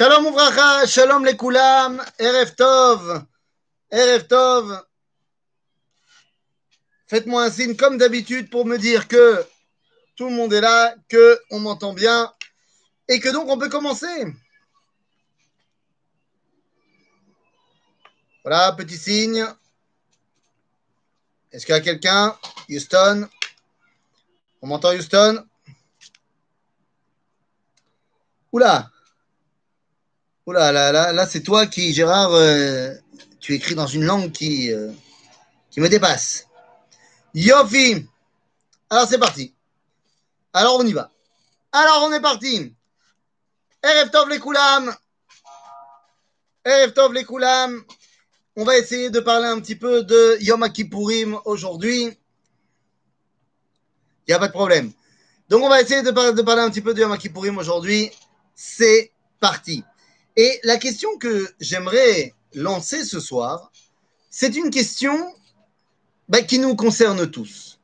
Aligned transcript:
Shalom 0.00 0.28
Ouvracha, 0.28 0.86
Shalom 0.86 1.26
les 1.26 1.36
Koulam, 1.36 2.02
Erev 2.18 2.54
Tov, 2.54 3.22
Erev 3.90 4.26
Tov. 4.26 4.82
Faites-moi 7.06 7.44
un 7.44 7.50
signe 7.50 7.76
comme 7.76 7.98
d'habitude 7.98 8.48
pour 8.48 8.64
me 8.64 8.78
dire 8.78 9.08
que 9.08 9.46
tout 10.16 10.24
le 10.24 10.34
monde 10.34 10.54
est 10.54 10.62
là, 10.62 10.94
que 11.06 11.38
on 11.50 11.58
m'entend 11.58 11.92
bien 11.92 12.32
et 13.08 13.20
que 13.20 13.28
donc 13.28 13.50
on 13.50 13.58
peut 13.58 13.68
commencer. 13.68 14.24
Voilà, 18.42 18.72
petit 18.72 18.96
signe. 18.96 19.44
Est-ce 21.52 21.66
qu'il 21.66 21.74
y 21.74 21.78
a 21.78 21.82
quelqu'un? 21.82 22.38
Houston 22.70 23.28
On 24.62 24.66
m'entend 24.66 24.94
Houston? 24.94 25.46
Oula 28.50 28.90
Oula, 30.50 30.72
là, 30.72 30.90
là, 30.90 31.12
là 31.12 31.26
c'est 31.28 31.42
toi 31.42 31.68
qui, 31.68 31.92
Gérard, 31.92 32.32
euh, 32.32 32.92
tu 33.38 33.54
écris 33.54 33.76
dans 33.76 33.86
une 33.86 34.02
langue 34.02 34.32
qui, 34.32 34.72
euh, 34.72 34.90
me 35.76 35.88
dépasse. 35.88 36.48
Yofi 37.34 38.04
Alors 38.90 39.06
c'est 39.06 39.20
parti. 39.20 39.54
Alors 40.52 40.80
on 40.80 40.84
y 40.84 40.92
va. 40.92 41.12
Alors 41.70 42.02
on 42.02 42.12
est 42.12 42.20
parti. 42.20 42.74
Erev 43.84 44.10
Tov 44.10 44.28
les 44.28 44.40
Koulam. 44.40 44.92
Les 46.66 47.24
Koulam. 47.24 47.84
On 48.56 48.64
va 48.64 48.76
essayer 48.76 49.08
de 49.08 49.20
parler 49.20 49.46
un 49.46 49.60
petit 49.60 49.76
peu 49.76 50.02
de 50.02 50.36
Yom 50.40 50.68
Kippourim 50.72 51.38
aujourd'hui. 51.44 52.18
Il 54.26 54.30
n'y 54.30 54.34
a 54.34 54.40
pas 54.40 54.48
de 54.48 54.52
problème. 54.52 54.90
Donc 55.48 55.62
on 55.62 55.68
va 55.68 55.80
essayer 55.80 56.02
de 56.02 56.10
parler 56.10 56.62
un 56.62 56.70
petit 56.70 56.82
peu 56.82 56.92
de 56.92 57.02
Yom 57.02 57.16
Kippourim 57.16 57.56
aujourd'hui. 57.58 58.10
C'est 58.56 59.12
parti. 59.38 59.84
Et 60.42 60.58
la 60.64 60.78
question 60.78 61.18
que 61.18 61.52
j'aimerais 61.60 62.32
lancer 62.54 63.04
ce 63.04 63.20
soir, 63.20 63.70
c'est 64.30 64.56
une 64.56 64.70
question 64.70 65.34
bah, 66.30 66.40
qui 66.40 66.58
nous 66.58 66.74
concerne 66.76 67.30
tous. 67.30 67.78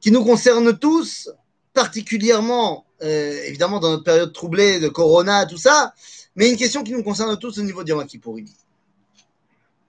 Qui 0.00 0.10
nous 0.10 0.24
concerne 0.24 0.76
tous, 0.76 1.30
particulièrement, 1.74 2.86
euh, 3.04 3.40
évidemment, 3.44 3.78
dans 3.78 3.90
notre 3.90 4.02
période 4.02 4.32
troublée 4.32 4.80
de 4.80 4.88
Corona, 4.88 5.46
tout 5.46 5.58
ça, 5.58 5.94
mais 6.34 6.50
une 6.50 6.56
question 6.56 6.82
qui 6.82 6.90
nous 6.90 7.04
concerne 7.04 7.38
tous 7.38 7.56
au 7.60 7.62
niveau 7.62 7.84
de 7.84 7.90
Yom. 7.90 8.04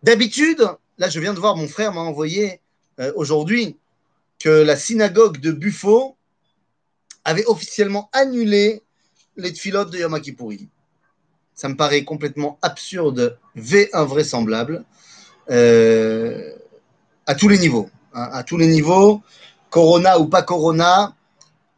D'habitude, 0.03 0.69
là, 0.99 1.09
je 1.09 1.19
viens 1.19 1.33
de 1.33 1.39
voir, 1.39 1.55
mon 1.55 1.67
frère 1.67 1.93
m'a 1.93 2.01
envoyé 2.01 2.61
euh, 2.99 3.11
aujourd'hui 3.15 3.75
que 4.37 4.49
la 4.49 4.77
synagogue 4.77 5.39
de 5.39 5.49
Buffo 5.49 6.15
avait 7.23 7.47
officiellement 7.47 8.07
annulé 8.13 8.83
les 9.35 9.51
tfilotes 9.51 9.89
de 9.89 9.97
Yom. 9.97 10.21
Ça 11.58 11.69
me 11.69 11.75
paraît 11.75 12.03
complètement 12.03 12.59
absurde, 12.61 13.39
V 13.55 13.89
invraisemblable, 13.91 14.86
euh, 15.50 16.53
à 17.25 17.33
tous 17.33 17.49
les 17.49 17.58
niveaux. 17.58 17.89
hein, 18.14 18.30
à 18.31 18.44
tous 18.44 18.58
les 18.58 18.67
niveaux, 18.67 19.23
Corona 19.72 20.19
ou 20.19 20.27
pas 20.27 20.44
Corona, 20.44 21.16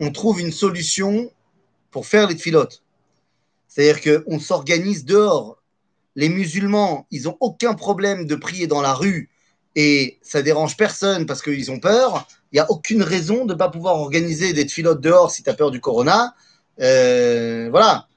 on 0.01 0.11
trouve 0.11 0.41
une 0.41 0.51
solution 0.51 1.31
pour 1.91 2.07
faire 2.07 2.27
les 2.27 2.35
tfilotes. 2.35 2.83
C'est-à-dire 3.69 4.25
qu'on 4.25 4.37
s'organise 4.39 5.05
dehors. 5.05 5.61
Les 6.17 6.27
musulmans, 6.27 7.07
ils 7.09 7.23
n'ont 7.23 7.37
aucun 7.39 7.73
problème 7.73 8.25
de 8.25 8.35
prier 8.35 8.67
dans 8.67 8.81
la 8.81 8.93
rue 8.93 9.29
et 9.75 10.19
ça 10.21 10.41
dérange 10.41 10.75
personne 10.75 11.25
parce 11.25 11.41
qu'ils 11.41 11.71
ont 11.71 11.79
peur. 11.79 12.27
Il 12.51 12.55
n'y 12.55 12.59
a 12.59 12.69
aucune 12.69 13.01
raison 13.01 13.45
de 13.45 13.53
ne 13.53 13.57
pas 13.57 13.69
pouvoir 13.69 13.95
organiser 13.95 14.51
des 14.51 14.65
tfilotes 14.65 14.99
dehors 14.99 15.31
si 15.31 15.41
tu 15.41 15.49
as 15.49 15.53
peur 15.53 15.71
du 15.71 15.79
corona. 15.79 16.35
Euh, 16.81 17.69
voilà. 17.71 18.08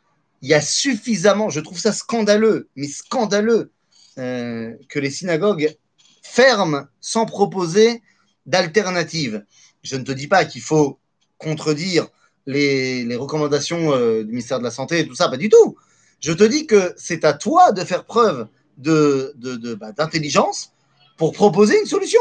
Il 0.42 0.48
y 0.48 0.54
a 0.54 0.60
suffisamment, 0.60 1.48
je 1.48 1.60
trouve 1.60 1.78
ça 1.78 1.92
scandaleux, 1.92 2.68
mais 2.76 2.88
scandaleux, 2.88 3.70
euh, 4.18 4.74
que 4.88 4.98
les 4.98 5.10
synagogues 5.10 5.74
ferment 6.22 6.86
sans 7.00 7.26
proposer 7.26 8.02
d'alternative. 8.44 9.44
Je 9.82 9.96
ne 9.96 10.04
te 10.04 10.12
dis 10.12 10.26
pas 10.26 10.44
qu'il 10.44 10.60
faut 10.60 10.98
contredire 11.38 12.08
les, 12.46 13.16
recommandations 13.16 13.92
euh, 13.92 14.24
du 14.24 14.30
ministère 14.30 14.58
de 14.58 14.64
la 14.64 14.70
Santé 14.70 15.00
et 15.00 15.06
tout 15.06 15.14
ça, 15.14 15.28
pas 15.28 15.36
du 15.36 15.48
tout. 15.48 15.76
Je 16.20 16.32
te 16.32 16.44
dis 16.44 16.66
que 16.66 16.92
c'est 16.96 17.24
à 17.24 17.32
toi 17.32 17.72
de 17.72 17.84
faire 17.84 18.04
preuve 18.04 18.48
de, 18.78 19.32
de, 19.36 19.56
de- 19.56 19.74
bah, 19.74 19.92
d'intelligence 19.92 20.72
pour 21.16 21.32
proposer 21.32 21.78
une 21.80 21.86
solution. 21.86 22.20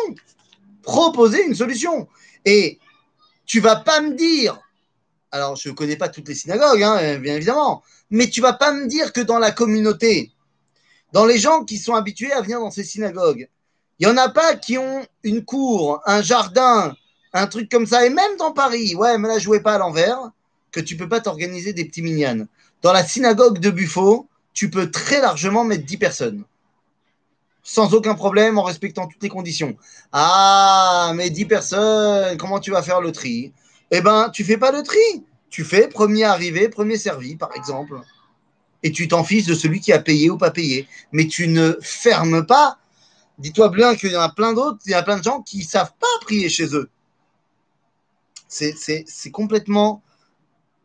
Proposer 0.84 1.46
une 1.46 1.56
solution. 1.56 2.08
Et 2.46 2.80
tu 3.46 3.59
vas 3.59 3.76
pas 3.76 4.02
me 4.02 4.16
dire, 4.16 4.59
alors 5.31 5.56
je 5.56 5.69
ne 5.69 5.74
connais 5.74 5.96
pas 5.96 6.09
toutes 6.09 6.28
les 6.28 6.36
synagogues, 6.36 6.84
hein, 6.84 7.18
bien 7.18 7.36
évidemment, 7.36 7.84
mais 8.09 8.30
tu 8.30 8.42
vas 8.42 8.53
pas 8.53 8.74
me 8.74 8.88
dire 8.88 9.14
que 9.14 9.22
dans 9.22 9.40
la 9.40 9.52
communauté, 9.52 10.31
dans 11.14 11.25
les 11.25 11.38
gens 11.38 11.64
qui 11.64 11.78
sont 11.78 11.94
habitués 11.94 12.31
à 12.31 12.42
venir 12.42 12.59
dans 12.59 12.72
ces 12.72 12.84
synagogues, 12.84 13.50
il 14.00 14.08
y 14.08 14.09
en 14.09 14.18
a 14.18 14.30
pas 14.30 14.56
qui 14.56 14.78
ont 14.78 15.06
une 15.24 15.46
cour, 15.46 16.02
un 16.06 16.22
jardin, 16.22 16.96
un 17.34 17.47
truc 17.47 17.70
comme 17.70 17.86
ça, 17.86 18.06
et 18.06 18.09
même 18.09 18.36
dans 18.38 18.52
Paris, 18.52 18.96
ouais, 18.96 19.18
mais 19.18 19.28
là, 19.28 19.40
jouez 19.40 19.62
pas 19.62 19.75
à 19.75 19.78
l'envers, 19.78 20.31
que 20.72 20.80
tu 20.80 20.97
peux 20.97 21.08
pas 21.08 21.22
t'organiser 21.22 21.74
des 21.74 21.86
petits 21.86 22.02
minyanes. 22.02 22.47
Dans 22.81 22.94
la 22.94 23.06
synagogue 23.06 23.59
de 23.59 23.70
Buffo, 23.70 24.28
tu 24.53 24.70
peux 24.70 24.90
très 24.90 25.22
largement 25.22 25.64
mettre 25.64 25.86
10 25.86 25.97
personnes. 25.97 26.44
Sans 27.64 27.94
aucun 27.94 28.16
problème, 28.16 28.58
en 28.58 28.64
respectant 28.64 29.08
toutes 29.08 29.22
les 29.22 29.30
conditions. 29.30 29.78
Ah, 30.12 31.12
mais 31.16 31.30
10 31.30 31.46
personnes, 31.46 32.38
comment 32.38 32.59
tu 32.59 32.72
vas 32.72 32.81
faire 32.81 33.02
le 33.02 33.12
tri? 33.12 33.53
Eh 33.91 34.02
ben, 34.02 34.29
tu 34.29 34.44
fais 34.44 34.57
pas 34.57 34.72
le 34.72 34.84
tri. 34.84 35.00
Tu 35.50 35.66
fais 35.66 35.90
premier 35.90 36.24
arrivé, 36.24 36.69
premier 36.69 36.97
servi, 36.97 37.35
par 37.35 37.53
exemple. 37.56 38.00
Et 38.84 38.91
tu 38.91 39.07
t'en 39.07 39.24
fiches 39.24 39.46
de 39.46 39.53
celui 39.53 39.81
qui 39.81 39.91
a 39.91 40.00
payé 40.00 40.29
ou 40.29 40.38
pas 40.38 40.50
payé. 40.50 40.88
Mais 41.12 41.28
tu 41.28 41.47
ne 41.50 41.78
fermes 41.81 42.46
pas. 42.46 42.79
Dis-toi 43.38 43.69
bien 43.69 43.96
qu'il 43.96 44.12
y 44.12 44.16
en 44.16 44.22
a 44.22 44.29
plein 44.29 44.53
d'autres, 44.53 44.79
il 44.85 44.91
y 44.91 44.96
a 44.96 45.03
plein 45.03 45.18
de 45.18 45.24
gens 45.24 45.41
qui 45.41 45.59
ne 45.59 45.63
savent 45.63 45.94
pas 46.00 46.07
prier 46.22 46.47
chez 46.47 46.74
eux. 46.75 46.90
C'est- 48.47 49.31
complètement 49.31 50.03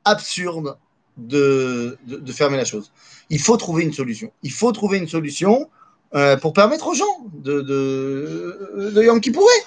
absurde 0.05 0.79
de, 1.17 1.99
fermer 2.33 2.57
la 2.57 2.65
chose. 2.65 2.93
Il 3.31 3.41
faut 3.41 3.57
trouver 3.57 3.85
une 3.85 3.93
solution. 3.93 4.33
Il 4.43 4.53
faut 4.53 4.73
trouver 4.73 4.99
une 4.99 5.09
solution 5.09 5.69
euh, 6.15 6.37
pour 6.37 6.53
permettre 6.53 6.87
aux 6.87 6.95
gens 6.95 7.27
de, 7.35 7.61
de, 7.61 8.91
de 8.95 9.03
Yom 9.03 9.21
Kippourim. 9.21 9.66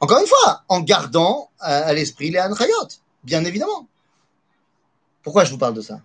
Encore 0.00 0.18
une 0.20 0.26
fois, 0.26 0.64
en 0.68 0.80
gardant 0.80 1.50
à, 1.60 1.76
à 1.76 1.92
l'esprit 1.92 2.30
les 2.30 2.38
Hanrayot, 2.38 2.88
bien 3.22 3.44
évidemment. 3.44 3.86
Pourquoi 5.22 5.44
je 5.44 5.50
vous 5.50 5.58
parle 5.58 5.74
de 5.74 5.82
ça? 5.82 6.00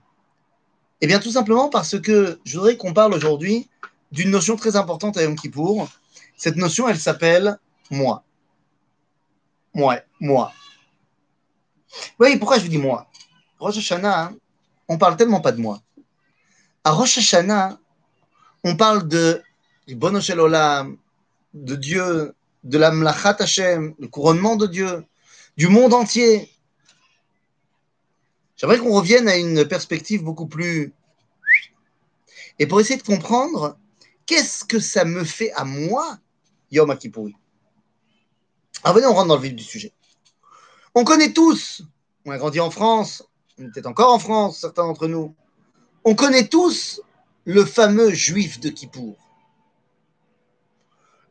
Eh 1.02 1.08
bien, 1.08 1.20
tout 1.20 1.32
simplement 1.32 1.70
parce 1.70 2.00
que 2.00 2.40
je 2.46 2.58
voudrais 2.58 2.78
qu'on 2.78 2.94
parle 2.94 3.14
aujourd'hui 3.14 3.70
d'une 4.12 4.30
notion 4.30 4.56
très 4.56 4.76
importante 4.76 5.18
à 5.18 5.24
Yom 5.24 5.36
Kippour. 5.36 5.90
Cette 6.38 6.56
notion, 6.58 6.88
elle 6.88 7.00
s'appelle 7.00 7.58
moi. 7.90 8.24
Ouais, 9.74 10.04
moi. 10.20 10.52
Oui, 12.20 12.38
pourquoi 12.38 12.58
je 12.58 12.64
vous 12.64 12.70
dis 12.70 12.78
moi 12.78 13.08
Rosh 13.60 13.78
Hashanah, 13.78 14.24
hein, 14.24 14.36
on 14.88 14.98
parle 14.98 15.16
tellement 15.16 15.42
pas 15.42 15.52
de 15.52 15.62
moi. 15.62 15.82
À 16.84 16.92
Rosh 16.92 17.18
Hashanah, 17.18 17.78
on 18.64 18.76
parle 18.76 19.08
de 19.08 19.42
Bono 19.88 20.20
de 20.20 21.76
Dieu, 21.76 22.36
de 22.66 22.78
la 22.80 22.92
Mlachat 22.92 23.38
Hashem, 23.40 23.94
le 24.00 24.08
couronnement 24.08 24.56
de 24.56 24.66
Dieu, 24.66 25.06
du 25.56 25.68
monde 25.68 25.94
entier. 25.94 26.50
J'aimerais 28.58 28.80
qu'on 28.80 28.94
revienne 28.94 29.28
à 29.28 29.38
une 29.38 29.68
perspective 29.68 30.24
beaucoup 30.24 30.48
plus. 30.48 30.94
Et 32.58 32.66
pour 32.66 32.80
essayer 32.82 32.98
de 32.98 33.06
comprendre, 33.06 33.78
qu'est-ce 34.26 34.66
que 34.66 34.80
ça 34.80 35.06
me 35.06 35.24
fait 35.24 35.52
à 35.54 35.64
moi, 35.64 36.18
Yom 36.72 36.98
Kippour 36.98 37.30
Alors 38.84 38.96
venez, 38.96 39.08
on 39.08 39.14
rentre 39.14 39.28
dans 39.28 39.36
le 39.36 39.42
vif 39.42 39.56
du 39.56 39.64
sujet. 39.64 39.94
On 40.96 41.04
connaît 41.04 41.34
tous, 41.34 41.84
on 42.26 42.32
a 42.32 42.38
grandi 42.38 42.60
en 42.60 42.72
France, 42.72 43.24
on 43.60 43.70
peut-être 43.70 43.86
encore 43.86 44.12
en 44.12 44.20
France, 44.20 44.60
certains 44.62 44.88
d'entre 44.88 45.08
nous, 45.08 45.36
on 46.04 46.16
connaît 46.16 46.48
tous 46.48 47.02
le 47.44 47.64
fameux 47.64 48.10
juif 48.10 48.60
de 48.60 48.70
Kippour. 48.70 49.18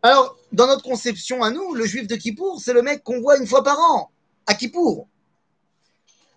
Alors, 0.02 0.36
dans 0.54 0.66
notre 0.66 0.84
conception 0.84 1.42
à 1.42 1.50
nous, 1.50 1.74
le 1.74 1.84
juif 1.84 2.06
de 2.06 2.16
Kippour, 2.16 2.60
c'est 2.60 2.72
le 2.72 2.82
mec 2.82 3.02
qu'on 3.02 3.20
voit 3.20 3.38
une 3.38 3.46
fois 3.46 3.64
par 3.64 3.78
an, 3.78 4.10
à 4.46 4.54
Kippour. 4.54 5.08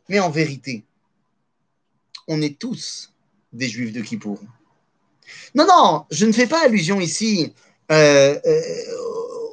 Mais 0.09 0.19
en 0.19 0.29
vérité, 0.29 0.83
on 2.27 2.41
est 2.41 2.57
tous 2.57 3.13
des 3.53 3.67
juifs 3.69 3.93
de 3.93 4.01
Kippour. 4.01 4.39
Non, 5.53 5.65
non, 5.67 6.05
je 6.09 6.25
ne 6.25 6.31
fais 6.31 6.47
pas 6.47 6.63
allusion 6.63 6.99
ici 6.99 7.53
euh, 7.91 8.39
euh, 8.45 8.63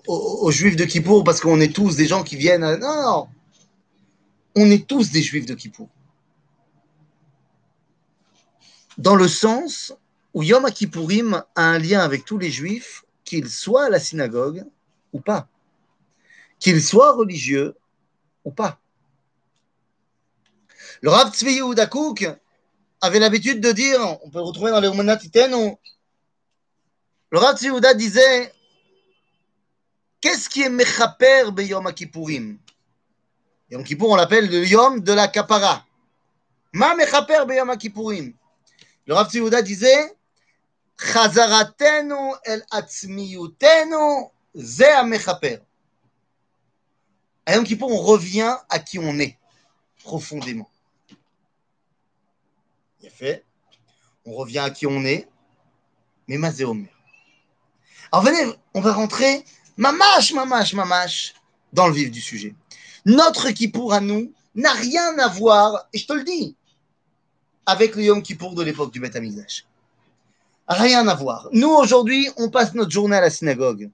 aux, 0.06 0.50
juifs 0.50 0.76
de 0.76 0.84
Kippour 0.84 1.24
parce 1.24 1.40
qu'on 1.40 1.60
est 1.60 1.74
tous 1.74 1.96
des 1.96 2.06
gens 2.06 2.22
qui 2.22 2.36
viennent. 2.36 2.64
à- 2.64 2.76
Non, 2.76 3.02
non, 3.02 3.28
on 4.56 4.70
est 4.70 4.86
tous 4.86 5.10
des 5.10 5.22
juifs 5.22 5.46
de 5.46 5.54
Kippour. 5.54 5.88
Dans 8.96 9.16
le 9.16 9.28
sens 9.28 9.92
où 10.32 10.42
Yom 10.42 10.64
Kippourim 10.70 11.42
a 11.56 11.62
un 11.62 11.78
lien 11.78 12.00
avec 12.00 12.24
tous 12.24 12.38
les 12.38 12.50
juifs, 12.50 13.04
qu'ils 13.24 13.50
soient 13.50 13.86
à 13.86 13.90
la 13.90 14.00
synagogue 14.00 14.64
ou 15.12 15.20
pas, 15.20 15.48
qu'ils 16.58 16.82
soient 16.82 17.12
religieux 17.12 17.76
ou 18.44 18.50
pas. 18.50 18.80
Le 21.00 21.10
Rav 21.10 21.32
Tzvi 21.32 21.54
Yehuda 21.54 21.86
Kook 21.86 22.26
avait 23.00 23.18
l'habitude 23.18 23.60
de 23.60 23.72
dire, 23.72 24.00
on 24.22 24.30
peut 24.30 24.40
retrouver 24.40 24.70
dans 24.70 24.80
les 24.80 24.88
Umanat 24.88 25.18
le 27.34 27.40
Rav 27.40 27.56
Tzviouda 27.56 27.94
disait 27.94 28.52
Qu'est-ce 30.20 30.48
qui 30.48 30.62
est 30.62 30.68
Mechaper 30.68 31.50
be 31.50 31.62
Yom 31.62 31.92
on 34.02 34.14
l'appelle 34.14 34.48
le 34.48 34.64
Yom 34.64 35.00
de 35.00 35.12
la 35.12 35.26
Kapara. 35.26 35.84
Ma 36.72 36.94
Mechaper 36.94 37.44
be 37.44 37.54
Yom 37.54 37.76
Kippourim 37.76 38.34
Le 39.04 39.14
Rav 39.14 39.28
Tzviouda 39.28 39.62
disait 39.62 40.16
El 42.44 42.64
atzmiyutenu 42.70 44.30
ze 44.54 45.02
Mechaper. 45.04 45.60
À 47.46 47.56
Yom 47.56 47.64
Kippour, 47.64 47.92
on 47.92 48.02
revient 48.02 48.56
à 48.70 48.78
qui 48.78 48.98
on 48.98 49.18
est, 49.18 49.38
profondément. 50.02 50.70
Il 53.02 53.10
fait. 53.10 53.44
On 54.24 54.32
revient 54.32 54.60
à 54.60 54.70
qui 54.70 54.86
on 54.86 55.04
est, 55.04 55.28
mais 56.26 56.38
Mazéomer. 56.38 56.90
Alors 58.10 58.24
venez, 58.24 58.50
on 58.72 58.80
va 58.80 58.94
rentrer, 58.94 59.44
mamache, 59.76 60.32
mamache, 60.32 60.72
mamache, 60.72 61.34
dans 61.72 61.88
le 61.88 61.92
vif 61.92 62.10
du 62.10 62.22
sujet. 62.22 62.54
Notre 63.04 63.50
Kippour 63.50 63.92
à 63.92 64.00
nous 64.00 64.32
n'a 64.54 64.72
rien 64.72 65.18
à 65.18 65.28
voir, 65.28 65.88
et 65.92 65.98
je 65.98 66.06
te 66.06 66.14
le 66.14 66.24
dis, 66.24 66.56
avec 67.66 67.96
le 67.96 68.04
Yom 68.04 68.22
Kippour 68.22 68.54
de 68.54 68.62
l'époque 68.62 68.92
du 68.92 69.00
Beth. 69.00 69.18
Rien 70.68 71.06
à 71.08 71.14
voir. 71.14 71.48
Nous, 71.52 71.68
aujourd'hui, 71.68 72.28
on 72.36 72.50
passe 72.50 72.74
notre 72.74 72.90
journée 72.90 73.16
à 73.16 73.20
la 73.20 73.30
synagogue. 73.30 73.90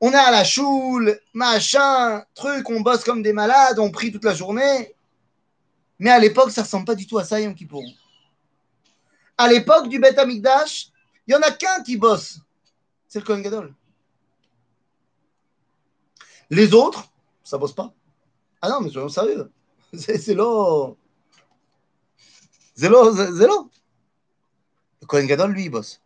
On 0.00 0.12
est 0.12 0.16
à 0.16 0.30
la 0.30 0.44
choule, 0.44 1.18
machin, 1.32 2.24
truc, 2.34 2.68
on 2.70 2.80
bosse 2.80 3.04
comme 3.04 3.22
des 3.22 3.32
malades, 3.32 3.78
on 3.78 3.90
prie 3.90 4.10
toute 4.10 4.24
la 4.24 4.34
journée. 4.34 4.94
Mais 5.98 6.10
à 6.10 6.18
l'époque, 6.18 6.50
ça 6.50 6.62
ressemble 6.62 6.86
pas 6.86 6.94
du 6.94 7.06
tout 7.06 7.18
à 7.18 7.24
ça, 7.24 7.40
Yom 7.40 7.54
Kippour. 7.54 7.84
À 9.38 9.48
l'époque 9.48 9.88
du 9.88 9.98
Beth 9.98 10.18
Amikdash, 10.18 10.88
il 11.26 11.32
y 11.32 11.36
en 11.36 11.40
a 11.40 11.50
qu'un 11.50 11.82
qui 11.84 11.96
bosse 11.96 12.40
c'est 13.12 13.18
le 13.18 13.26
Kohen 13.26 13.42
Gadol. 13.42 13.74
Les 16.48 16.72
autres, 16.72 17.12
ça 17.44 17.58
bosse 17.58 17.74
pas. 17.74 17.92
Ah 18.62 18.70
non, 18.70 18.80
mais 18.80 18.88
soyons 18.88 19.10
sérieux. 19.10 19.52
C'est 19.92 20.32
l'eau. 20.32 20.96
C'est 22.74 22.88
l'eau, 22.88 23.14
c'est 23.14 23.46
l'eau. 23.46 23.70
Le 25.02 25.06
Kohen 25.06 25.26
Gadol, 25.26 25.52
lui, 25.52 25.64
il 25.64 25.68
bosse. 25.68 26.00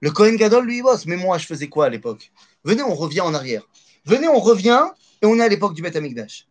Le 0.00 0.10
Kohen 0.10 0.36
Gadol, 0.36 0.64
lui, 0.64 0.78
il 0.78 0.82
bosse. 0.82 1.06
Mais 1.06 1.16
moi, 1.16 1.38
je 1.38 1.46
faisais 1.46 1.68
quoi 1.68 1.86
à 1.86 1.88
l'époque? 1.88 2.32
Venez, 2.64 2.82
on 2.82 2.94
revient 2.94 3.20
en 3.20 3.34
arrière. 3.34 3.68
Venez, 4.04 4.28
on 4.28 4.38
revient 4.38 4.88
et 5.20 5.26
on 5.26 5.38
est 5.38 5.42
à 5.42 5.48
l'époque 5.48 5.74
du 5.74 5.82
Beth 5.82 5.96
Amikdash. 5.96 6.46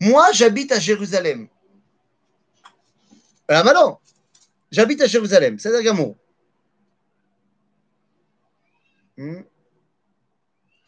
Moi, 0.00 0.32
j'habite 0.32 0.72
à 0.72 0.80
Jérusalem. 0.80 1.48
Ah, 3.48 3.62
maintenant, 3.62 4.00
j'habite 4.70 5.00
à 5.00 5.06
Jérusalem, 5.06 5.58
c'est 5.58 5.82
Gamour. 5.82 6.16
Hmm. 9.16 9.42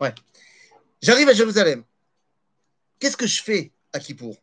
Ouais. 0.00 0.14
J'arrive 1.00 1.28
à 1.28 1.32
Jérusalem. 1.32 1.84
Qu'est-ce 2.98 3.16
que 3.16 3.26
je 3.26 3.42
fais 3.42 3.72
à 3.92 4.00
Kippour? 4.00 4.36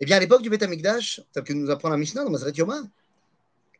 Eh 0.00 0.04
bien, 0.04 0.16
à 0.16 0.20
l'époque 0.20 0.42
du 0.42 0.50
Beth 0.50 0.62
Amikdash, 0.62 1.20
tel 1.32 1.42
que 1.42 1.52
nous 1.52 1.70
apprend 1.70 1.88
la 1.88 1.96
Mishnah 1.96 2.24
dans 2.24 2.30
Mazret 2.30 2.52
Yoma, 2.52 2.82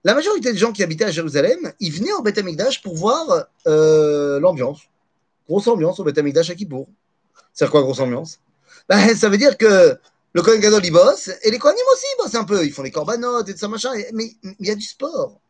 la 0.04 0.14
majorité 0.14 0.52
des 0.52 0.58
gens 0.58 0.72
qui 0.72 0.82
habitaient 0.82 1.04
à 1.04 1.10
Jérusalem, 1.10 1.72
ils 1.80 1.92
venaient 1.92 2.12
au 2.12 2.22
Beth 2.22 2.38
Amikdash 2.38 2.82
pour 2.82 2.94
voir 2.94 3.46
euh, 3.66 4.40
l'ambiance. 4.40 4.80
Grosse 5.48 5.66
ambiance 5.66 5.98
au 6.00 6.04
Beth 6.04 6.18
Amikdash 6.18 6.50
à 6.50 6.54
Kippour. 6.54 6.88
C'est 7.52 7.68
quoi 7.68 7.82
grosse 7.82 8.00
ambiance? 8.00 8.40
Ben, 8.88 9.14
Ça 9.16 9.28
veut 9.28 9.38
dire 9.38 9.56
que 9.56 9.96
le 10.32 10.42
Kohen 10.42 10.60
Gadol, 10.60 10.84
il 10.84 10.92
bosse, 10.92 11.30
et 11.42 11.50
les 11.50 11.58
Kohanim 11.58 11.82
aussi 11.92 12.06
bossent 12.18 12.34
un 12.34 12.44
peu. 12.44 12.64
Ils 12.64 12.72
font 12.72 12.82
les 12.82 12.90
corbanotes 12.90 13.48
et 13.48 13.52
tout 13.54 13.58
ça, 13.58 13.68
machin. 13.68 13.90
Mais 14.12 14.32
il 14.42 14.66
y 14.66 14.70
a 14.70 14.74
du 14.74 14.84
sport. 14.84 15.40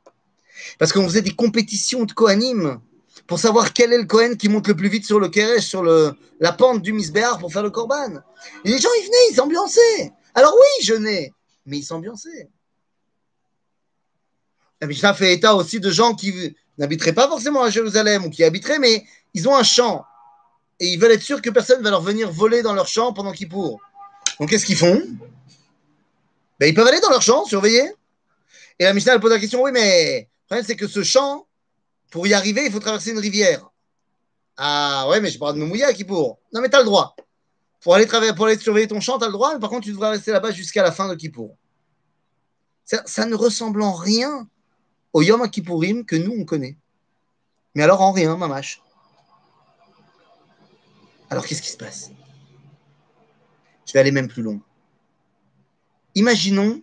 Parce 0.79 0.93
qu'on 0.93 1.05
faisait 1.05 1.23
des 1.23 1.35
compétitions 1.35 2.05
de 2.05 2.13
Kohanim 2.13 2.81
pour 3.27 3.39
savoir 3.39 3.73
quel 3.73 3.93
est 3.93 3.99
le 3.99 4.05
Cohen 4.05 4.35
qui 4.39 4.49
monte 4.49 4.69
le 4.69 4.75
plus 4.75 4.89
vite 4.89 5.05
sur 5.05 5.21
le 5.21 5.29
Keresh, 5.29 5.67
sur 5.67 5.83
le, 5.83 6.15
la 6.41 6.53
pente 6.53 6.83
du 6.83 6.93
Misbéar 6.93 7.39
pour 7.39 7.53
faire 7.53 7.63
le 7.63 7.71
Corban. 7.71 8.23
Et 8.65 8.71
les 8.71 8.79
gens, 8.79 8.89
ils 9.01 9.05
venaient, 9.05 9.31
ils 9.31 9.35
s'ambiançaient. 9.35 10.13
Alors 10.35 10.55
oui, 10.55 10.85
je 10.85 10.95
n'ai, 10.95 11.33
mais 11.67 11.79
ils 11.79 11.85
s'ambiançaient. 11.85 12.49
La 14.81 14.87
Mishnah 14.87 15.15
fait 15.15 15.33
état 15.35 15.55
aussi 15.55 15.81
de 15.81 15.91
gens 15.91 16.15
qui 16.15 16.57
n'habiteraient 16.79 17.13
pas 17.13 17.29
forcément 17.29 17.63
à 17.63 17.71
Jérusalem 17.71 18.25
ou 18.25 18.31
qui 18.31 18.45
habiteraient, 18.45 18.79
mais 18.79 19.05
ils 19.35 19.49
ont 19.49 19.57
un 19.57 19.65
champ. 19.65 20.05
Et 20.81 20.87
ils 20.89 20.99
veulent 21.01 21.13
être 21.13 21.23
sûrs 21.23 21.43
que 21.43 21.51
personne 21.51 21.79
ne 21.79 21.85
va 21.85 21.91
leur 21.91 22.03
venir 22.03 22.31
voler 22.31 22.63
dans 22.63 22.73
leur 22.73 22.87
champ 22.87 23.13
pendant 23.13 23.33
qu'ils 23.33 23.49
pourront. 23.49 23.79
Donc 24.39 24.51
qu'est-ce 24.51 24.65
qu'ils 24.65 24.77
font? 24.77 25.03
Ben, 26.61 26.69
Ils 26.69 26.75
peuvent 26.75 26.87
aller 26.87 27.01
dans 27.01 27.11
leur 27.11 27.23
champ, 27.23 27.45
surveiller. 27.45 27.93
Et 28.79 28.85
la 28.85 28.95
Mishnah 28.95 29.19
pose 29.19 29.33
la 29.33 29.41
question, 29.41 29.63
oui, 29.63 29.73
mais 29.73 30.21
le 30.21 30.47
problème 30.47 30.65
c'est 30.65 30.77
que 30.77 30.87
ce 30.87 31.03
champ, 31.03 31.47
pour 32.11 32.27
y 32.29 32.35
arriver, 32.35 32.65
il 32.65 32.73
faut 32.73 32.79
traverser 32.79 33.11
une 33.11 33.19
rivière. 33.19 33.69
Ah 34.57 35.07
ouais, 35.09 35.21
mais 35.21 35.31
je 35.31 35.39
parle 35.39 35.55
de 35.55 35.61
me 35.61 35.67
mouiller 35.67 35.85
à 35.85 35.93
Kippour. 35.93 36.39
Non, 36.53 36.61
mais 36.61 36.69
tu 36.69 36.77
as 36.77 36.81
le 36.81 36.85
droit. 36.85 37.15
Pour 37.81 37.95
aller, 37.95 38.09
surveiller 38.59 38.89
ton 38.89 39.01
champ, 39.01 39.19
tu 39.19 39.25
as 39.25 39.29
le 39.29 39.33
droit, 39.33 39.55
mais 39.55 39.61
par 39.61 39.71
contre, 39.71 39.85
tu 39.85 39.93
devrais 39.93 40.11
rester 40.11 40.33
là-bas 40.33 40.51
jusqu'à 40.51 40.83
la 40.83 40.93
fin 40.93 41.09
de 41.09 41.15
Kippour. 41.15 41.57
Ça, 42.85 43.03
ça, 43.07 43.27
ne 43.27 43.35
ressemble 43.35 43.83
en 43.83 43.93
rien 43.93 44.49
au 45.13 45.23
Yom 45.23 45.49
Kippourim 45.49 46.05
que 46.05 46.17
nous, 46.17 46.35
on 46.37 46.45
connaît. 46.45 46.77
Mais 47.75 47.83
alors 47.83 48.01
en 48.01 48.13
rien, 48.13 48.37
mamache. 48.37 48.83
Alors 51.31 51.47
qu'est-ce 51.47 51.63
qui 51.63 51.71
se 51.71 51.77
passe? 51.77 52.11
Je 53.87 53.93
vais 53.93 54.01
aller 54.01 54.11
même 54.11 54.29
plus 54.29 54.43
loin. 54.43 54.61
Imaginons 56.15 56.83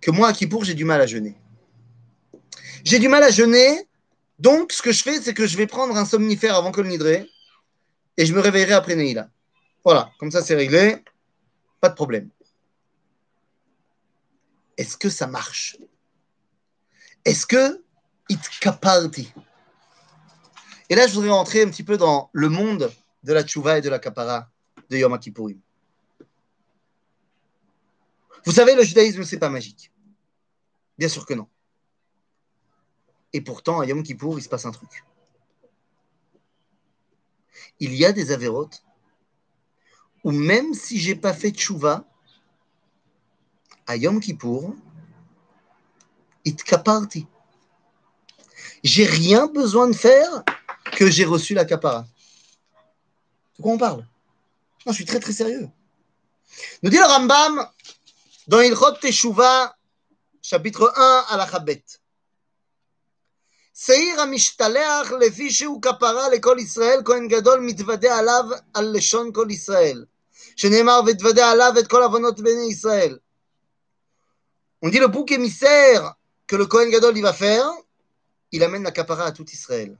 que 0.00 0.10
moi, 0.10 0.28
à 0.28 0.32
Kippour, 0.32 0.64
j'ai 0.64 0.74
du 0.74 0.84
mal 0.84 1.00
à 1.00 1.06
jeûner. 1.06 1.36
J'ai 2.84 2.98
du 2.98 3.08
mal 3.08 3.22
à 3.22 3.30
jeûner, 3.30 3.88
donc 4.38 4.72
ce 4.72 4.82
que 4.82 4.92
je 4.92 5.02
fais, 5.02 5.20
c'est 5.20 5.34
que 5.34 5.46
je 5.46 5.56
vais 5.56 5.66
prendre 5.66 5.96
un 5.96 6.04
somnifère 6.04 6.56
avant 6.56 6.72
que 6.72 6.80
le 6.80 6.88
nidré 6.88 7.28
et 8.16 8.26
je 8.26 8.34
me 8.34 8.40
réveillerai 8.40 8.74
après 8.74 8.94
Neila. 8.94 9.28
Voilà, 9.86 10.10
comme 10.18 10.32
ça 10.32 10.42
c'est 10.42 10.56
réglé, 10.56 11.04
pas 11.80 11.88
de 11.88 11.94
problème. 11.94 12.28
Est-ce 14.76 14.96
que 14.96 15.08
ça 15.08 15.28
marche? 15.28 15.76
Est-ce 17.24 17.46
que 17.46 17.84
it 18.28 18.40
caparti 18.60 19.32
Et 20.88 20.96
là, 20.96 21.06
je 21.06 21.14
voudrais 21.14 21.30
rentrer 21.30 21.62
un 21.62 21.70
petit 21.70 21.84
peu 21.84 21.96
dans 21.96 22.30
le 22.32 22.48
monde 22.48 22.92
de 23.22 23.32
la 23.32 23.44
tchouva 23.44 23.78
et 23.78 23.80
de 23.80 23.88
la 23.88 24.00
kapara 24.00 24.50
de 24.90 24.96
Yom. 24.96 25.16
Vous 28.44 28.52
savez, 28.52 28.74
le 28.74 28.82
judaïsme, 28.82 29.22
c'est 29.22 29.38
pas 29.38 29.50
magique. 29.50 29.92
Bien 30.98 31.08
sûr 31.08 31.24
que 31.24 31.34
non. 31.34 31.46
Et 33.32 33.40
pourtant, 33.40 33.78
à 33.78 33.86
Yom 33.86 34.02
Kippour, 34.02 34.36
il 34.36 34.42
se 34.42 34.48
passe 34.48 34.66
un 34.66 34.72
truc. 34.72 35.04
Il 37.78 37.94
y 37.94 38.04
a 38.04 38.10
des 38.10 38.32
avérotes 38.32 38.82
où 40.25 40.31
même 40.31 40.73
si 40.73 40.99
j'ai 40.99 41.15
pas 41.15 41.33
fait 41.33 41.51
tchouva, 41.51 42.05
à 43.87 43.95
Yom 43.95 44.19
Kippour, 44.19 44.75
it 46.45 46.63
kaparti. 46.63 47.27
J'ai 48.83 49.05
rien 49.05 49.47
besoin 49.47 49.87
de 49.87 49.93
faire 49.93 50.43
que 50.93 51.09
j'ai 51.09 51.25
reçu 51.25 51.53
la 51.53 51.65
kapara. 51.65 52.07
De 53.57 53.63
quoi 53.63 53.73
on 53.73 53.77
parle 53.77 54.05
Non, 54.85 54.91
je 54.91 54.97
suis 54.97 55.05
très 55.05 55.19
très 55.19 55.33
sérieux. 55.33 55.69
Nous 56.83 56.89
dit 56.89 56.97
le 56.97 57.05
Rambam 57.05 57.67
dans 58.47 58.61
Ilchot 58.61 58.93
Teshuvah, 59.01 59.75
chapitre 60.41 60.91
1 60.95 61.25
à 61.29 61.37
la 61.37 61.47
Chabet. 61.47 61.83
שעיר 63.85 64.21
המשתלח 64.21 65.11
לפי 65.11 65.51
שהוא 65.51 65.81
כפרה 65.81 66.29
לכל 66.29 66.57
ישראל, 66.59 67.01
כהן 67.05 67.27
גדול 67.27 67.59
מתוודה 67.59 68.19
עליו 68.19 68.45
על 68.73 68.97
לשון 68.97 69.31
כל 69.33 69.47
ישראל. 69.49 70.05
שנאמר 70.55 70.99
ותוודה 71.07 71.51
עליו 71.51 71.73
את 71.79 71.87
כל 71.87 72.03
עוונות 72.03 72.39
בני 72.39 72.67
ישראל. 72.69 73.17
On 74.85 74.89
dit 74.89 74.99
le 74.99 75.07
bouc 75.07 75.31
émissaire 75.31 76.15
que 76.47 76.55
le 76.55 76.65
Kohen 76.65 76.89
Gadol 76.89 77.15
il 77.17 77.21
va 77.21 77.33
faire, 77.33 77.69
il 78.51 78.63
amène 78.63 78.83
la 78.83 78.91
capara 78.91 79.25
à 79.25 79.31
tout 79.31 79.47
Israël. 79.51 79.95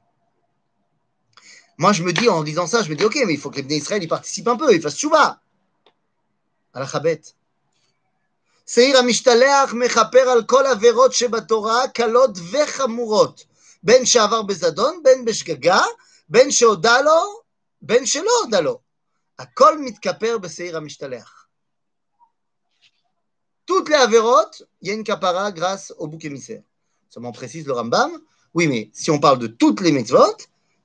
Moi, 1.78 1.94
je 1.94 2.04
me 2.04 2.12
dis, 2.14 2.28
en 2.30 2.44
disant 2.44 2.68
ça, 2.68 2.84
je 2.84 2.90
me 2.90 2.96
dis, 2.96 3.06
ok, 3.06 3.18
mais 3.26 3.34
il 3.34 3.40
faut 3.40 3.50
que 3.50 3.58
les 3.58 3.64
Bnei 3.64 3.78
Israël 3.78 4.04
ils 4.04 4.08
participent 4.08 4.48
un 4.48 4.58
peu, 4.58 4.74
ils 4.74 4.82
fassent 4.82 5.00
chouva. 5.00 5.40
À 6.74 6.80
la 6.80 6.88
chabet. 6.88 7.22
שעיר 8.68 8.98
המשתלח 8.98 9.74
מכפר 9.74 10.30
על 10.30 10.44
כל 10.44 10.66
עבירות 10.66 11.14
שבתורה, 11.14 11.88
קלות 11.88 12.38
וחמורות. 12.52 13.46
בין 13.84 14.06
שעבר 14.06 14.42
בזדון, 14.42 15.04
בין 15.04 15.26
בשגגה, 15.26 15.82
בין 16.30 16.52
שהודה 16.52 17.02
לו, 17.02 17.42
בין 17.82 18.06
שלא 18.06 18.32
הודה 18.44 18.60
לו. 18.60 18.80
הכל 19.40 19.78
מתכפר 19.80 20.38
בשעיר 20.38 20.78
המשתלח. 20.78 21.48
Toutes 23.66 23.90
les 23.90 23.96
avérotes, 23.96 24.64
il 24.82 24.90
y 24.90 24.92
a 24.92 24.94
une 24.94 25.04
capara 25.04 25.52
grâce 25.52 25.94
au 25.98 26.08
bouc 26.08 26.26
émissaire. 26.26 26.64
Seulement 27.10 27.32
précise 27.32 27.66
le 27.66 27.74
Rambam. 27.74 28.12
Oui, 28.54 28.68
mais 28.68 28.90
si 28.94 29.12
on 29.12 29.20
parle 29.20 29.40
de 29.40 29.48
toutes 29.48 29.82
les 29.82 29.92
mitzvot, 29.92 30.38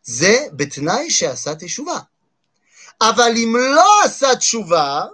זה 0.03 0.49
בתנאי 0.53 1.11
שעשה 1.11 1.55
תשובה. 1.55 2.01
אבל 3.01 3.33
אם 3.37 3.57
לא 3.57 4.05
עשה 4.05 4.37
תשובה, 4.37 5.07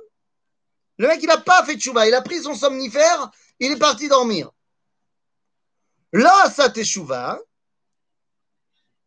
Le 0.99 1.09
mec, 1.09 1.21
il 1.23 1.27
n'a 1.27 1.39
pas 1.39 1.65
fait 1.65 1.77
tchouva. 1.77 2.07
Il 2.07 2.15
a 2.15 2.23
pris 2.23 2.43
son 2.43 2.55
somnifère, 2.55 3.31
il 3.59 3.73
est 3.73 3.79
parti 3.79 4.09
dormir. 4.09 4.51
Là, 6.13 6.51
ça 6.51 6.69
teshuva. 6.69 7.39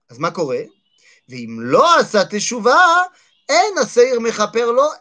אז 0.09 0.17
מה 0.19 0.31
קורה? 0.31 0.59
ואם 1.29 1.57
לא 1.61 1.99
עשה 1.99 2.25
תשובה, 2.25 3.03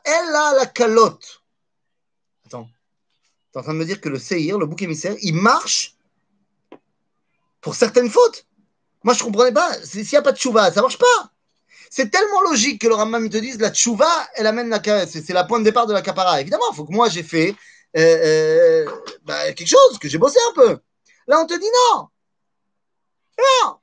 Elle 0.04 0.36
a 0.36 0.54
la 0.56 0.66
calotte. 0.66 1.44
Attends. 2.46 2.68
T'es 3.52 3.60
en 3.60 3.64
train 3.64 3.74
de 3.74 3.80
me 3.80 3.86
dire 3.86 4.02
que 4.02 4.10
le 4.10 4.20
Seir, 4.20 4.58
le 4.58 4.66
bouc 4.66 4.82
émissaire, 4.82 5.16
il 5.22 5.36
marche 5.36 5.96
pour 7.62 7.76
certaines 7.76 8.10
fautes. 8.10 8.46
Moi, 9.04 9.14
je 9.14 9.20
ne 9.20 9.26
comprenais 9.26 9.54
pas. 9.54 9.74
S'il 9.84 10.04
n'y 10.04 10.18
a 10.18 10.22
pas 10.22 10.32
de 10.32 10.38
chouva, 10.38 10.72
ça 10.72 10.80
ne 10.80 10.82
marche 10.82 10.98
pas. 10.98 11.32
C'est 11.90 12.10
tellement 12.12 12.42
logique 12.42 12.82
que 12.82 12.88
le 12.88 12.94
Ramam 12.94 13.30
te 13.30 13.38
dise 13.38 13.60
la 13.60 13.74
chouva, 13.74 14.10
elle 14.36 14.46
amène 14.46 14.70
la 14.70 15.08
c'est 15.08 15.28
la 15.30 15.44
point 15.44 15.60
de 15.60 15.64
départ 15.64 15.88
de 15.88 15.94
la 15.94 16.02
capara. 16.02 16.40
Évidemment, 16.40 16.66
il 16.72 16.76
faut 16.76 16.86
que 16.86 16.94
moi 16.94 17.10
j'ai 17.10 17.24
fait 17.24 17.56
euh, 17.98 18.86
euh, 18.86 18.92
bah, 19.24 19.52
quelque 19.54 19.68
chose, 19.68 19.98
que 20.00 20.08
j'ai 20.08 20.20
bossé 20.20 20.38
un 20.52 20.54
peu. 20.54 20.80
Là, 21.28 21.40
on 21.42 21.48
te 21.48 21.58
dit 21.58 21.66
non. 21.96 22.08
Non. 23.40 23.78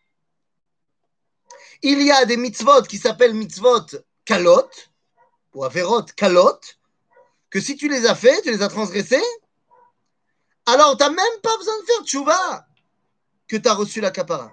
Il 1.83 2.03
y 2.03 2.11
a 2.13 2.25
des 2.25 2.37
mitzvot 2.37 2.83
qui 2.83 2.99
s'appellent 2.99 3.35
mitzvot 3.35 3.87
kalot, 4.27 4.69
ou 5.55 5.65
averot 5.65 6.07
kalot, 6.17 6.61
que 7.51 7.61
si 7.61 7.77
tu 7.77 7.89
les 7.89 8.05
as 8.07 8.15
fait, 8.15 8.43
tu 8.43 8.51
les 8.51 8.63
as 8.63 8.69
transgressés, 8.69 9.29
alors 10.67 10.97
tu 10.97 11.05
n'as 11.05 11.11
même 11.11 11.41
pas 11.43 11.57
besoin 11.57 11.81
de 11.81 11.87
faire 11.87 12.05
tchouva 12.05 12.67
que 13.49 13.57
tu 13.57 13.69
as 13.69 13.75
reçu 13.75 14.01
la 14.01 14.11
capara. 14.11 14.53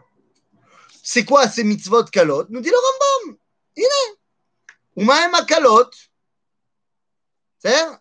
C'est 1.04 1.26
quoi 1.26 1.50
ces 1.50 1.64
mitzvot 1.66 2.06
kalot 2.06 2.46
Nous 2.50 2.62
dit 2.62 2.70
le 2.70 2.78
Rambam. 2.78 3.38
Il 3.76 3.84
est. 3.84 4.18
ומהם 4.98 5.36
הקלות? 5.36 5.96
בסדר? 7.60 7.92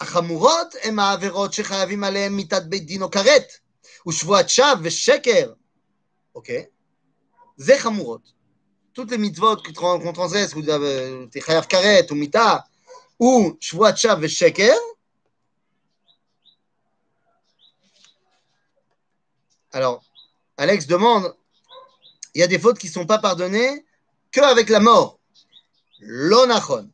החמורות 0.00 0.74
הן 0.82 0.98
העבירות 0.98 1.52
שחייבים 1.52 2.04
עליהן 2.04 2.32
מיתת 2.32 2.62
בית 2.62 2.86
דין 2.86 3.02
או 3.02 3.10
כרת, 3.10 3.52
ושבועת 4.08 4.48
שווא 4.48 4.74
ושקר. 4.82 5.52
אוקיי? 6.34 6.66
זה 7.56 7.74
חמורות. 7.78 8.37
Toutes 8.98 9.12
les 9.12 9.18
mitzvot 9.18 9.58
qu'on 9.76 10.12
transgresse, 10.12 10.56
ou 10.56 10.62
chayav 10.64 11.68
karet, 11.68 12.10
ou 12.10 12.16
mita, 12.16 12.66
ou 13.20 13.56
alors, 19.70 20.02
Alex 20.56 20.88
demande, 20.88 21.32
il 22.34 22.40
y 22.40 22.42
a 22.42 22.48
des 22.48 22.58
fautes 22.58 22.78
qui 22.78 22.88
ne 22.88 22.92
sont 22.92 23.06
pas 23.06 23.18
pardonnées 23.18 23.86
qu'avec 24.32 24.68
la 24.68 24.80
mort. 24.80 25.20
L'onachon. 26.00 26.90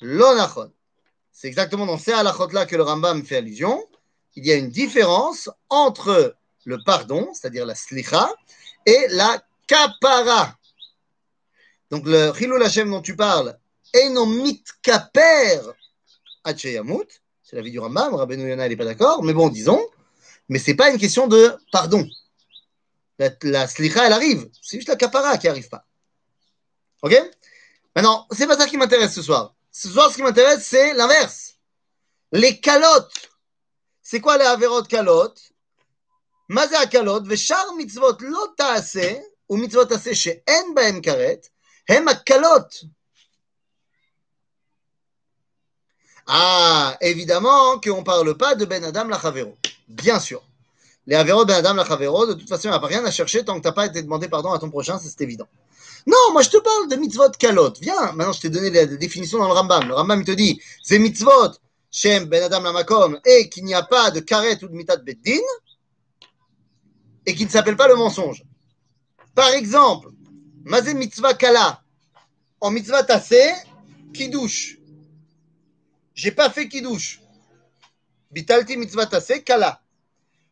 L'onachon. 0.00 0.72
C'est 1.32 1.48
exactement 1.48 1.84
dans 1.84 1.98
ces 1.98 2.12
halachot-là 2.12 2.64
que 2.64 2.76
le 2.76 2.82
Rambam 2.82 3.22
fait 3.26 3.36
allusion. 3.36 3.86
Il 4.36 4.46
y 4.46 4.52
a 4.52 4.54
une 4.54 4.70
différence 4.70 5.50
entre 5.68 6.34
le 6.64 6.78
pardon, 6.82 7.28
c'est-à-dire 7.34 7.66
la 7.66 7.74
slicha, 7.74 8.32
et 8.86 9.06
la 9.10 9.44
kapara. 9.66 10.56
Donc 11.94 12.06
le 12.06 12.32
Chilul 12.36 12.60
Hashem 12.60 12.90
dont 12.90 13.02
tu 13.02 13.14
parles, 13.14 13.56
Eno 13.94 14.26
mitkaper 14.26 15.60
Yamut, 16.64 17.06
c'est 17.40 17.54
la 17.54 17.62
vie 17.62 17.70
du 17.70 17.78
Rambam, 17.78 18.16
Rabbeinu 18.16 18.50
Yonah 18.50 18.68
n'est 18.68 18.74
pas 18.74 18.84
d'accord, 18.84 19.22
mais 19.22 19.32
bon, 19.32 19.48
disons, 19.48 19.80
mais 20.48 20.58
c'est 20.58 20.74
pas 20.74 20.90
une 20.90 20.98
question 20.98 21.28
de 21.28 21.56
pardon. 21.70 22.04
La, 23.20 23.30
la 23.42 23.68
slicha, 23.68 24.08
elle 24.08 24.12
arrive, 24.12 24.50
c'est 24.60 24.78
juste 24.78 24.88
la 24.88 24.96
kapara 24.96 25.38
qui 25.38 25.46
arrive 25.46 25.68
pas. 25.68 25.86
Ok? 27.02 27.14
Maintenant, 27.94 28.26
c'est 28.32 28.48
pas 28.48 28.58
ça 28.58 28.66
qui 28.66 28.76
m'intéresse 28.76 29.14
ce 29.14 29.22
soir. 29.22 29.54
Ce 29.70 29.88
soir, 29.88 30.10
ce 30.10 30.16
qui 30.16 30.24
m'intéresse, 30.24 30.66
c'est 30.66 30.94
l'inverse. 30.94 31.58
Les 32.32 32.58
calottes. 32.58 33.30
C'est 34.02 34.20
quoi 34.20 34.36
les 34.36 34.46
averot 34.46 34.82
calottes 34.82 35.52
Maza 36.48 36.86
kalot, 36.86 37.22
veshar 37.22 37.72
mitzvot 37.76 38.16
lo 38.18 38.48
ta'ase, 38.56 39.22
ou 39.48 39.56
mitzvot 39.56 39.84
ta'ase 39.84 40.12
she'en 40.12 40.74
ba'em 40.74 41.00
karet, 41.00 41.53
hem 41.88 42.10
kalot. 42.24 42.68
Ah, 46.26 46.96
évidemment 47.00 47.78
qu'on 47.80 47.98
ne 47.98 48.04
parle 48.04 48.36
pas 48.36 48.54
de 48.54 48.64
Ben 48.64 48.82
Adam 48.84 49.04
Lachavero. 49.04 49.56
Bien 49.88 50.18
sûr. 50.18 50.42
Les 51.06 51.22
Ben 51.22 51.50
Adam 51.50 51.74
Lachavero, 51.74 52.26
de 52.26 52.32
toute 52.34 52.48
façon, 52.48 52.68
il 52.68 52.70
n'y 52.70 52.76
a 52.76 52.86
rien 52.86 53.04
à 53.04 53.10
chercher 53.10 53.44
tant 53.44 53.56
que 53.56 53.60
tu 53.60 53.68
n'as 53.68 53.72
pas 53.72 53.86
été 53.86 54.02
demandé 54.02 54.28
pardon 54.28 54.52
à 54.52 54.58
ton 54.58 54.70
prochain, 54.70 54.98
c'est 54.98 55.20
évident. 55.20 55.48
Non, 56.06 56.32
moi 56.32 56.42
je 56.42 56.50
te 56.50 56.58
parle 56.58 56.88
de 56.88 56.96
mitzvot 56.96 57.30
kalot. 57.38 57.72
Viens, 57.80 58.12
maintenant 58.12 58.32
je 58.32 58.40
t'ai 58.40 58.50
donné 58.50 58.70
la 58.70 58.86
définition 58.86 59.38
dans 59.38 59.48
le 59.48 59.54
Rambam. 59.54 59.88
Le 59.88 59.94
Rambam 59.94 60.20
il 60.20 60.24
te 60.26 60.32
dit, 60.32 60.60
c'est 60.82 60.98
mitzvot, 60.98 61.52
Shem 61.90 62.24
Ben 62.26 62.42
Adam 62.42 62.60
Lamakom, 62.60 63.20
et 63.24 63.48
qu'il 63.48 63.64
n'y 63.64 63.74
a 63.74 63.82
pas 63.82 64.10
de 64.10 64.20
karet 64.20 64.62
ou 64.62 64.68
de 64.68 64.74
mitat 64.74 64.96
beddin, 64.96 65.40
et 67.26 67.34
qui 67.34 67.44
ne 67.44 67.50
s'appelle 67.50 67.76
pas 67.76 67.88
le 67.88 67.96
mensonge. 67.96 68.44
Par 69.34 69.48
exemple, 69.50 70.08
Mazé 70.64 70.94
mitzvah 70.94 71.34
kala, 71.34 71.82
en 72.58 72.70
mitzvah 72.70 73.02
tassé, 73.02 73.52
kidouche. 74.14 74.78
J'ai 76.14 76.30
pas 76.30 76.48
fait 76.48 76.68
kidouche. 76.68 77.20
Bitalti 78.30 78.78
mitzvah 78.78 79.04
tassé, 79.04 79.42
kala. 79.42 79.82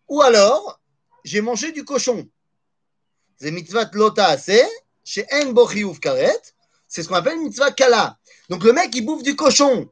Ou 0.09 0.21
alors, 0.21 0.79
j'ai 1.25 1.41
mangé 1.41 1.73
du 1.73 1.85
cochon. 1.85 2.29
C'est 3.39 3.51
mitzvah 3.51 3.89
lota 3.95 4.27
assez, 4.27 4.63
chez 5.03 5.27
en 5.33 5.95
karet, 5.95 6.43
c'est 6.87 7.03
ce 7.03 7.09
qu'on 7.09 7.15
appelle 7.15 7.41
mitzvah 7.41 7.71
kala. 7.71 8.19
Donc 8.51 8.65
le 8.65 8.75
mec, 8.75 8.95
il 8.95 9.07
bouffe 9.07 9.23
du 9.23 9.35
cochon. 9.35 9.91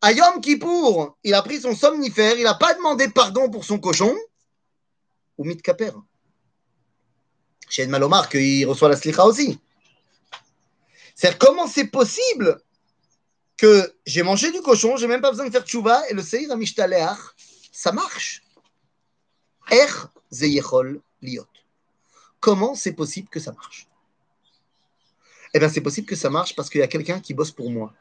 À 0.00 0.10
Yom 0.10 0.40
Kippour, 0.40 1.16
il 1.22 1.32
a 1.32 1.42
pris 1.42 1.60
son 1.60 1.76
somnifère, 1.76 2.36
il 2.36 2.42
n'a 2.42 2.54
pas 2.54 2.74
demandé 2.74 3.08
pardon 3.08 3.48
pour 3.48 3.64
son 3.64 3.78
cochon, 3.78 4.16
ou 5.38 5.44
mitkaper. 5.44 5.92
Chez 7.72 7.86
Malomar, 7.86 8.28
qu'il 8.28 8.66
reçoit 8.66 8.90
la 8.90 8.96
slicha 8.96 9.24
aussi. 9.24 9.58
C'est 11.14 11.38
comment 11.38 11.66
c'est 11.66 11.86
possible 11.86 12.60
que 13.56 13.94
j'ai 14.04 14.22
mangé 14.22 14.52
du 14.52 14.60
cochon, 14.60 14.98
j'ai 14.98 15.06
même 15.06 15.22
pas 15.22 15.30
besoin 15.30 15.46
de 15.46 15.50
faire 15.50 15.64
tchouva, 15.64 16.06
et 16.10 16.12
le 16.12 16.22
seir 16.22 16.50
amishtaléach, 16.50 17.18
ça 17.72 17.90
marche. 17.92 18.42
Er 19.70 19.88
zeyechol 20.30 21.00
liot. 21.22 21.46
Comment 22.40 22.74
c'est 22.74 22.92
possible 22.92 23.30
que 23.30 23.40
ça 23.40 23.52
marche? 23.52 23.86
Eh 25.54 25.58
bien, 25.58 25.70
c'est 25.70 25.80
possible 25.80 26.06
que 26.06 26.16
ça 26.16 26.28
marche 26.28 26.54
parce 26.54 26.68
qu'il 26.68 26.82
y 26.82 26.84
a 26.84 26.88
quelqu'un 26.88 27.20
qui 27.20 27.32
bosse 27.32 27.52
pour 27.52 27.70
moi. 27.70 27.94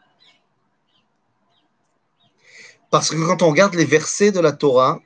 Parce 2.89 3.09
que 3.09 3.15
quand 3.25 3.41
on 3.41 3.51
regarde 3.51 3.75
les 3.75 3.85
versets 3.85 4.33
de 4.33 4.41
la 4.41 4.51
Torah, 4.51 5.01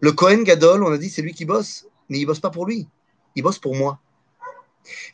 le 0.00 0.10
Kohen 0.10 0.42
Gadol, 0.42 0.82
on 0.82 0.90
a 0.90 0.98
dit, 0.98 1.10
c'est 1.10 1.22
lui 1.22 1.32
qui 1.32 1.44
bosse, 1.44 1.86
mais 2.08 2.18
il 2.18 2.26
bosse 2.26 2.40
pas 2.40 2.50
pour 2.50 2.66
lui, 2.66 2.88
il 3.35 3.43
bosse 3.43 3.59
pour 3.59 3.75
moi. 3.75 3.93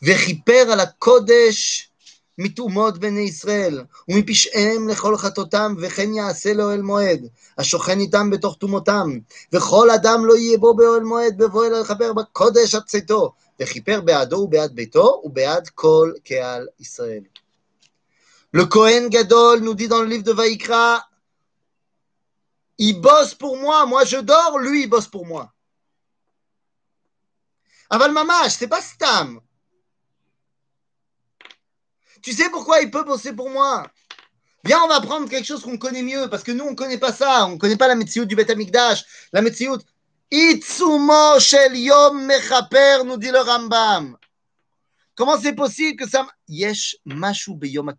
וכיפר 0.03 0.71
על 0.71 0.79
הקודש 0.79 1.89
מתאומות 2.37 2.97
בני 2.97 3.21
ישראל, 3.21 3.83
ומפשעיהם 4.09 4.89
לכל 4.89 5.17
חטאותם, 5.17 5.75
וכן 5.81 6.13
יעשה 6.13 6.53
לאוהל 6.53 6.81
מועד, 6.81 7.27
השוכן 7.57 7.99
איתם 7.99 8.29
בתוך 8.29 8.57
תומותם, 8.57 9.19
וכל 9.53 9.89
אדם 9.89 10.25
לא 10.25 10.37
יהיה 10.37 10.57
בו 10.57 10.73
באוהל 10.73 11.03
מועד, 11.03 11.37
בבוא 11.37 11.65
אלא 11.65 11.79
לכפר 11.79 12.13
בקודש 12.13 12.75
עד 12.75 12.83
צאתו, 12.83 13.33
וכיפר 13.59 14.01
בעדו 14.01 14.35
ובעד 14.35 14.75
ביתו, 14.75 15.21
ובעד 15.23 15.69
כל 15.69 16.11
קהל 16.23 16.67
ישראל. 16.79 17.23
Le 18.53 18.65
Kohen 18.65 19.09
Gadol 19.09 19.59
nous 19.59 19.73
dit 19.73 19.89
dans 19.89 20.01
le 20.01 20.07
livre 20.07 20.23
de 20.23 20.31
Vaïkra, 20.31 21.03
il 22.77 22.93
bosse 23.01 23.33
pour 23.35 23.57
moi, 23.57 23.85
moi 23.85 24.05
je 24.05 24.17
dors, 24.17 24.57
lui 24.59 24.83
il 24.83 24.87
bosse 24.87 25.07
pour 25.07 25.25
moi. 25.25 25.50
Aval 27.92 28.10
Mamash, 28.12 28.52
c'est 28.52 28.68
pas 28.68 28.80
Stam. 28.80 29.38
Tu 32.22 32.32
sais 32.32 32.48
pourquoi 32.48 32.80
il 32.80 32.90
peut 32.90 33.04
bosser 33.04 33.34
pour 33.34 33.50
moi? 33.50 33.86
Viens, 34.64 34.80
on 34.82 34.88
va 34.88 35.02
prendre 35.02 35.28
quelque 35.28 35.44
chose 35.44 35.62
qu'on 35.62 35.76
connaît 35.76 36.02
mieux, 36.02 36.30
parce 36.30 36.42
que 36.42 36.52
nous, 36.52 36.64
on 36.64 36.70
ne 36.70 36.74
connaît 36.74 36.96
pas 36.96 37.12
ça. 37.12 37.46
On 37.46 37.50
ne 37.50 37.58
connaît 37.58 37.76
pas 37.76 37.88
la 37.88 37.94
médecine 37.94 38.24
du 38.24 38.34
Beth. 38.34 38.50
La 39.34 39.42
médecine. 39.42 39.76
Itsumo 40.30 41.38
shel 41.38 41.76
yom 41.76 42.24
mechaper, 42.24 43.04
nous 43.04 43.18
dit 43.18 43.30
le 43.30 43.40
Rambam. 43.40 44.16
Comment 45.14 45.38
c'est 45.38 45.54
possible 45.54 45.98
que 45.98 46.08
ça. 46.08 46.26
Yesh 46.48 46.96
mashu 47.04 47.54
beyom 47.54 47.92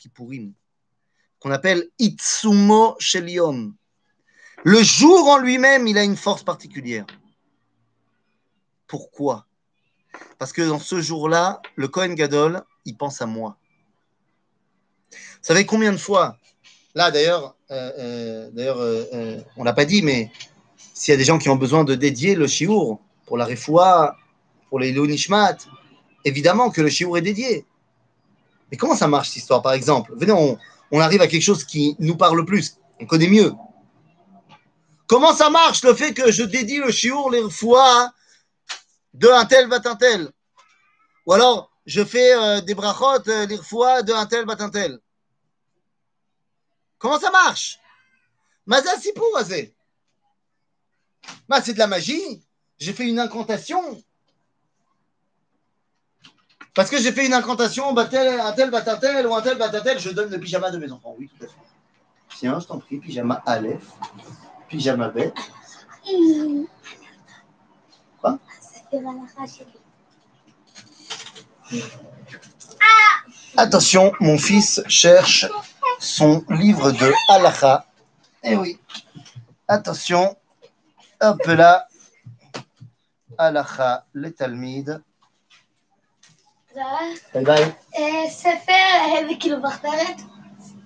qu'on 1.40 1.52
appelle 1.52 1.88
Itsumo 2.00 2.96
shel 2.98 3.30
yom. 3.30 3.76
Le 4.64 4.82
jour 4.82 5.28
en 5.28 5.38
lui-même, 5.38 5.86
il 5.86 6.00
a 6.00 6.04
une 6.04 6.18
force 6.18 6.42
particulière. 6.42 7.06
Pourquoi? 8.88 9.46
Parce 10.39 10.53
que 10.53 10.62
dans 10.62 10.80
ce 10.80 11.01
jour-là, 11.01 11.62
le 11.75 11.88
Kohen 11.88 12.15
Gadol, 12.15 12.63
il 12.86 12.98
pense 12.98 13.22
à 13.22 13.25
moi. 13.25 13.58
Vous 15.12 15.18
savez 15.42 15.65
combien 15.65 15.92
de 15.92 15.98
fois 15.98 16.38
Là, 16.96 17.10
d'ailleurs, 17.10 17.56
euh, 17.72 18.50
euh, 18.56 19.06
euh, 19.13 19.42
on 19.58 19.63
l'a 19.63 19.74
pas 19.74 19.86
dit, 19.86 20.03
mais 20.03 20.32
s'il 20.94 21.12
y 21.12 21.15
a 21.15 21.18
des 21.18 21.24
gens 21.24 21.39
qui 21.39 21.50
ont 21.50 21.56
besoin 21.56 21.84
de 21.84 21.96
dédier 21.96 22.36
le 22.36 22.46
shiur 22.46 23.00
pour 23.25 23.38
la 23.38 23.46
refoua, 23.46 24.15
pour 24.70 24.80
les 24.80 24.92
Nishmat, 24.92 25.58
évidemment 26.24 26.70
que 26.70 26.82
le 26.82 26.89
shiur 26.89 27.18
est 27.18 27.22
dédié. 27.22 27.65
Mais 28.70 28.77
comment 28.77 28.96
ça 28.96 29.08
marche 29.08 29.30
cette 29.30 29.38
histoire, 29.38 29.63
par 29.63 29.74
exemple? 29.74 30.13
Venez, 30.15 30.34
on, 30.92 31.00
arrive 31.00 31.22
à 31.22 31.27
quelque 31.27 31.42
chose 31.42 31.63
qui 31.63 31.96
nous 31.98 32.15
parle 32.15 32.46
plus, 32.46 32.77
on 33.00 33.06
connaît 33.08 33.27
mieux. 33.27 33.53
Comment 35.08 35.34
ça 35.34 35.50
marche 35.50 35.84
le 35.84 35.96
fait 35.96 36.13
que 36.13 36.32
je 36.32 36.44
dédie 36.44 36.77
le 36.77 36.92
chiour, 36.92 37.32
les 37.32 37.50
fois 37.50 38.12
de 39.13 39.27
un 39.27 39.46
tel 39.46 39.67
bat 39.67 39.82
un 39.86 39.96
tel 39.96 40.32
Ou 41.25 41.34
alors, 41.34 41.72
je 41.86 42.03
fais 42.03 42.34
euh, 42.36 42.62
des 42.62 42.74
brachot, 42.74 43.27
euh, 43.27 43.58
fois 43.62 44.01
de 44.01 44.13
un 44.13 44.25
tel 44.25 44.46
bat 44.46 44.58
un 44.60 44.70
tel 44.70 45.00
Comment 46.98 47.20
ça 47.20 47.32
marche? 47.32 47.79
Bah, 48.65 48.79
c'est 51.62 51.74
de 51.74 51.79
la 51.79 51.88
magie. 51.88 52.43
J'ai 52.77 52.93
fait 52.93 53.08
une 53.08 53.20
incantation. 53.20 54.01
Parce 56.74 56.89
que 56.89 56.98
j'ai 56.98 57.12
fait 57.12 57.25
une 57.25 57.34
incantation, 57.34 57.93
bah, 57.93 58.05
tel, 58.05 58.39
un 58.39 58.53
tel, 58.53 58.72
bat 58.72 58.84
un 58.88 59.25
ou 59.25 59.36
un 59.36 59.41
tel, 59.41 59.58
bat 59.58 59.70
un 59.70 59.98
je 59.98 60.10
donne 60.10 60.32
le 60.32 60.39
pyjama 60.39 60.72
de 60.72 60.77
mes 60.77 60.91
enfants. 60.91 61.15
Oui, 61.20 61.29
tout 61.38 61.43
à 61.43 61.48
fait. 61.48 61.53
Tiens, 62.38 62.60
je 62.60 62.65
t'en 62.65 62.79
prie, 62.79 62.98
pyjama 62.98 63.43
Aleph, 63.46 63.84
pyjama 64.70 65.10
bête. 65.10 65.36
Attention, 73.58 74.12
mon 74.20 74.38
fils 74.38 74.82
cherche 74.88 75.46
son 76.00 76.44
livre 76.50 76.92
de 76.92 77.12
halakha. 77.30 77.86
Eh 78.44 78.56
oui, 78.56 78.80
attention, 79.68 80.36
hop 81.22 81.46
là, 81.46 81.88
halakha, 83.38 84.06
les 84.14 84.34
talmides. 84.34 85.02
Bye 87.34 87.44
bye. 87.44 87.76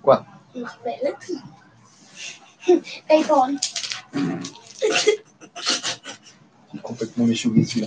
Quoi? 0.02 0.24
Complètement 6.82 7.24
méchouillé. 7.26 7.86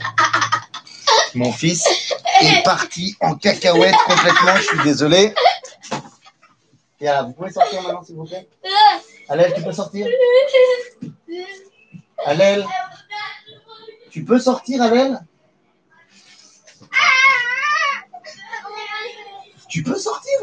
Mon 1.36 1.52
fils 1.52 1.88
est 2.42 2.64
parti 2.64 3.16
en 3.22 3.36
cacahuète 3.36 3.96
complètement, 4.06 4.56
je 4.58 4.64
suis 4.64 4.84
désolé. 4.84 5.34
Alors, 7.02 7.28
vous 7.28 7.34
pouvez 7.34 7.52
sortir 7.52 7.82
maintenant, 7.82 8.04
s'il 8.04 8.16
vous 8.16 8.26
plaît? 8.26 8.48
Alel, 9.30 9.54
tu 9.56 9.62
peux 9.64 9.72
sortir? 9.72 10.08
Alel 12.26 12.66
Tu 14.10 14.24
peux 14.24 14.40
sortir, 14.40 14.82
Alel 14.82 15.20
Tu 19.70 19.84
peux 19.84 19.98
sortir? 19.98 20.40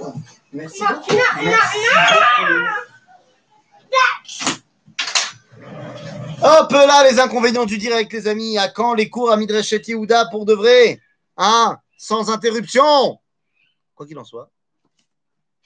Merci. 0.52 0.82
Hop 6.40 6.70
là, 6.70 7.10
les 7.10 7.18
inconvénients 7.18 7.66
du 7.66 7.78
direct, 7.78 8.12
les 8.12 8.28
amis. 8.28 8.58
À 8.58 8.68
quand 8.68 8.94
les 8.94 9.10
cours 9.10 9.32
à 9.32 9.36
Midreshet 9.36 9.82
Yehuda 9.88 10.26
pour 10.30 10.44
de 10.44 10.54
vrai 10.54 11.00
Hein 11.36 11.78
Sans 11.96 12.30
interruption? 12.30 13.18
Quoi 13.94 14.06
qu'il 14.06 14.18
en 14.18 14.24
soit. 14.24 14.48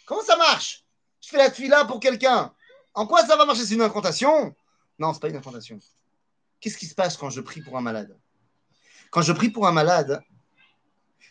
Comment 0.07 0.23
ça 0.23 0.37
marche? 0.37 0.83
Je 1.21 1.29
fais 1.29 1.37
la 1.37 1.51
tuila 1.51 1.85
pour 1.85 2.01
quelqu'un. 2.01 2.53
En 2.95 3.07
quoi 3.07 3.25
ça 3.27 3.37
va 3.37 3.45
marcher? 3.45 3.67
C'est 3.67 3.75
une 3.75 3.83
incantation? 3.83 4.55
Non, 4.99 5.13
c'est 5.13 5.21
pas 5.21 5.29
une 5.29 5.37
incantation. 5.37 5.79
Qu'est-ce 6.59 6.79
qui 6.79 6.87
se 6.87 6.95
passe 6.95 7.19
quand 7.19 7.29
je 7.29 7.43
prie 7.43 7.61
pour 7.61 7.77
un 7.77 7.83
malade? 7.83 8.17
Quand 9.11 9.23
je 9.23 9.33
prie 9.33 9.51
pour 9.51 9.67
un 9.67 9.73
malade, 9.73 10.23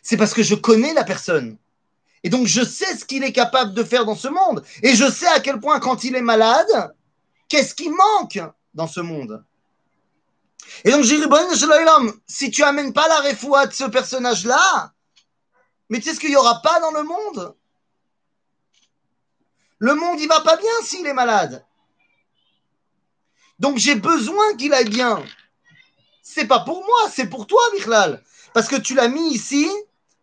c'est 0.02 0.16
parce 0.16 0.34
que 0.34 0.44
je 0.44 0.54
connais 0.54 0.94
la 0.94 1.02
personne. 1.04 1.58
Et 2.22 2.30
donc, 2.30 2.46
je 2.46 2.62
sais 2.64 2.96
ce 2.96 3.04
qu'il 3.04 3.24
est 3.24 3.32
capable 3.32 3.74
de 3.74 3.82
faire 3.82 4.04
dans 4.04 4.14
ce 4.14 4.28
monde. 4.28 4.64
Et 4.84 4.94
je 4.94 5.10
sais 5.10 5.26
à 5.26 5.40
quel 5.40 5.58
point, 5.58 5.80
quand 5.80 6.04
il 6.04 6.14
est 6.14 6.22
malade, 6.22 6.94
qu'est-ce 7.48 7.74
qui 7.74 7.88
manque? 7.88 8.40
Dans 8.74 8.86
ce 8.86 9.00
monde. 9.00 9.44
Et 10.84 10.90
donc, 10.90 11.04
si 12.26 12.50
tu 12.50 12.62
amènes 12.62 12.92
pas 12.92 13.08
la 13.08 13.20
réfoua 13.20 13.66
de 13.66 13.72
ce 13.72 13.84
personnage-là, 13.84 14.92
mais 15.88 15.98
tu 15.98 16.08
sais 16.08 16.14
ce 16.14 16.20
qu'il 16.20 16.30
n'y 16.30 16.36
aura 16.36 16.62
pas 16.62 16.80
dans 16.80 16.92
le 16.92 17.02
monde? 17.02 17.54
Le 19.78 19.94
monde, 19.94 20.20
il 20.20 20.28
va 20.28 20.40
pas 20.40 20.56
bien 20.56 20.70
s'il 20.84 21.06
est 21.06 21.12
malade. 21.12 21.64
Donc, 23.58 23.78
j'ai 23.78 23.96
besoin 23.96 24.56
qu'il 24.56 24.72
aille 24.72 24.88
bien. 24.88 25.22
C'est 26.22 26.46
pas 26.46 26.60
pour 26.60 26.84
moi, 26.84 27.10
c'est 27.12 27.28
pour 27.28 27.46
toi, 27.46 27.60
Michlal. 27.74 28.22
Parce 28.54 28.68
que 28.68 28.76
tu 28.76 28.94
l'as 28.94 29.08
mis 29.08 29.32
ici 29.32 29.68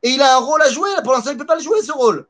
et 0.01 0.09
il 0.09 0.21
a 0.21 0.38
un 0.38 0.39
rôle 0.39 0.62
à 0.62 0.71
jouer. 0.71 0.89
Pour 1.03 1.13
l'instant, 1.13 1.31
il 1.31 1.33
ne 1.33 1.39
peut 1.39 1.45
pas 1.45 1.57
le 1.57 1.62
jouer, 1.62 1.81
ce 1.81 1.91
rôle. 1.91 2.27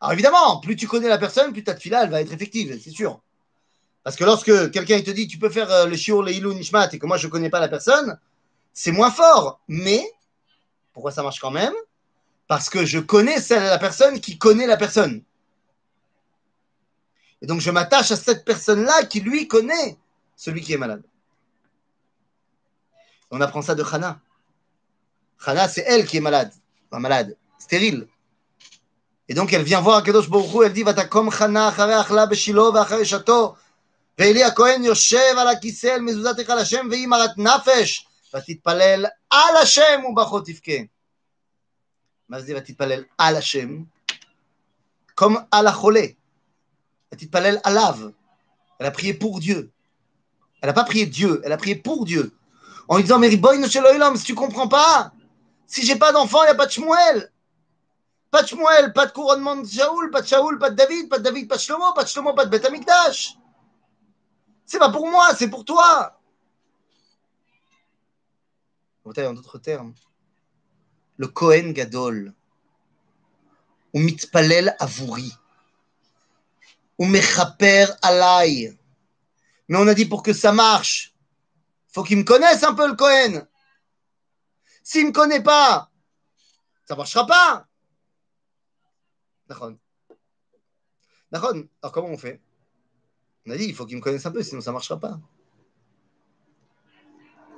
Alors, 0.00 0.12
évidemment, 0.12 0.60
plus 0.60 0.76
tu 0.76 0.86
connais 0.86 1.08
la 1.08 1.18
personne, 1.18 1.52
plus 1.52 1.64
ta 1.64 1.74
fila, 1.76 2.04
elle 2.04 2.10
va 2.10 2.20
être 2.20 2.32
effective, 2.32 2.78
c'est 2.82 2.90
sûr. 2.90 3.20
Parce 4.02 4.16
que 4.16 4.24
lorsque 4.24 4.70
quelqu'un 4.70 5.00
te 5.02 5.10
dit 5.10 5.28
tu 5.28 5.38
peux 5.38 5.50
faire 5.50 5.70
euh, 5.70 5.86
le 5.86 5.96
shiur 5.96 6.22
le 6.22 6.32
ilou 6.32 6.54
nishmat 6.54 6.88
et 6.92 6.98
que 6.98 7.06
moi 7.06 7.16
je 7.16 7.26
ne 7.26 7.32
connais 7.32 7.50
pas 7.50 7.60
la 7.60 7.68
personne, 7.68 8.18
c'est 8.72 8.92
moins 8.92 9.10
fort. 9.10 9.60
Mais 9.68 10.02
pourquoi 10.92 11.12
ça 11.12 11.22
marche 11.22 11.40
quand 11.40 11.50
même? 11.50 11.74
Parce 12.46 12.70
que 12.70 12.84
je 12.84 12.98
connais 12.98 13.40
celle, 13.40 13.62
la 13.62 13.78
personne 13.78 14.20
qui 14.20 14.38
connaît 14.38 14.66
la 14.66 14.76
personne. 14.76 15.22
Et 17.42 17.46
donc 17.46 17.60
je 17.60 17.70
m'attache 17.70 18.10
à 18.10 18.16
cette 18.16 18.44
personne-là 18.44 19.04
qui 19.04 19.20
lui 19.20 19.46
connaît 19.46 19.96
celui 20.36 20.60
qui 20.60 20.72
est 20.72 20.78
malade. 20.78 21.02
On 23.30 23.40
apprend 23.40 23.62
ça 23.62 23.74
de 23.74 23.84
Hana. 23.84 24.20
Hana, 25.44 25.68
c'est 25.68 25.84
elle 25.86 26.06
qui 26.06 26.16
est 26.16 26.20
malade. 26.20 26.50
Pas 26.90 26.96
enfin, 26.96 27.02
malade, 27.02 27.36
stérile. 27.58 28.08
Et 29.28 29.34
donc 29.34 29.52
elle 29.52 29.62
vient 29.62 29.80
voir 29.80 30.02
Kadosh 30.02 30.28
Baruch 30.28 30.52
Hu, 30.52 30.64
elle 30.64 30.72
dit 30.72 30.82
va 30.82 30.92
Vatakom 30.92 31.30
Hana, 31.38 31.68
Achare 31.68 32.00
Achla, 32.00 32.26
Beshilo, 32.26 32.74
Achare 32.76 33.04
Shato. 33.04 33.56
ואלי 34.19 34.43
הכהן 34.43 34.83
יושב 34.83 35.35
על 35.37 35.47
הכיסא 35.47 35.87
אל 35.87 36.01
מזוזת 36.01 36.39
היכל 36.39 36.57
השם 36.57 36.87
והיא 36.91 37.07
מרת 37.07 37.37
נפש 37.37 38.07
ותתפלל 38.35 39.05
על 39.29 39.55
השם 39.61 40.01
וברכות 40.09 40.45
תבכה. 40.45 40.83
מה 42.29 42.41
זה 42.41 42.57
ותתפלל 42.57 43.03
על 43.17 43.35
השם? 43.35 43.83
comme 45.21 45.37
על 45.51 45.67
החולה. 45.67 46.05
ותתפלל 47.13 47.57
עליו. 47.63 47.97
Elle 48.79 48.87
a 48.87 48.91
prié 48.91 49.13
pour 49.13 49.39
Dieu. 49.39 49.71
Elle 50.61 50.67
n'a 50.67 50.73
pas 50.73 50.83
prié 50.83 51.05
Dieu, 51.05 51.41
elle 51.45 51.53
a 51.53 51.57
prié 51.57 51.75
pour 51.75 52.05
Dieu. 52.05 52.35
En 52.87 52.97
lui 52.97 53.03
disant, 53.03 53.19
mais 53.19 53.29
Riboy 53.29 53.67
Sheloïlam, 53.69 54.17
si 54.17 54.25
tu 54.25 54.35
comprends 54.35 54.67
pas, 54.67 55.11
si 55.65 55.85
j'ai 55.85 55.95
pas 55.95 56.11
d'enfant, 56.11 56.43
il 56.43 56.47
n'y 56.47 56.51
a 56.51 56.55
pas 56.55 56.65
de 56.65 56.71
Shmuel. 56.71 57.31
Pas 58.31 58.43
de 58.43 58.47
Shmuel, 58.47 58.93
pas 58.93 59.05
de 59.05 59.11
couronnement 59.11 59.55
de 59.55 59.67
Shaoul, 59.67 60.11
pas 60.11 60.21
de 60.21 60.27
Shaoul, 60.27 60.59
pas 60.59 60.69
de 60.69 60.75
David, 60.75 61.09
pas 61.09 61.19
de 61.19 61.23
David, 61.23 61.47
pas 61.47 61.55
de 61.55 61.61
Shlomo, 61.61 61.93
pas 61.93 62.03
de 62.03 62.09
Shlomo, 62.09 62.33
pas 62.33 62.45
de 62.45 62.49
Beth 62.49 62.65
Amikdash. 62.65 63.37
C'est 64.70 64.78
pas 64.78 64.92
pour 64.92 65.10
moi, 65.10 65.34
c'est 65.34 65.50
pour 65.50 65.64
toi. 65.64 66.16
En 69.04 69.32
d'autres 69.32 69.58
termes, 69.58 69.92
le 71.16 71.26
Kohen 71.26 71.72
Gadol, 71.72 72.32
ou 73.92 73.98
mitpalel 73.98 74.76
avouri, 74.78 75.34
ou 76.98 77.04
mechaper 77.04 77.86
alay. 78.00 78.78
Mais 79.66 79.76
on 79.76 79.88
a 79.88 79.94
dit 79.94 80.06
pour 80.06 80.22
que 80.22 80.32
ça 80.32 80.52
marche, 80.52 81.16
faut 81.92 82.04
qu'il 82.04 82.18
me 82.18 82.22
connaisse 82.22 82.62
un 82.62 82.74
peu 82.74 82.86
le 82.86 82.94
Kohen. 82.94 83.48
S'il 84.84 85.02
ne 85.02 85.08
me 85.08 85.12
connaît 85.12 85.42
pas, 85.42 85.90
ça 86.86 86.94
ne 86.94 86.98
marchera 86.98 87.26
pas. 87.26 87.66
D'accord. 89.48 89.72
D'accord. 91.32 91.54
Alors 91.82 91.92
comment 91.92 92.10
on 92.10 92.16
fait? 92.16 92.40
On 93.46 93.50
a 93.50 93.56
dit, 93.56 93.64
il 93.64 93.74
faut 93.74 93.86
qu'il 93.86 93.96
me 93.96 94.02
connaisse 94.02 94.26
un 94.26 94.30
peu, 94.30 94.42
sinon 94.42 94.60
ça 94.60 94.70
ne 94.70 94.74
marchera 94.74 94.98
pas. 94.98 95.18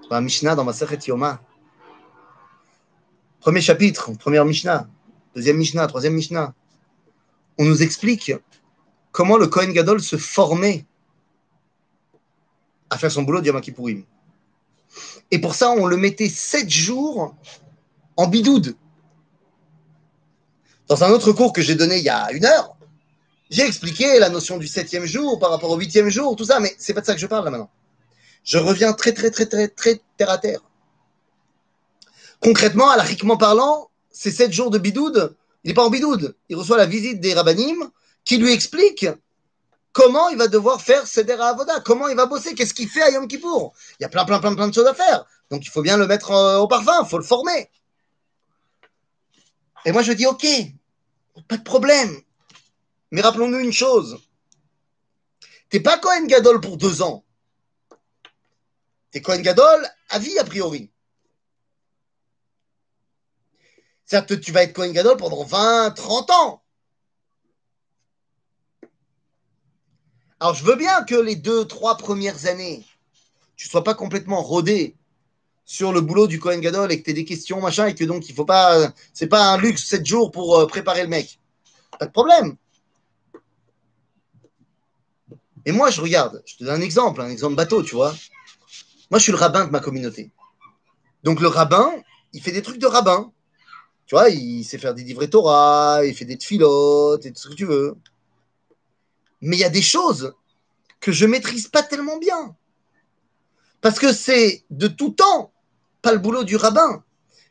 Dans 0.09 0.17
la 0.17 0.21
Mishnah, 0.21 0.55
dans 0.55 0.65
ma 0.65 0.73
Sechet 0.73 0.99
Yoma. 1.07 1.41
Premier 3.41 3.61
chapitre, 3.61 4.13
première 4.13 4.45
Mishnah, 4.45 4.89
deuxième 5.35 5.57
Mishnah, 5.57 5.87
troisième 5.89 6.15
Mishnah. 6.15 6.55
On 7.59 7.65
nous 7.65 7.83
explique 7.83 8.33
comment 9.11 9.37
le 9.37 9.49
Kohen 9.49 9.73
Gadol 9.73 10.01
se 10.01 10.17
formait 10.17 10.87
à 12.91 12.99
faire 12.99 13.11
son 13.11 13.23
boulot 13.23 13.41
de 13.41 13.47
Yom. 13.47 13.61
Et 15.31 15.41
pour 15.41 15.55
ça, 15.55 15.71
on 15.71 15.87
le 15.87 15.97
mettait 15.97 16.29
sept 16.29 16.71
jours 16.71 17.35
en 18.17 18.29
bidoud. 18.29 18.77
Dans 20.89 21.03
un 21.03 21.11
autre 21.11 21.33
cours 21.33 21.53
que 21.53 21.63
j'ai 21.63 21.75
donné 21.75 21.99
il 21.99 22.05
y 22.05 22.11
a 22.11 22.31
une 22.33 22.45
heure, 22.45 22.72
j'ai 23.53 23.67
expliqué 23.67 24.19
la 24.19 24.31
notion 24.31 24.57
du 24.57 24.67
septième 24.67 25.05
jour 25.05 25.39
par 25.39 25.51
rapport 25.51 25.71
au 25.71 25.77
huitième 25.77 26.09
jour, 26.09 26.35
tout 26.37 26.47
ça, 26.47 26.59
mais 26.59 26.75
c'est 26.79 26.95
pas 26.95 27.03
de 27.03 27.07
ça 27.07 27.13
que 27.13 27.21
je 27.21 27.27
parle 27.27 27.45
là 27.45 27.51
maintenant. 27.51 27.71
Je 28.45 28.57
reviens 28.57 28.95
très, 28.95 29.13
très, 29.13 29.31
très, 29.31 29.45
très, 29.45 29.69
très 29.69 30.01
terre 30.17 30.31
à 30.31 30.39
terre. 30.39 30.61
Concrètement, 32.41 32.89
alariquement 32.89 33.37
parlant, 33.37 33.91
ces 34.11 34.31
sept 34.31 34.53
jours 34.53 34.71
de 34.71 34.79
bidoud, 34.79 35.37
il 35.65 35.69
n'est 35.69 35.75
pas 35.75 35.85
en 35.85 35.91
bidoud. 35.91 36.35
Il 36.49 36.57
reçoit 36.57 36.79
la 36.79 36.87
visite 36.87 37.21
des 37.21 37.35
rabbinim 37.35 37.91
qui 38.25 38.39
lui 38.39 38.53
expliquent 38.53 39.09
comment 39.93 40.31
il 40.31 40.39
va 40.39 40.49
devoir 40.49 40.81
faire 40.81 41.07
Seder 41.07 41.35
Avoda, 41.35 41.81
comment 41.81 42.09
il 42.09 42.17
va 42.17 42.25
bosser, 42.25 42.55
qu'est-ce 42.55 42.73
qu'il 42.73 42.89
fait 42.89 43.03
à 43.03 43.11
Yom 43.11 43.29
Kippour. 43.29 43.75
Il 44.01 44.05
y 44.05 44.07
a 44.07 44.09
plein, 44.09 44.25
plein, 44.25 44.41
plein, 44.41 44.55
plein 44.55 44.69
de 44.69 44.75
choses 44.75 44.87
à 44.87 44.95
faire. 44.95 45.27
Donc 45.51 45.67
il 45.67 45.69
faut 45.69 45.83
bien 45.83 45.99
le 45.99 46.07
mettre 46.07 46.31
euh, 46.31 46.59
au 46.59 46.69
parfum, 46.69 47.03
il 47.03 47.07
faut 47.07 47.19
le 47.19 47.25
former. 47.25 47.71
Et 49.85 49.93
moi, 49.93 50.01
je 50.01 50.13
dis, 50.13 50.25
OK, 50.25 50.47
pas 51.49 51.59
de 51.59 51.63
problème. 51.63 52.23
Mais 53.13 53.21
rappelons-nous 53.21 53.59
une 53.59 53.73
chose. 53.73 54.19
T'es 55.69 55.81
pas 55.81 55.99
Cohen 55.99 56.27
Gadol 56.27 56.61
pour 56.61 56.79
deux 56.79 57.03
ans. 57.03 57.25
T'es 59.11 59.21
Cohen 59.21 59.43
Gadol 59.43 59.87
à 60.09 60.19
vie, 60.19 60.39
a 60.39 60.45
priori. 60.45 60.91
Que 64.11 64.35
tu 64.35 64.53
vas 64.53 64.63
être 64.63 64.75
Cohen 64.75 64.93
Gadol 64.93 65.17
pendant 65.17 65.43
20, 65.43 65.93
30 65.93 66.31
ans. 66.33 66.63
Alors, 70.39 70.55
je 70.55 70.65
veux 70.65 70.77
bien 70.77 71.03
que 71.05 71.15
les 71.15 71.37
deux, 71.37 71.67
trois 71.67 71.97
premières 71.97 72.47
années, 72.47 72.85
tu 73.57 73.69
sois 73.69 73.85
pas 73.85 73.95
complètement 73.95 74.43
rodé 74.43 74.97
sur 75.65 75.93
le 75.93 76.03
boulot 76.03 76.27
du 76.27 76.41
Cohen 76.41 76.59
Gadol 76.59 76.93
et 76.93 76.99
que 76.99 77.05
tu 77.05 77.11
aies 77.11 77.15
des 77.15 77.25
questions, 77.25 77.61
machin, 77.61 77.87
et 77.87 77.95
que 77.95 78.05
donc 78.05 78.29
il 78.29 78.35
faut 78.35 78.45
pas. 78.45 78.93
C'est 79.15 79.29
pas 79.29 79.53
un 79.53 79.57
luxe 79.57 79.87
7 79.87 80.05
jours 80.05 80.31
pour 80.31 80.59
euh, 80.59 80.67
préparer 80.67 81.03
le 81.03 81.09
mec. 81.09 81.39
Pas 81.99 82.07
de 82.07 82.13
problème. 82.13 82.57
Et 85.65 85.73
moi, 85.73 85.91
je 85.91 86.01
regarde, 86.01 86.43
je 86.47 86.57
te 86.57 86.65
donne 86.65 86.81
un 86.81 86.85
exemple, 86.85 87.21
un 87.21 87.29
exemple 87.29 87.55
bateau, 87.55 87.83
tu 87.83 87.95
vois. 87.95 88.15
Moi, 89.11 89.19
je 89.19 89.25
suis 89.25 89.33
le 89.33 89.39
rabbin 89.39 89.67
de 89.67 89.71
ma 89.71 89.81
communauté. 89.81 90.31
Donc, 91.23 91.41
le 91.41 91.49
rabbin, 91.49 91.93
il 92.33 92.43
fait 92.43 92.53
des 92.53 92.63
trucs 92.63 92.79
de 92.79 92.87
rabbin. 92.87 93.33
Tu 94.07 94.15
vois, 94.15 94.29
il 94.31 94.65
sait 94.65 94.79
faire 94.79 94.95
des 94.95 95.05
livrets 95.05 95.29
Torah, 95.29 96.01
il 96.05 96.15
fait 96.15 96.25
des 96.25 96.39
filotes 96.39 97.25
et 97.25 97.33
tout 97.33 97.41
ce 97.41 97.49
que 97.49 97.55
tu 97.55 97.65
veux. 97.65 97.97
Mais 99.41 99.57
il 99.57 99.61
y 99.61 99.65
a 99.65 99.71
des 99.71 99.83
choses 99.83 100.35
que 101.01 101.13
je 101.13 101.27
maîtrise 101.27 101.69
pas 101.69 101.83
tellement 101.83 102.19
bien. 102.19 102.57
Parce 103.81 103.99
que 103.99 104.13
c'est 104.13 104.65
de 104.71 104.89
tout 104.89 105.11
temps, 105.11 105.53
pas 106.01 106.13
le 106.13 106.19
boulot 106.19 106.45
du 106.45 106.57
rabbin, 106.57 107.05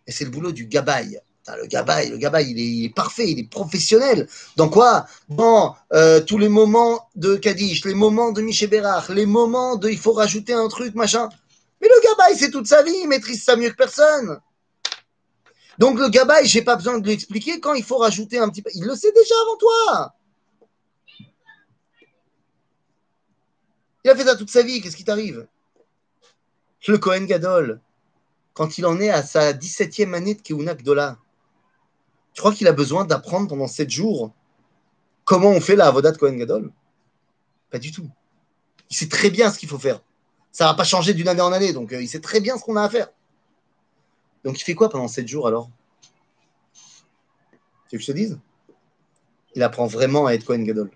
et 0.08 0.12
c'est 0.12 0.24
le 0.24 0.32
boulot 0.32 0.52
du 0.52 0.66
gabaï. 0.66 1.20
Le 1.48 1.66
gabaï, 1.66 2.10
le 2.10 2.18
gabaï, 2.18 2.52
il 2.52 2.86
est, 2.86 2.90
parfait, 2.90 3.30
il 3.30 3.40
est 3.40 3.50
professionnel. 3.50 4.28
Dans 4.58 4.70
quoi? 4.70 5.08
Dans 5.28 5.76
euh, 5.92 6.22
tous 6.22 6.38
les 6.38 6.50
moments 6.50 7.10
de 7.16 7.36
Kaddish, 7.36 7.84
les 7.86 7.96
moments 7.96 8.32
de 8.32 8.42
Miché 8.42 8.68
Bérard, 8.68 9.12
les 9.12 9.26
moments 9.26 9.76
de 9.76 9.90
il 9.90 9.98
faut 9.98 10.14
rajouter 10.14 10.54
un 10.54 10.68
truc, 10.68 10.94
machin. 10.94 11.30
Mais 11.82 11.88
le 11.88 12.10
gabaï, 12.10 12.38
c'est 12.38 12.52
toute 12.52 12.68
sa 12.68 12.84
vie, 12.84 12.94
il 13.02 13.08
maîtrise 13.08 13.44
ça 13.44 13.56
mieux 13.56 13.72
que 13.72 13.76
personne. 13.76 14.40
Donc 15.80 15.98
le 15.98 16.10
gabaï, 16.10 16.46
j'ai 16.46 16.62
pas 16.62 16.76
besoin 16.76 17.00
de 17.00 17.06
lui 17.06 17.14
expliquer 17.14 17.60
quand 17.60 17.74
il 17.74 17.84
faut 17.84 17.98
rajouter 17.98 18.38
un 18.38 18.50
petit 18.50 18.62
peu. 18.62 18.70
Il 18.76 18.86
le 18.86 18.96
sait 18.96 19.12
déjà 19.12 19.34
avant 19.42 19.58
toi. 19.58 20.16
Il 24.04 24.12
a 24.12 24.16
fait 24.16 24.26
ça 24.26 24.36
toute 24.36 24.50
sa 24.50 24.62
vie, 24.62 24.82
qu'est-ce 24.82 24.96
qui 24.96 25.04
t'arrive? 25.04 25.48
Le 26.88 26.98
Cohen 26.98 27.26
Gadol, 27.26 27.82
quand 28.54 28.78
il 28.78 28.86
en 28.86 29.00
est 29.00 29.10
à 29.10 29.24
sa 29.24 29.54
17e 29.54 30.14
année 30.14 30.36
de 30.36 30.42
Keuna 30.42 30.74
Gdola, 30.74 31.18
tu 32.34 32.42
crois 32.42 32.54
qu'il 32.54 32.68
a 32.68 32.74
besoin 32.74 33.06
d'apprendre 33.06 33.48
pendant 33.48 33.68
7 33.68 33.90
jours 33.90 34.34
comment 35.26 35.50
on 35.50 35.62
fait 35.62 35.76
la 35.76 35.88
Avodat 35.88 36.12
de 36.12 36.18
Cohen 36.18 36.34
Gadol 36.34 36.72
Pas 37.70 37.80
du 37.80 37.92
tout. 37.92 38.10
Il 38.90 38.96
sait 38.96 39.10
très 39.10 39.30
bien 39.30 39.52
ce 39.52 39.60
qu'il 39.60 39.70
faut 39.70 39.80
faire. 39.80 40.02
Ça 40.52 40.66
va 40.66 40.74
pas 40.74 40.84
changer 40.84 41.14
d'une 41.14 41.28
année 41.28 41.42
en 41.42 41.52
année, 41.52 41.74
donc 41.74 41.94
euh, 41.94 42.02
il 42.02 42.08
sait 42.08 42.20
très 42.20 42.40
bien 42.40 42.58
ce 42.58 42.64
qu'on 42.64 42.76
a 42.76 42.84
à 42.84 42.90
faire. 42.90 43.08
Donc 44.44 44.60
il 44.60 44.64
fait 44.64 44.76
quoi 44.76 44.90
pendant 44.90 45.08
7 45.08 45.28
jours 45.28 45.48
alors? 45.48 45.70
Tu 47.90 47.96
veux 47.96 48.00
que 48.00 48.06
je 48.06 48.12
te 48.12 48.18
dise? 48.18 48.40
Il 49.56 49.64
apprend 49.64 49.86
vraiment 49.86 50.26
à 50.26 50.34
être 50.34 50.46
Cohen 50.46 50.64
Gadol. 50.64 50.92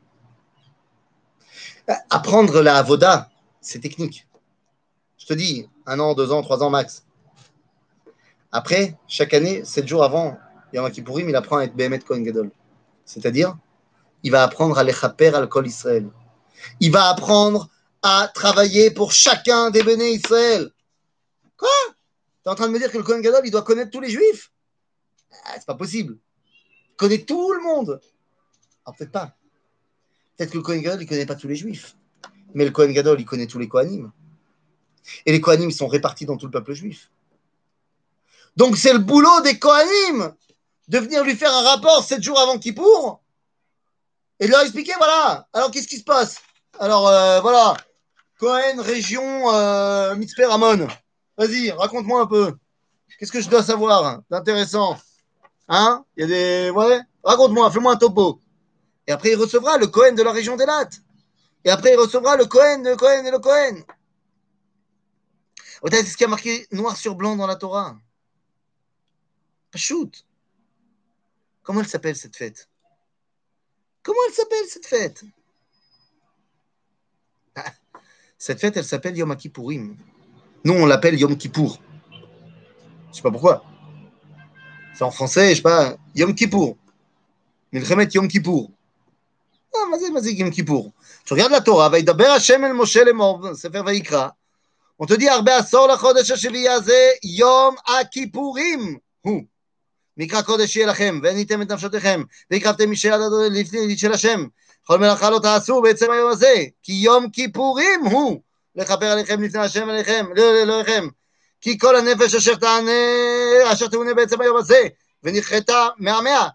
Apprendre 2.10 2.62
la 2.62 2.78
Avoda, 2.78 3.30
c'est 3.62 3.80
technique. 3.80 4.28
Je 5.18 5.26
te 5.28 5.34
dis, 5.34 5.70
un 5.86 6.00
an, 6.00 6.14
deux 6.14 6.32
ans, 6.32 6.42
trois 6.42 6.64
ans 6.64 6.70
max. 6.70 7.06
Après, 8.52 8.98
chaque 9.08 9.34
année, 9.34 9.64
sept 9.66 9.88
jours 9.88 10.04
avant 10.04 10.38
Yom 10.76 10.92
Kippourim, 10.92 11.30
il 11.30 11.36
apprend 11.36 11.58
à 11.58 11.64
être 11.64 11.76
Behemet 11.76 12.00
Kohen 12.00 12.24
Gadol. 12.24 12.52
C'est-à-dire, 13.06 13.58
il 14.24 14.32
va 14.32 14.44
apprendre 14.44 14.78
à 14.78 14.84
l'échaper 14.84 15.28
al 15.28 15.48
Kol 15.48 15.68
Israël. 15.68 16.10
Il 16.82 16.92
va 16.92 17.10
apprendre 17.10 17.70
à 18.02 18.30
travailler 18.34 18.92
pour 18.92 19.14
chacun 19.14 19.70
des 19.70 19.84
béné 19.84 20.12
Israël. 20.12 20.70
Quoi? 21.58 21.70
Tu 22.44 22.50
es 22.50 22.52
en 22.52 22.56
train 22.56 22.68
de 22.68 22.74
me 22.74 22.80
dire 22.80 22.92
que 22.92 22.98
le 22.98 23.04
Kohen 23.04 23.22
Gadol, 23.22 23.42
il 23.46 23.52
doit 23.52 23.62
connaître 23.62 23.92
tous 23.92 24.02
les 24.02 24.10
juifs? 24.10 24.52
Ah, 25.46 25.54
C'est 25.56 25.66
pas 25.66 25.76
possible. 25.76 26.18
Il 26.92 26.96
connaît 26.98 27.24
tout 27.24 27.54
le 27.54 27.62
monde. 27.62 28.02
Alors 28.86 28.98
peut-être 28.98 29.12
pas. 29.12 29.34
Peut-être 30.36 30.52
que 30.52 30.58
le 30.58 30.64
Kohen 30.64 30.82
Gadol, 30.82 31.02
il 31.04 31.08
connaît 31.08 31.26
pas 31.26 31.36
tous 31.36 31.48
les 31.48 31.56
juifs. 31.56 31.96
Mais 32.54 32.66
le 32.66 32.72
Kohen 32.72 32.92
Gadol, 32.92 33.20
il 33.22 33.26
connaît 33.26 33.48
tous 33.48 33.60
les 33.60 33.70
Kohanim. 33.70 34.12
Et 35.26 35.32
les 35.32 35.40
Kohanim, 35.40 35.72
sont 35.72 35.88
répartis 35.88 36.26
dans 36.26 36.36
tout 36.36 36.48
le 36.48 36.52
peuple 36.52 36.74
juif. 36.74 37.10
Donc 38.58 38.76
c'est 38.76 38.94
le 38.94 39.00
boulot 39.00 39.42
des 39.42 39.58
Kohanim 39.58 40.36
de 40.88 41.00
venir 41.00 41.24
lui 41.24 41.36
faire 41.36 41.54
un 41.54 41.64
rapport 41.64 42.04
sept 42.04 42.22
jours 42.22 42.40
avant 42.40 42.60
Kippour 42.60 43.22
et 44.40 44.48
de 44.48 44.52
leur 44.52 44.62
expliquer, 44.62 44.94
voilà, 44.98 45.48
alors 45.54 45.72
qu'est-ce 45.72 45.88
qui 45.88 45.98
se 45.98 46.04
passe? 46.04 46.42
Alors 46.80 47.08
euh, 47.08 47.40
voilà, 47.42 47.76
Cohen, 48.40 48.80
région 48.80 49.50
euh. 49.54 50.16
Vas-y, 51.38 51.72
raconte-moi 51.72 52.22
un 52.22 52.28
peu. 52.28 52.54
Qu'est-ce 53.18 53.32
que 53.32 53.42
je 53.42 53.50
dois 53.50 53.64
savoir 53.64 54.22
d'intéressant? 54.30 54.98
Hein? 55.68 56.04
Il 56.18 56.22
y 56.22 56.24
a 56.24 56.28
des... 56.28 56.70
Ouais 56.70 57.00
Raconte-moi, 57.24 57.72
fais-moi 57.72 57.94
un 57.94 57.96
topo. 57.96 58.40
Et 59.08 59.12
après, 59.12 59.32
il 59.32 59.36
recevra 59.36 59.78
le 59.78 59.88
Cohen 59.88 60.14
de 60.14 60.22
la 60.22 60.32
région 60.32 60.56
d'Elat. 60.56 60.90
Et 61.64 61.70
après, 61.70 61.94
il 61.94 62.00
recevra 62.00 62.36
le 62.36 62.46
Cohen, 62.46 62.84
le 62.84 62.96
Cohen 62.96 63.26
et 63.26 63.32
le 63.32 63.40
Cohen. 63.40 63.84
C'est 65.92 66.04
ce 66.06 66.18
qui 66.18 66.24
a 66.24 66.28
marqué? 66.28 66.68
Noir 66.72 66.98
sur 66.98 67.16
blanc 67.16 67.36
dans 67.36 67.48
la 67.48 67.56
Torah. 67.56 67.96
Shoot. 69.76 70.26
Comment 71.66 71.82
elle 71.82 71.88
s'appelle 71.88 72.16
cette 72.16 72.36
fête? 72.36 72.70
Comment 74.04 74.20
elle 74.28 74.34
s'appelle 74.36 74.66
cette 74.70 74.86
fête? 74.86 75.24
Ah, 77.56 77.74
cette 78.38 78.60
fête, 78.60 78.78
elle 78.78 78.86
s'appelle 78.86 79.18
Yom 79.18 79.36
Kippourim. 79.36 79.98
Nous, 80.64 80.74
on 80.74 80.86
l'appelle 80.86 81.20
Yom 81.20 81.36
Kippour. 81.36 81.80
Je 82.12 82.18
ne 83.10 83.14
sais 83.14 83.22
pas 83.24 83.32
pourquoi. 83.32 83.66
C'est 84.94 85.04
en 85.04 85.10
français, 85.10 85.50
je 85.50 85.56
sais 85.56 85.62
pas, 85.64 85.98
Yom 86.14 86.36
Kippour. 86.36 86.78
Milchemet 87.72 88.10
Yom 88.14 88.28
Kippour. 88.28 88.70
Ah, 89.74 89.88
vas-y, 89.90 90.12
vas-y, 90.12 90.36
Yom 90.36 90.52
Kippour. 90.52 90.94
Tu 91.26 91.34
regardes 91.34 91.52
la 91.52 91.62
Torah, 91.62 91.90
Vaïdaber 91.90 92.26
Hashem 92.26 92.64
el 92.64 92.76
Moshe 92.76 92.98
le 92.98 93.12
Mor, 93.12 93.56
Sefer 93.56 93.82
Vaikra. 93.82 94.38
On 95.00 95.08
te 95.08 95.16
dit, 95.16 95.28
Arbe 95.28 95.50
Asor 95.50 95.88
la 95.88 95.98
Chodesh 95.98 96.48
Yom 97.24 97.76
Akipurim. 97.88 99.00
מקרא 100.18 100.42
קודש 100.42 100.76
יהיה 100.76 100.88
לכם, 100.88 101.20
ועניתם 101.24 101.62
את 101.62 101.72
נפשותיכם, 101.72 102.24
והקרבתם 102.52 102.92
אישי 102.92 103.10
עד 103.10 103.20
לפני 103.52 103.98
של 103.98 104.14
השם. 104.14 104.46
כל 104.84 105.00
מלאכה 105.00 105.30
לא 105.30 105.40
תעשו 105.40 105.82
בעצם 105.82 106.12
היום 106.12 106.32
הזה, 106.32 106.54
כי 106.84 106.92
יום 106.94 107.30
כיפורים 107.30 108.06
הוא 108.06 108.42
לכפר 108.76 109.06
עליכם 109.06 109.44
לפני 109.44 109.62
השם 109.62 109.90
עליכם, 109.90 110.26
לאלוהיכם. 110.36 111.08
כי 111.62 111.78
כל 111.78 111.96
הנפש 111.96 112.36
אשר 112.36 112.56
תענה, 112.56 112.92
אשר 113.74 113.88
תעונה 113.88 114.14
בעצם 114.14 114.42
היום 114.42 114.58
הזה, 114.58 114.82
ונכרתה 115.24 115.88
מעמיה. 115.98 116.48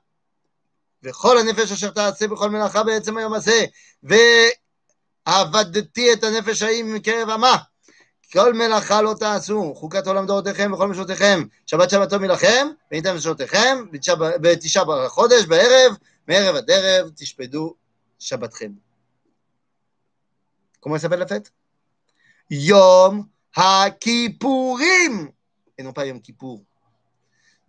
וכל 1.02 1.38
הנפש 1.38 1.72
אשר 1.72 1.90
תעשה 1.90 2.28
בכל 2.28 2.50
מלאכה 2.50 2.82
בעצם 2.82 3.16
היום 3.16 3.34
הזה, 3.34 3.64
ועבדתי 5.26 6.12
את 6.12 6.24
הנפש 6.24 6.62
ההיא 6.62 6.84
מקרב 6.84 7.30
עמה. 7.30 7.56
כל 8.32 8.54
מלאכה 8.54 9.02
לא 9.02 9.14
תעשו, 9.18 9.74
חוקת 9.74 10.06
עולם 10.06 10.26
דורותיכם 10.26 10.72
וכל 10.72 10.88
משותיכם, 10.88 11.42
שבת 11.66 11.90
שבתו 11.90 12.20
מלכם, 12.20 12.66
וניתן 12.92 13.14
משותיכם, 13.14 13.78
בתשעה 14.40 14.84
בחודש, 14.84 15.44
בערב, 15.44 15.96
מערב 16.28 16.56
עד 16.56 16.70
ערב, 16.70 17.10
תשפדו 17.16 17.74
שבתכם. 18.18 18.70
La 20.86 21.26
fête 21.26 21.52
Yom 22.50 23.26
HaKippurim 23.54 25.30
Et 25.76 25.82
non 25.82 25.92
pas 25.92 26.06
Yom 26.06 26.20
Kippour. 26.20 26.60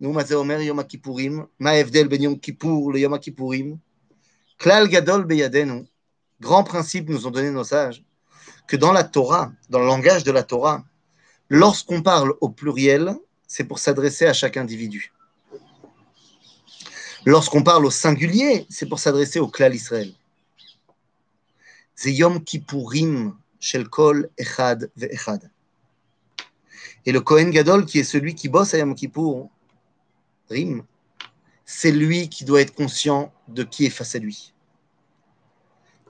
נו, 0.00 0.12
מה 0.12 0.24
זה 0.24 0.34
אומר 0.34 0.60
יום 0.60 0.78
הכיפורים? 0.78 1.44
מה 1.60 1.70
ההבדל 1.70 2.08
בין 2.08 2.22
יום 2.22 2.38
כיפור 2.38 2.92
ליום 2.92 3.14
הכיפורים? 3.14 3.76
כלל 4.60 4.86
גדול 4.86 5.24
בידינו, 5.24 5.84
grand 6.42 6.64
principe 6.64 7.08
nous 7.08 7.26
ont 7.26 7.30
donné 7.30 7.50
nos 7.50 7.64
sages, 7.64 8.02
que 8.72 8.76
dans 8.78 8.92
la 8.92 9.04
Torah, 9.04 9.52
dans 9.68 9.80
le 9.80 9.84
langage 9.84 10.24
de 10.24 10.32
la 10.32 10.42
Torah, 10.42 10.82
lorsqu'on 11.50 12.00
parle 12.00 12.32
au 12.40 12.48
pluriel, 12.48 13.14
c'est 13.46 13.64
pour 13.64 13.78
s'adresser 13.78 14.24
à 14.24 14.32
chaque 14.32 14.56
individu. 14.56 15.12
Lorsqu'on 17.26 17.62
parle 17.62 17.84
au 17.84 17.90
singulier, 17.90 18.66
c'est 18.70 18.88
pour 18.88 18.98
s'adresser 18.98 19.40
au 19.40 19.48
klal 19.48 19.74
Israël. 19.74 20.10
C'est 21.94 22.14
Yom 22.14 22.42
Kippourim 22.42 23.36
shel 23.60 23.90
kol 23.90 24.30
echad. 24.38 24.90
Et 27.04 27.12
le 27.12 27.20
Kohen 27.20 27.50
Gadol, 27.50 27.84
qui 27.84 27.98
est 27.98 28.04
celui 28.04 28.34
qui 28.34 28.48
bosse 28.48 28.72
à 28.72 28.78
Yom 28.78 28.94
Kippour, 28.94 29.50
Rim, 30.48 30.82
c'est 31.66 31.92
lui 31.92 32.30
qui 32.30 32.46
doit 32.46 32.62
être 32.62 32.74
conscient 32.74 33.34
de 33.48 33.64
qui 33.64 33.84
est 33.84 33.90
face 33.90 34.14
à 34.14 34.18
lui. 34.18 34.54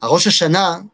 À 0.00 0.06
Hashanah, 0.06 0.84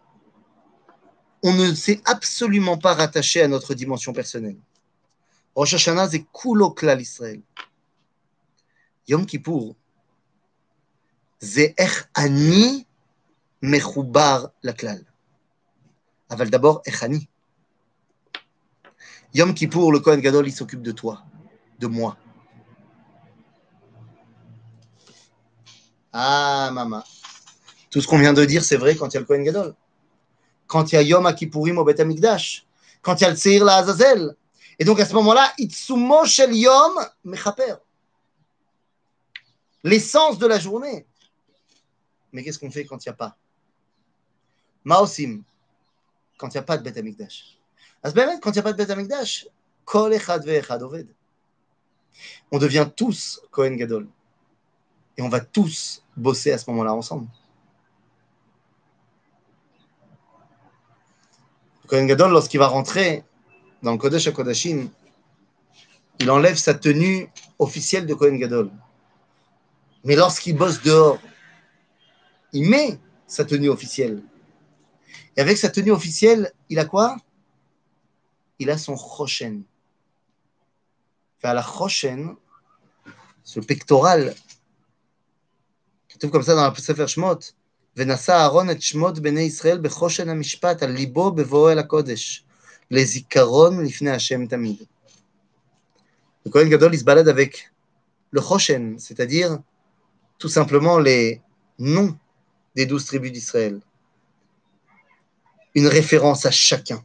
on 1.43 1.53
ne 1.53 1.75
s'est 1.75 2.01
absolument 2.05 2.79
pas 2.79 2.95
rattaché 2.95 3.43
à 3.43 3.49
notre 3.49 3.75
dimension 3.75 4.13
personnelle. 4.13 4.59
Rosh 5.55 5.75
Hashanah, 5.75 6.11
c'est 6.11 6.25
Kuloklal 6.33 7.01
Israël. 7.01 7.43
Yom 9.09 9.25
Kippur, 9.25 9.75
c'est 11.41 11.75
Echani 11.79 12.87
Mechoubar 13.63 14.51
Laklal. 14.63 15.05
Aval 16.29 16.51
d'abord, 16.51 16.83
Echani. 16.85 17.29
Yom 19.35 19.55
Kippur, 19.55 19.93
le 19.93 20.01
Kohen 20.01 20.21
Gadol, 20.21 20.47
il 20.47 20.53
s'occupe 20.53 20.83
de 20.83 20.93
toi, 20.93 21.23
de 21.79 21.87
moi. 21.87 22.17
Ah, 26.13 26.71
maman. 26.73 27.03
Tout 27.91 28.01
ce 28.01 28.07
qu'on 28.07 28.19
vient 28.19 28.33
de 28.33 28.45
dire, 28.45 28.65
c'est 28.65 28.77
vrai 28.77 28.97
quand 28.97 29.09
il 29.09 29.15
y 29.15 29.17
a 29.17 29.21
le 29.21 29.27
Kohen 29.27 29.45
Gadol 29.45 29.75
quand 30.69 30.93
il 30.93 30.95
y 30.95 30.99
a 30.99 31.03
Yom 31.03 31.27
Akipurim 31.27 31.79
au 31.79 31.85
Beth 31.85 31.99
Amikdash, 31.99 32.65
quand 33.03 33.17
il 33.17 33.23
y 33.23 33.27
a 33.27 33.31
le 33.31 33.37
Tseir 33.37 33.65
la 33.65 33.77
Azazel. 33.77 34.37
Et 34.79 34.85
donc 34.85 35.01
à 35.01 35.07
ce 35.07 35.15
moment-là, 35.15 35.53
Itsumo 35.59 36.25
Shel 36.25 36.55
Yom 36.55 37.05
Mechaper. 37.25 37.75
L'essence 39.83 40.39
de 40.39 40.47
la 40.47 40.59
journée. 40.61 41.07
Mais 42.33 42.45
qu'est-ce 42.45 42.59
qu'on 42.59 42.71
fait 42.71 42.85
quand 42.85 43.05
il 43.05 43.09
n'y 43.09 43.13
a 43.13 43.17
pas? 43.17 43.37
Maosim, 44.85 45.43
quand 46.37 46.49
il 46.49 46.53
n'y 46.53 46.59
a 46.59 46.63
pas 46.63 46.77
de 46.77 46.83
Beth 46.83 46.97
Amikdash. 46.97 47.59
Quand 48.03 48.11
il 48.51 48.53
n'y 48.53 48.59
a 48.59 48.63
pas 48.63 48.73
de 48.73 48.77
Beth 48.77 48.91
Amikdash, 48.91 49.47
Kol 49.85 50.13
Echad 50.13 50.45
Ve'echad 50.45 50.83
Oved. 50.83 51.09
On 52.53 52.59
devient 52.59 52.89
tous 52.95 53.41
Kohen 53.51 53.77
Gadol. 53.77 54.07
Et 55.17 55.23
on 55.23 55.29
va 55.29 55.41
tous 55.41 56.05
bosser 56.17 56.53
à 56.53 56.59
ce 56.59 56.69
moment-là 56.71 56.95
ensemble. 56.95 57.27
Kohen 61.89 62.07
Gadol, 62.07 62.33
lorsqu'il 62.33 62.61
va 62.61 62.69
rentrer 62.69 63.25
dans 63.83 63.93
le 63.93 63.99
Kodesh 63.99 64.27
HaKodashim, 64.27 64.91
il 66.21 66.31
enlève 66.31 66.57
sa 66.57 66.75
tenue 66.75 67.31
officielle 67.59 68.07
de 68.07 68.13
Kohen 68.13 68.39
Gadol. 68.39 68.71
Mais 70.05 70.15
lorsqu'il 70.15 70.55
bosse 70.55 70.83
dehors, 70.83 71.19
il 72.53 72.69
met 72.69 72.99
sa 73.27 73.45
tenue 73.45 73.71
officielle. 73.71 74.23
Et 75.37 75.41
avec 75.41 75.57
sa 75.57 75.71
tenue 75.71 75.91
officielle, 75.91 76.53
il 76.69 76.79
a 76.79 76.85
quoi? 76.85 77.17
Il 78.59 78.71
a 78.71 78.77
son 78.77 78.97
choshen. 78.97 79.63
Enfin, 81.39 81.55
la 81.55 81.63
choshen, 81.63 82.37
ce 83.45 83.61
pectoral, 83.61 84.35
qui 86.09 86.19
trouve 86.19 86.33
comme 86.33 86.43
ça 86.43 86.55
dans 86.55 86.69
le 86.69 86.75
Sefer 86.77 87.07
Shmot, 87.07 87.39
ונשא 87.98 88.32
אהרון 88.32 88.70
את 88.70 88.82
שמות 88.82 89.20
בני 89.20 89.42
ישראל 89.42 89.78
בחושן 89.82 90.30
המשפט, 90.30 90.84
על 90.84 90.92
ליבו 90.92 91.32
בבואו 91.32 91.70
אל 91.70 91.80
הקודש, 91.80 92.44
לזיכרון 92.92 93.86
לפני 93.86 94.12
השם 94.12 94.46
תמיד. 94.46 94.78
Le 96.46 96.50
Kohen 96.50 96.68
Gadol, 96.68 96.94
il 96.94 97.00
se 97.00 97.06
balade 97.06 97.30
avec 97.30 97.72
le 98.32 98.42
Choshen, 98.42 99.00
c'est-à-dire 99.00 99.60
tout 100.38 100.50
simplement 100.50 101.00
les 101.00 101.42
noms 101.80 102.18
des 102.76 102.86
douze 102.86 103.06
tribus 103.06 103.32
d'Israël. 103.32 103.80
Une 105.74 105.88
référence 105.88 106.46
à 106.46 106.52
chacun. 106.52 107.02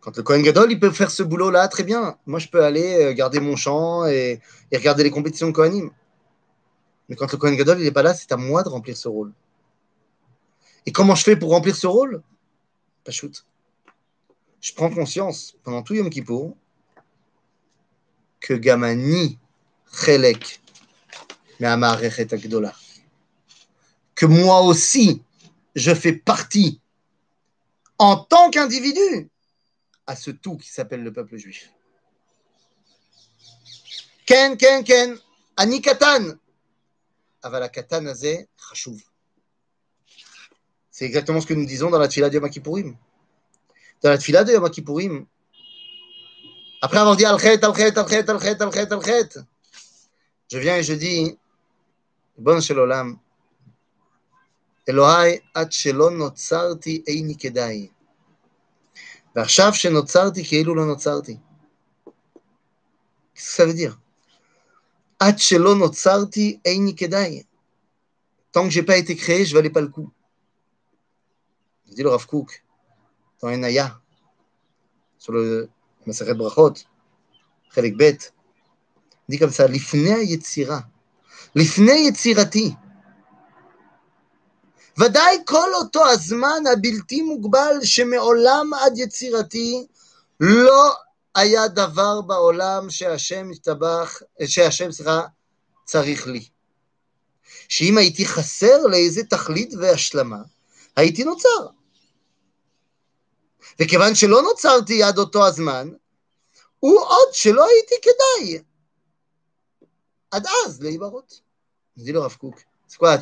Quand 0.00 0.16
le 0.16 0.22
Kohen 0.22 0.42
Gadol, 0.42 0.70
il 0.70 0.78
peut 0.78 0.92
faire 0.92 1.10
ce 1.10 1.24
boulot-là, 1.24 1.66
très 1.66 1.82
bien. 1.82 2.16
Moi, 2.26 2.38
je 2.38 2.46
peux 2.46 2.62
aller 2.62 3.12
garder 3.14 3.40
mon 3.40 3.56
champ 3.56 4.06
et, 4.06 4.40
et 4.70 4.76
regarder 4.76 5.02
les 5.02 5.10
compétitions 5.10 5.48
de 5.48 5.52
Kohanim. 5.52 5.90
Mais 7.11 7.17
quand 7.17 7.29
le 7.29 7.37
Kohen 7.37 7.57
Gadol, 7.57 7.79
n'est 7.79 7.91
pas 7.91 8.03
là, 8.03 8.13
c'est 8.13 8.31
à 8.31 8.37
moi 8.37 8.63
de 8.63 8.69
remplir 8.69 8.95
ce 8.95 9.09
rôle. 9.09 9.33
Et 10.85 10.93
comment 10.93 11.13
je 11.13 11.25
fais 11.25 11.35
pour 11.35 11.49
remplir 11.49 11.75
ce 11.75 11.85
rôle? 11.85 12.23
Pas 13.03 13.11
shoot. 13.11 13.45
Je 14.61 14.73
prends 14.73 14.89
conscience 14.89 15.57
pendant 15.61 15.83
tout 15.83 15.93
Yom 15.93 16.09
Kippour 16.09 16.55
que 18.39 18.53
Gamani 18.53 19.37
Chelek. 19.93 20.61
Que 24.15 24.25
moi 24.25 24.61
aussi, 24.61 25.21
je 25.75 25.93
fais 25.93 26.13
partie 26.13 26.79
en 27.99 28.15
tant 28.15 28.49
qu'individu 28.51 29.29
à 30.07 30.15
ce 30.15 30.31
tout 30.31 30.55
qui 30.55 30.69
s'appelle 30.69 31.03
le 31.03 31.11
peuple 31.11 31.35
juif. 31.35 31.73
Ken, 34.25 34.55
ken, 34.55 34.85
ken, 34.85 35.17
ani 35.57 35.81
C'est 40.90 41.04
exactement 41.04 41.40
ce 41.40 41.46
que 41.46 41.54
nous 41.54 41.66
disons 41.66 41.90
dans 41.90 41.98
la 41.98 42.08
tfila 42.08 42.28
de 42.30 42.34
Yom 42.34 42.50
Kippourim. 42.50 42.96
Dans 44.02 44.10
la 44.10 44.18
tfila 44.18 44.44
de 44.44 44.52
Yom 44.52 44.70
Kippourim, 44.70 45.26
après 46.82 46.98
avoir 46.98 47.16
dit 47.16 47.24
al-chet, 47.24 47.62
al-chet, 47.64 47.96
al-chet, 47.98 48.28
al-chet, 48.28 48.62
al-chet, 48.62 48.92
al-chet, 48.92 49.38
je 50.50 50.58
viens 50.58 50.76
et 50.76 50.82
je 50.82 50.94
dis, 50.94 51.38
bon 52.38 52.60
shel 52.60 52.78
olam, 52.78 53.18
Elohai, 54.86 55.42
at 55.54 55.70
shelo 55.70 56.10
notzarti 56.10 57.02
eini 57.06 57.36
kedai. 57.36 57.90
ועכשיו 59.36 59.74
שנוצרתי 59.74 60.44
כאילו 60.44 60.74
לא 60.74 60.86
נוצרתי. 60.86 61.38
Qu'est-ce 63.34 63.50
que 63.50 63.52
ça 63.56 63.66
veut 63.66 63.74
dire 63.74 63.98
עד 65.21 65.39
שלא 65.39 65.75
נוצרתי, 65.75 66.59
איני 66.65 66.95
כדאי. 66.95 67.43
Le 68.53 69.87
coup. 69.87 70.09
Dit 71.87 72.03
le 72.03 72.09
Rav 72.09 72.25
Kook, 72.25 72.63
dans 73.41 73.47
un 73.47 73.57
Naya, 73.57 73.97
sur 75.17 75.31
le 75.31 75.69
Maseret 76.05 76.33
Brachot, 76.33 76.73
חלק 77.69 77.93
ב', 77.97 78.11
comme 79.39 79.51
ça, 79.51 79.67
לפני 79.67 80.13
היצירה, 80.13 80.79
לפני 81.55 82.07
יצירתי, 82.07 82.73
ודאי 84.97 85.37
כל 85.45 85.73
אותו 85.73 86.05
הזמן 86.05 86.63
הבלתי 86.73 87.21
מוגבל 87.21 87.75
שמעולם 87.83 88.73
עד 88.73 88.93
יצירתי 88.97 89.87
לא 90.39 90.93
היה 91.35 91.67
דבר 91.67 92.21
בעולם 92.21 92.89
שהשם 92.89 93.49
השתבח, 93.51 94.21
שהשם 94.45 94.91
סליחה, 94.91 95.21
צריך 95.85 96.27
לי. 96.27 96.45
שאם 97.69 97.97
הייתי 97.97 98.25
חסר 98.25 98.87
לאיזה 98.87 99.23
תכלית 99.23 99.73
והשלמה, 99.73 100.41
הייתי 100.95 101.23
נוצר. 101.23 101.67
וכיוון 103.79 104.15
שלא 104.15 104.41
נוצרתי 104.41 105.03
עד 105.03 105.17
אותו 105.17 105.47
הזמן, 105.47 105.89
הוא 106.79 106.99
עוד 106.99 107.33
שלא 107.33 107.65
הייתי 107.65 107.95
כדאי. 108.01 108.63
עד 110.31 110.45
אז 110.65 110.81
להיברות. 110.81 111.41
dit 111.97 112.11
le 112.11 112.19
Rav 112.19 112.37
Kook. 112.37 112.55
C'est 112.87 112.97
quoi, 112.97 113.21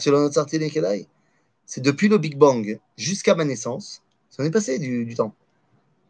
c'est 1.65 1.81
depuis 1.81 2.07
le 2.07 2.17
Big 2.17 2.37
Bang 2.37 2.79
jusqu'à 2.97 3.35
ma 3.35 3.45
naissance, 3.45 4.01
ça 4.29 4.41
en 4.41 4.45
est 4.45 4.51
passé 4.51 4.79
du, 4.79 5.05
du 5.05 5.15
temps. 5.15 5.35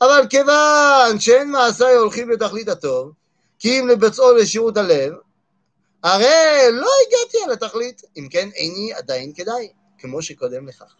אבל 0.00 0.26
כיוון 0.30 1.20
שאין 1.20 1.50
מעשיי 1.50 1.94
הולכים 1.94 2.30
לתכלית 2.30 2.68
הטוב, 2.68 3.12
כי 3.58 3.80
אם 3.80 3.88
לבצעו 3.88 4.32
לשירות 4.34 4.76
הלב, 4.76 5.12
הרי 6.02 6.26
לא 6.72 6.90
הגעתי 7.06 7.38
אל 7.46 7.52
התכלית, 7.52 8.02
אם 8.16 8.28
כן 8.30 8.48
איני 8.54 8.92
עדיין 8.94 9.32
כדאי, 9.32 9.68
כמו 9.98 10.22
שקודם 10.22 10.68
לכך. 10.68 10.94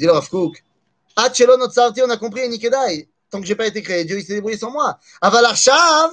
le 0.00 0.06
Rav 0.06 0.28
Kook, 0.28 0.58
עד 1.16 1.34
שלא 1.34 1.56
נוצרתי, 1.56 2.02
a 2.02 2.16
compris, 2.16 2.38
איני 2.38 2.60
כדאי. 2.60 3.04
Tant 3.30 3.40
que 3.40 3.46
j'ai 3.46 3.56
pas 3.56 3.66
été 3.66 3.82
créé, 3.82 4.04
Dieu 4.04 4.18
il 4.18 4.24
s'est 4.24 4.34
débrouillé 4.34 4.56
sans 4.56 4.70
moi. 4.70 4.98
עכשיו, 5.20 6.10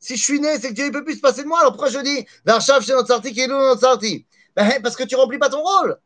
si 0.00 0.16
je 0.16 0.24
suis 0.24 0.40
né, 0.40 0.58
c'est 0.60 0.70
que 0.70 0.74
Dieu 0.74 0.86
il 0.86 0.92
peut 0.92 1.04
plus 1.04 1.16
se 1.16 1.20
passer 1.20 1.42
de 1.42 1.48
moi. 1.48 1.60
Alors 1.60 1.72
pourquoi 1.72 1.88
je 1.88 1.98
dis, 2.00 2.24
ועכשיו 2.46 2.82
שנוצרתי 2.82 3.34
כאילו 3.34 3.58
לא 3.58 3.68
נוצרתי 3.74 4.24
ben, 4.56 4.82
Parce 4.82 4.96
que 4.96 5.04
tu 5.04 5.14
remplis 5.16 5.38
pas 5.38 5.48
ton 5.48 5.62
rôle. 5.62 5.98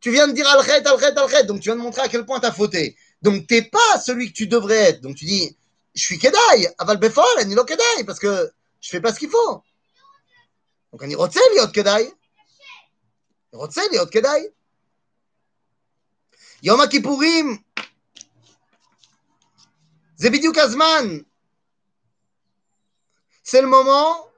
Tu 0.00 0.10
viens 0.10 0.28
de 0.28 0.32
dire 0.32 0.48
al-khet, 0.48 0.86
al-khet, 0.86 1.16
al-khet, 1.18 1.44
donc 1.44 1.60
tu 1.60 1.68
viens 1.68 1.76
de 1.76 1.82
montrer 1.82 2.02
à 2.02 2.08
quel 2.08 2.24
point 2.24 2.40
tu 2.40 2.46
as 2.46 2.52
fauté. 2.52 2.96
Donc, 3.26 3.48
t'es 3.48 3.62
pas 3.62 4.00
celui 4.00 4.28
que 4.28 4.34
tu 4.34 4.46
devrais 4.46 4.76
être. 4.76 5.00
Donc, 5.00 5.16
tu 5.16 5.24
dis, 5.24 5.56
je 5.96 6.00
suis 6.00 6.16
Kedai, 6.16 6.68
Aval 6.78 6.98
Befol, 6.98 7.24
Anilo 7.38 7.64
Kedai, 7.64 8.04
parce 8.06 8.20
que 8.20 8.52
je 8.80 8.88
fais 8.88 9.00
pas 9.00 9.12
ce 9.12 9.18
qu'il 9.18 9.28
faut. 9.28 9.64
Donc, 10.92 11.02
on 11.02 11.18
Rotzel, 11.18 11.42
Yot 11.56 11.72
Kedai. 11.72 12.08
Rotzel, 13.50 13.92
Yot 13.94 14.06
Kedai. 14.06 14.54
Yom 16.62 16.88
Kippourim. 16.88 17.58
Zebidiou 20.16 20.52
Kazman. 20.52 21.24
C'est 23.42 23.60
le 23.60 23.66
moment 23.66 24.28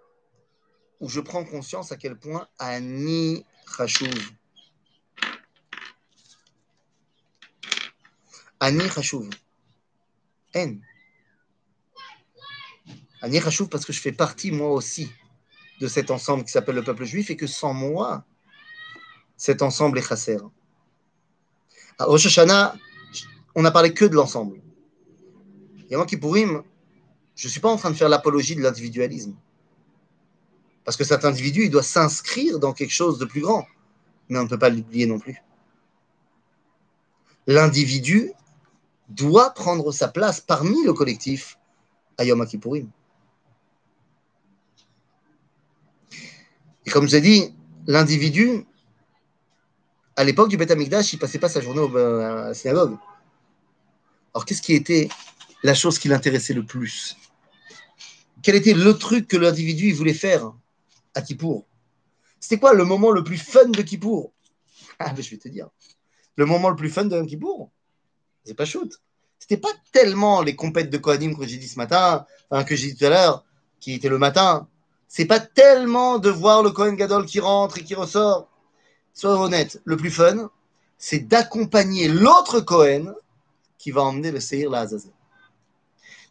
où 0.99 1.11
je 1.11 1.21
prends 1.21 1.45
conscience 1.45 1.93
à 1.93 1.99
quel 1.99 2.19
point 2.19 2.49
Annie 2.59 3.45
Khashouv. 3.77 4.09
Ani 8.61 8.89
Chashuv. 8.89 9.29
En. 10.55 10.77
Ani 13.23 13.41
Chashuv 13.41 13.69
parce 13.69 13.85
que 13.85 13.93
je 13.93 14.01
fais 14.01 14.13
partie 14.13 14.51
moi 14.51 14.71
aussi 14.71 15.11
de 15.81 15.87
cet 15.87 16.11
ensemble 16.11 16.45
qui 16.45 16.51
s'appelle 16.51 16.75
le 16.75 16.83
peuple 16.83 17.05
juif 17.05 17.31
et 17.31 17.37
que 17.37 17.47
sans 17.47 17.73
moi, 17.73 18.25
cet 19.37 19.63
ensemble 19.63 19.99
est 19.99 20.09
chasser. 20.09 20.39
À 21.99 22.05
Rosh 22.05 22.27
Hashanah, 22.27 22.75
on 23.55 23.63
n'a 23.63 23.71
parlé 23.71 23.95
que 23.95 24.05
de 24.05 24.15
l'ensemble. 24.15 24.61
Et 25.91 25.97
moi 25.97 26.07
qui 26.07 26.17
pourrim, 26.17 26.63
je 27.37 27.47
ne 27.47 27.51
suis 27.51 27.61
pas 27.61 27.71
en 27.71 27.77
train 27.77 27.91
de 27.91 27.97
faire 27.97 28.09
l'apologie 28.09 28.57
de 28.57 28.63
l'individualisme. 28.63 29.35
Parce 30.85 30.97
que 30.97 31.05
cet 31.05 31.25
individu, 31.25 31.65
il 31.65 31.71
doit 31.71 31.83
s'inscrire 31.83 32.59
dans 32.59 32.73
quelque 32.73 32.93
chose 32.93 33.19
de 33.19 33.25
plus 33.25 33.41
grand. 33.41 33.67
Mais 34.29 34.39
on 34.39 34.45
ne 34.45 34.49
peut 34.49 34.59
pas 34.59 34.71
l'oublier 34.71 35.07
non 35.07 35.19
plus. 35.19 35.43
L'individu 37.47 38.33
doit 39.09 39.51
prendre 39.51 39.91
sa 39.93 40.09
place 40.09 40.41
parmi 40.41 40.85
le 40.85 40.93
collectif 40.93 41.59
à 42.19 42.25
Yom 42.25 42.47
Kippourim. 42.47 42.91
Et 46.87 46.91
comme 46.91 47.07
je 47.09 47.17
l'ai 47.17 47.21
dit, 47.21 47.55
l'individu, 47.87 48.65
à 50.17 50.25
l'époque 50.25 50.49
du 50.49 50.57
Beth 50.57 50.71
Amikdash, 50.71 51.13
il 51.13 51.17
ne 51.17 51.21
passait 51.21 51.39
pas 51.39 51.49
sa 51.49 51.61
journée 51.61 51.81
euh, 51.81 52.21
à 52.21 52.49
la 52.49 52.55
synagogue. 52.55 52.97
Alors, 54.35 54.45
qu'est-ce 54.45 54.63
qui 54.63 54.75
était 54.75 55.09
la 55.63 55.75
chose 55.75 55.99
qui 55.99 56.09
l'intéressait 56.09 56.55
le 56.55 56.65
plus? 56.65 57.17
Quel 58.43 58.55
était 58.55 58.75
le 58.75 58.95
truc 58.95 59.29
que 59.29 59.37
l'individu 59.37 59.93
voulait 59.93 60.15
faire 60.15 60.53
à 61.15 61.23
Kippour? 61.23 61.67
C'était 62.41 62.59
quoi 62.59 62.73
le 62.73 62.85
moment 62.85 63.11
le 63.11 63.25
plus 63.25 63.37
fun 63.37 63.69
de 63.69 63.83
Kippour? 63.83 64.33
Ah, 64.99 65.13
ben, 65.13 65.23
je 65.23 65.31
vais 65.31 65.39
te 65.39 65.49
dire. 65.49 65.69
Le 66.37 66.47
moment 66.47 66.71
le 66.71 66.77
plus 66.77 66.91
fun 66.91 67.05
de 67.05 67.21
Kippour, 67.23 67.71
c'est 68.49 68.55
pas 68.55 68.65
shoot. 68.65 69.01
C'était 69.39 69.59
pas 69.59 69.73
tellement 69.93 70.43
les 70.43 70.57
compètes 70.57 70.91
de 70.91 70.97
Kohanim 70.97 71.37
que 71.37 71.47
j'ai 71.47 71.59
dit 71.59 71.69
ce 71.69 71.79
matin, 71.79 72.27
enfin, 72.51 72.65
que 72.65 72.75
j'ai 72.75 72.93
dit 72.93 72.97
tout 72.97 73.05
à 73.05 73.11
l'heure, 73.11 73.45
qui 73.79 73.93
était 73.93 74.09
le 74.09 74.19
matin. 74.19 74.67
C'est 75.07 75.27
pas 75.27 75.39
tellement 75.39 76.19
de 76.19 76.31
voir 76.31 76.63
le 76.63 76.71
Kohen 76.71 76.97
Gadol 76.97 77.27
qui 77.27 77.41
rentre 77.41 77.79
et 77.79 77.85
qui 77.85 77.95
ressort. 77.95 78.49
Sois 79.13 79.39
honnête, 79.39 79.81
le 79.85 79.97
plus 79.97 80.11
fun, 80.11 80.51
c'est 80.97 81.21
d'accompagner 81.21 82.09
l'autre 82.09 82.61
Kohen 82.61 83.15
qui 83.79 83.91
va 83.91 84.03
emmener 84.03 84.31
le 84.31 84.41
Seir 84.41 84.71
la 84.71 84.81
Azazel. 84.81 85.13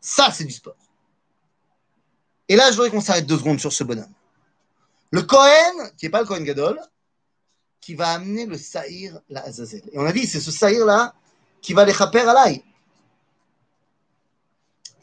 Ça, 0.01 0.31
c'est 0.31 0.43
du 0.43 0.53
sport. 0.53 0.75
Et 2.49 2.55
là, 2.55 2.69
je 2.71 2.75
voudrais 2.75 2.89
qu'on 2.89 3.01
s'arrête 3.01 3.25
deux 3.25 3.37
secondes 3.37 3.59
sur 3.59 3.73
ce 3.73 3.83
bonhomme. 3.83 4.13
Le 5.11 5.21
Kohen, 5.21 5.91
qui 5.97 6.05
n'est 6.05 6.11
pas 6.11 6.21
le 6.21 6.27
Kohen 6.27 6.43
Gadol, 6.43 6.79
qui 7.79 7.93
va 7.93 8.09
amener 8.09 8.45
le 8.45 8.57
Saïr 8.57 9.19
la 9.29 9.43
Azazel. 9.43 9.83
Et 9.91 9.99
on 9.99 10.05
a 10.05 10.11
dit, 10.11 10.25
c'est 10.25 10.41
ce 10.41 10.51
Saïr-là 10.51 11.13
qui 11.67 11.73
va 11.73 11.83
les 11.83 11.93
chaper 11.93 12.21
à 12.21 12.33
l'ail. 12.33 12.63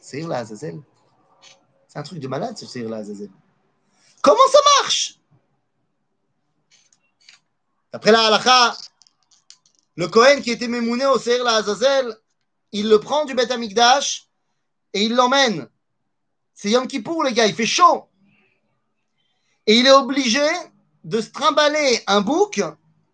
Saïr 0.01 0.27
la 0.29 0.39
Azazel. 0.39 0.81
C'est 1.87 1.99
un 1.99 2.03
truc 2.03 2.21
de 2.21 2.27
malade, 2.27 2.57
ce 2.57 2.79
la 2.79 2.97
Azazel. 2.97 3.29
Comment 4.23 4.49
ça 4.51 4.59
marche? 4.81 5.19
Après 7.93 8.11
la 8.11 8.29
halakha, 8.29 8.79
le 9.97 10.09
Kohen 10.09 10.41
qui 10.41 10.53
était 10.53 10.67
mémouné 10.67 11.05
au 11.05 11.19
Seir 11.19 11.45
la 11.45 11.57
Azazel, 11.57 12.17
il 12.73 12.89
le 12.89 12.99
prend 12.99 13.27
du 13.27 13.35
Beth 13.35 13.51
Amikdash 13.51 14.31
et 14.95 15.05
il 15.05 15.15
l'emmène. 15.15 15.69
C'est 16.55 16.71
Yom 16.71 16.87
Kippour, 16.87 17.25
les 17.25 17.35
gars, 17.35 17.47
il 17.47 17.55
fait 17.55 17.67
chaud. 17.67 18.09
Et 19.67 19.77
il 19.77 19.87
est 19.87 19.93
obligé 19.93 20.49
de 21.05 21.21
se 21.21 21.29
trimballer 21.29 22.03
un 22.07 22.23
bouc, 22.23 22.63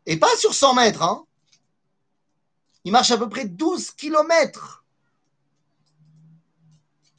et 0.07 0.17
pas 0.19 0.37
sur 0.37 0.55
100 0.55 0.75
mètres. 0.75 1.03
Hein. 1.03 1.27
Il 2.85 2.93
marche 2.93 3.11
à 3.11 3.19
peu 3.19 3.29
près 3.29 3.47
12 3.47 3.91
kilomètres. 3.93 4.85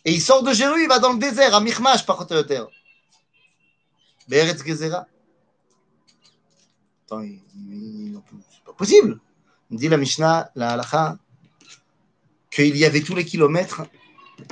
Et 0.04 0.14
il 0.14 0.22
sort 0.22 0.42
de 0.44 0.52
Jéru, 0.54 0.84
il 0.84 0.88
va 0.88 1.00
dans 1.00 1.14
le 1.14 1.20
désert, 1.20 1.54
à 1.54 1.62
Michmash, 1.62 2.06
par 2.06 2.26
terre. 2.26 2.68
Beretz 4.28 4.64
Gezerah. 4.66 5.06
Attends, 7.06 7.22
c'est 7.22 8.64
pas 8.66 8.74
possible. 8.74 9.20
On 9.70 9.76
dit 9.76 9.90
la 9.90 9.98
Mishnah, 9.98 10.52
la 10.56 10.72
Halacha, 10.72 11.18
qu'il 12.50 12.76
y 12.78 12.86
avait 12.86 13.02
tous 13.02 13.16
les 13.16 13.26
kilomètres 13.26 13.84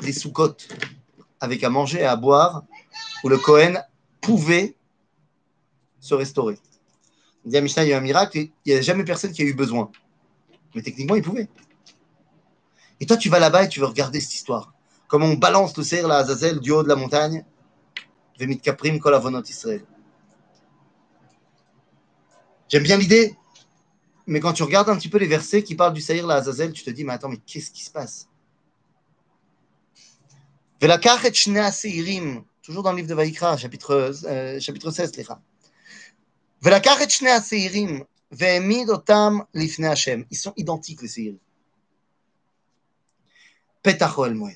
des 0.01 0.13
soukottes 0.13 0.67
avec 1.39 1.63
à 1.63 1.69
manger 1.69 1.99
et 1.99 2.05
à 2.05 2.15
boire 2.15 2.63
où 3.23 3.29
le 3.29 3.37
Kohen 3.37 3.83
pouvait 4.21 4.75
se 5.99 6.13
restaurer. 6.13 6.59
On 7.45 7.49
dit 7.49 7.57
à 7.57 7.61
Mishnah, 7.61 7.83
il 7.85 7.89
y 7.89 7.93
a 7.93 7.95
eu 7.95 7.97
un 7.97 8.01
miracle, 8.01 8.37
et 8.37 8.51
il 8.65 8.73
n'y 8.73 8.79
a 8.79 8.81
jamais 8.81 9.03
personne 9.03 9.31
qui 9.31 9.41
a 9.41 9.45
eu 9.45 9.53
besoin. 9.53 9.91
Mais 10.75 10.81
techniquement, 10.81 11.15
il 11.15 11.21
pouvait. 11.21 11.47
Et 12.99 13.05
toi, 13.05 13.17
tu 13.17 13.29
vas 13.29 13.39
là-bas 13.39 13.63
et 13.65 13.69
tu 13.69 13.79
veux 13.79 13.85
regarder 13.85 14.19
cette 14.19 14.33
histoire. 14.33 14.73
Comment 15.07 15.27
on 15.27 15.35
balance 15.35 15.75
le 15.77 15.83
cerf, 15.83 16.07
la 16.07 16.17
Azazel, 16.17 16.59
du 16.59 16.71
haut 16.71 16.83
de 16.83 16.87
la 16.87 16.95
montagne. 16.95 17.45
Kaprim, 18.61 18.99
J'aime 22.69 22.83
bien 22.83 22.97
l'idée, 22.97 23.35
mais 24.27 24.39
quand 24.39 24.53
tu 24.53 24.63
regardes 24.63 24.89
un 24.89 24.95
petit 24.95 25.09
peu 25.09 25.17
les 25.17 25.27
versets 25.27 25.63
qui 25.63 25.75
parlent 25.75 25.93
du 25.93 26.01
Saïr, 26.01 26.27
la 26.27 26.35
Azazel, 26.35 26.71
tu 26.71 26.83
te 26.83 26.89
dis, 26.91 27.03
mais 27.03 27.13
attends, 27.13 27.29
mais 27.29 27.39
qu'est-ce 27.45 27.71
qui 27.71 27.83
se 27.83 27.91
passe? 27.91 28.29
Toujours 32.61 32.83
dans 32.83 32.91
le 32.91 32.97
livre 32.97 33.09
de 33.09 33.15
Vaïkra, 33.15 33.57
chapitre, 33.57 34.13
euh, 34.25 34.59
chapitre 34.59 34.91
16, 34.91 35.15
les 35.15 35.25
והעמיד 38.31 38.89
אותם 38.89 39.33
לפני 39.53 39.87
השם. 39.87 40.21
Ils 40.31 40.37
sont 40.37 40.53
identiques, 40.59 41.01
les. 41.03 41.37
פתח 43.81 44.17
אוהל 44.17 44.33
מועד. 44.33 44.55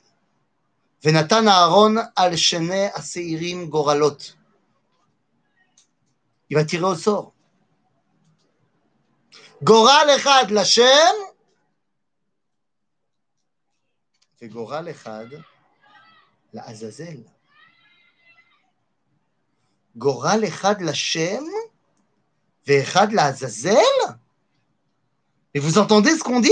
ונתן 1.04 1.48
אהרון 1.48 1.96
על 2.16 2.36
שני 2.36 2.88
השעירים 2.96 3.70
גורלות. 3.70 4.34
Tirer 6.54 6.82
au 6.82 7.06
sort. 7.06 7.34
גורל 9.64 10.08
אחד 10.16 10.44
לשם, 10.52 11.14
וגורל 14.42 14.88
אחד 14.92 15.26
לעזאזל. 16.54 17.18
גורל 19.96 20.44
אחד 20.48 20.82
לשם 20.82 21.44
Mais 22.68 22.86
vous 25.56 25.78
entendez 25.78 26.18
ce 26.18 26.24
qu'on 26.24 26.40
dit? 26.40 26.52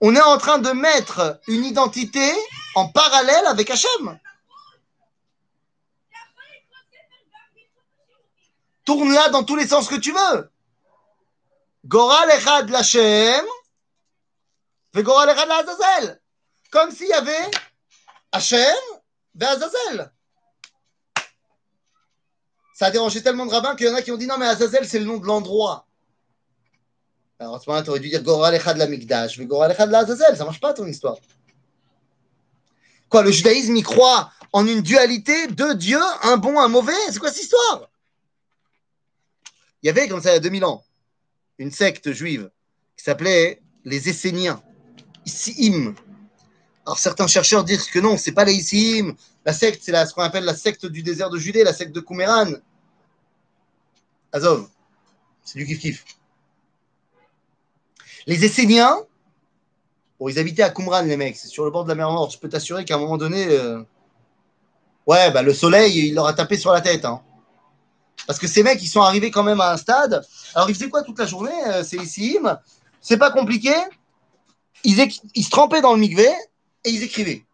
On 0.00 0.14
est 0.14 0.20
en 0.20 0.38
train 0.38 0.58
de 0.58 0.70
mettre 0.70 1.40
une 1.46 1.64
identité 1.64 2.32
en 2.74 2.88
parallèle 2.88 3.46
avec 3.46 3.70
Hachem. 3.70 4.18
Tourne-la 8.84 9.30
dans 9.30 9.42
tous 9.44 9.56
les 9.56 9.66
sens 9.66 9.88
que 9.88 9.96
tu 9.96 10.12
veux. 10.12 10.50
Goral 11.84 12.30
Echad 12.30 12.68
l'Hachem, 12.70 13.44
Goral 14.94 15.30
Echad 15.30 15.48
l'Azazel. 15.48 16.20
Comme 16.70 16.90
s'il 16.90 17.08
y 17.08 17.12
avait 17.12 17.50
Hachem 18.32 18.76
et 19.40 19.44
Azazel. 19.44 20.12
Ça 22.76 22.86
a 22.86 22.90
dérangé 22.90 23.22
tellement 23.22 23.46
de 23.46 23.50
rabbins 23.52 23.74
qu'il 23.74 23.86
y 23.86 23.88
en 23.88 23.94
a 23.94 24.02
qui 24.02 24.12
ont 24.12 24.18
dit 24.18 24.26
non, 24.26 24.36
mais 24.36 24.44
Azazel, 24.44 24.86
c'est 24.86 24.98
le 24.98 25.06
nom 25.06 25.16
de 25.16 25.24
l'endroit. 25.24 25.86
Alors 27.38 27.54
en 27.54 27.58
ce 27.58 27.70
moment, 27.70 27.82
tu 27.82 27.88
aurais 27.88 28.00
dû 28.00 28.10
dire 28.10 28.22
Goral 28.22 28.54
Echad 28.54 28.76
la 28.76 28.86
Mikdash, 28.86 29.38
mais 29.38 29.46
Goral 29.46 29.72
Echad 29.72 29.90
la 29.90 30.00
Azazel, 30.00 30.36
ça 30.36 30.44
marche 30.44 30.60
pas 30.60 30.74
ton 30.74 30.86
histoire. 30.86 31.16
Quoi, 33.08 33.22
le 33.22 33.30
judaïsme, 33.30 33.74
il 33.76 33.82
croit 33.82 34.30
en 34.52 34.66
une 34.66 34.82
dualité 34.82 35.46
de 35.46 35.72
Dieu, 35.72 35.98
un 36.22 36.36
bon, 36.36 36.60
un 36.60 36.68
mauvais? 36.68 36.92
C'est 37.10 37.18
quoi 37.18 37.32
cette 37.32 37.44
histoire? 37.44 37.88
Il 39.82 39.86
y 39.86 39.88
avait, 39.88 40.06
comme 40.06 40.20
ça, 40.20 40.32
il 40.32 40.34
y 40.34 40.36
a 40.36 40.40
2000 40.40 40.66
ans, 40.66 40.84
une 41.56 41.70
secte 41.70 42.12
juive 42.12 42.50
qui 42.94 43.04
s'appelait 43.04 43.62
les 43.86 44.10
Esséniens, 44.10 44.62
Issim. 45.24 45.94
Alors 46.86 46.98
certains 47.00 47.26
chercheurs 47.26 47.64
disent 47.64 47.90
que 47.90 47.98
non, 47.98 48.16
c'est 48.16 48.32
pas 48.32 48.44
les 48.44 48.54
Issim, 48.54 49.16
la 49.44 49.52
secte, 49.52 49.82
c'est 49.82 50.06
ce 50.06 50.14
qu'on 50.14 50.22
appelle 50.22 50.44
la 50.44 50.54
secte 50.54 50.86
du 50.86 51.02
désert 51.02 51.30
de 51.30 51.38
Judée, 51.38 51.64
la 51.64 51.72
secte 51.72 51.92
de 51.92 52.00
Qumran. 52.00 52.52
Azov, 54.32 54.68
c'est 55.44 55.58
du 55.58 55.66
kiff-kiff. 55.66 56.04
Les 58.28 58.44
Esséniens, 58.44 58.98
bon, 60.20 60.28
ils 60.28 60.38
habitaient 60.38 60.62
à 60.62 60.70
Qumran, 60.70 61.02
les 61.02 61.16
mecs, 61.16 61.36
c'est 61.36 61.48
sur 61.48 61.64
le 61.64 61.72
bord 61.72 61.82
de 61.82 61.88
la 61.88 61.96
mer 61.96 62.10
Morte. 62.10 62.32
Je 62.32 62.38
peux 62.38 62.48
t'assurer 62.48 62.84
qu'à 62.84 62.94
un 62.94 62.98
moment 62.98 63.16
donné, 63.16 63.46
euh, 63.48 63.82
ouais, 65.06 65.32
bah, 65.32 65.42
le 65.42 65.54
soleil, 65.54 66.08
il 66.08 66.14
leur 66.14 66.26
a 66.26 66.34
tapé 66.34 66.56
sur 66.56 66.70
la 66.72 66.80
tête. 66.80 67.04
hein. 67.04 67.20
Parce 68.28 68.38
que 68.38 68.46
ces 68.46 68.62
mecs, 68.62 68.82
ils 68.82 68.88
sont 68.88 69.00
arrivés 69.00 69.32
quand 69.32 69.42
même 69.42 69.60
à 69.60 69.72
un 69.72 69.76
stade. 69.76 70.24
Alors, 70.54 70.70
ils 70.70 70.74
faisaient 70.74 70.88
quoi 70.88 71.02
toute 71.02 71.18
la 71.18 71.26
journée 71.26 71.52
euh, 71.66 71.82
C'est 71.82 71.98
c'est 73.00 73.18
pas 73.18 73.30
compliqué. 73.30 73.74
Ils, 74.84 74.94
se 74.94 75.50
trempaient 75.50 75.80
dans 75.80 75.92
le 75.92 75.98
mikvé 75.98 76.28
et 76.86 76.90
ils 76.90 77.02
écrivaient. 77.02 77.44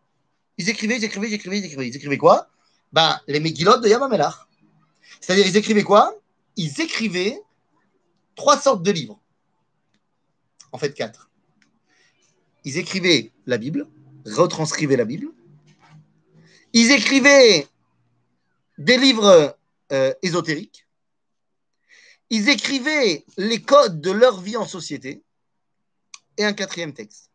Ils 0.59 0.69
écrivaient, 0.69 0.99
ils 0.99 1.05
écrivaient, 1.05 1.29
ils 1.29 1.35
écrivaient, 1.35 1.59
ils 1.59 1.65
écrivaient. 1.65 1.89
Ils 1.89 1.97
écrivaient 1.97 2.19
quoi? 2.19 2.49
Ben, 2.93 3.19
les 3.27 3.41
Megillot 3.41 3.79
de 3.79 3.89
Yamamelach. 3.89 4.47
C'est-à-dire, 5.21 5.47
ils 5.47 5.57
écrivaient 5.57 5.83
quoi? 5.83 6.15
Ils 6.57 6.81
écrivaient 6.81 7.41
trois 8.37 8.61
sortes 8.61 8.83
de 8.83 8.91
livres. 8.91 9.19
En 10.71 10.79
fait, 10.79 10.93
quatre. 10.93 11.31
ils 12.65 12.77
écrivaient 12.79 13.33
la 13.47 13.59
Bible, 13.59 13.89
retranscrivaient 14.27 14.97
la 14.97 15.05
Bible. 15.05 15.29
Ils 16.75 16.91
écrivaient 16.91 17.67
des 18.79 18.99
livres 18.99 19.57
euh, 19.93 20.15
ésotériques. 20.23 20.87
Ils 22.31 22.49
écrivaient 22.49 23.25
les 23.37 23.63
codes 23.63 24.01
de 24.01 24.11
leur 24.11 24.41
vie 24.41 24.57
en 24.57 24.67
société. 24.67 25.23
Et 26.39 26.45
un 26.45 26.55
quatrième 26.55 26.95
texte. 26.95 27.32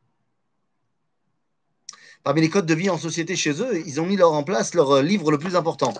Parmi 2.28 2.41
les 2.41 2.49
codes 2.49 2.65
de 2.65 2.73
vie 2.73 2.89
en 2.89 2.97
société 2.97 3.38
chez 3.38 3.61
eux, 3.61 3.82
ils 3.86 4.01
ont 4.01 4.05
mis 4.05 4.17
leur, 4.17 4.34
en 4.34 4.43
place 4.43 4.73
leur 4.73 4.91
euh, 4.97 5.01
livre 5.01 5.32
le 5.32 5.38
plus 5.38 5.55
important, 5.55 5.93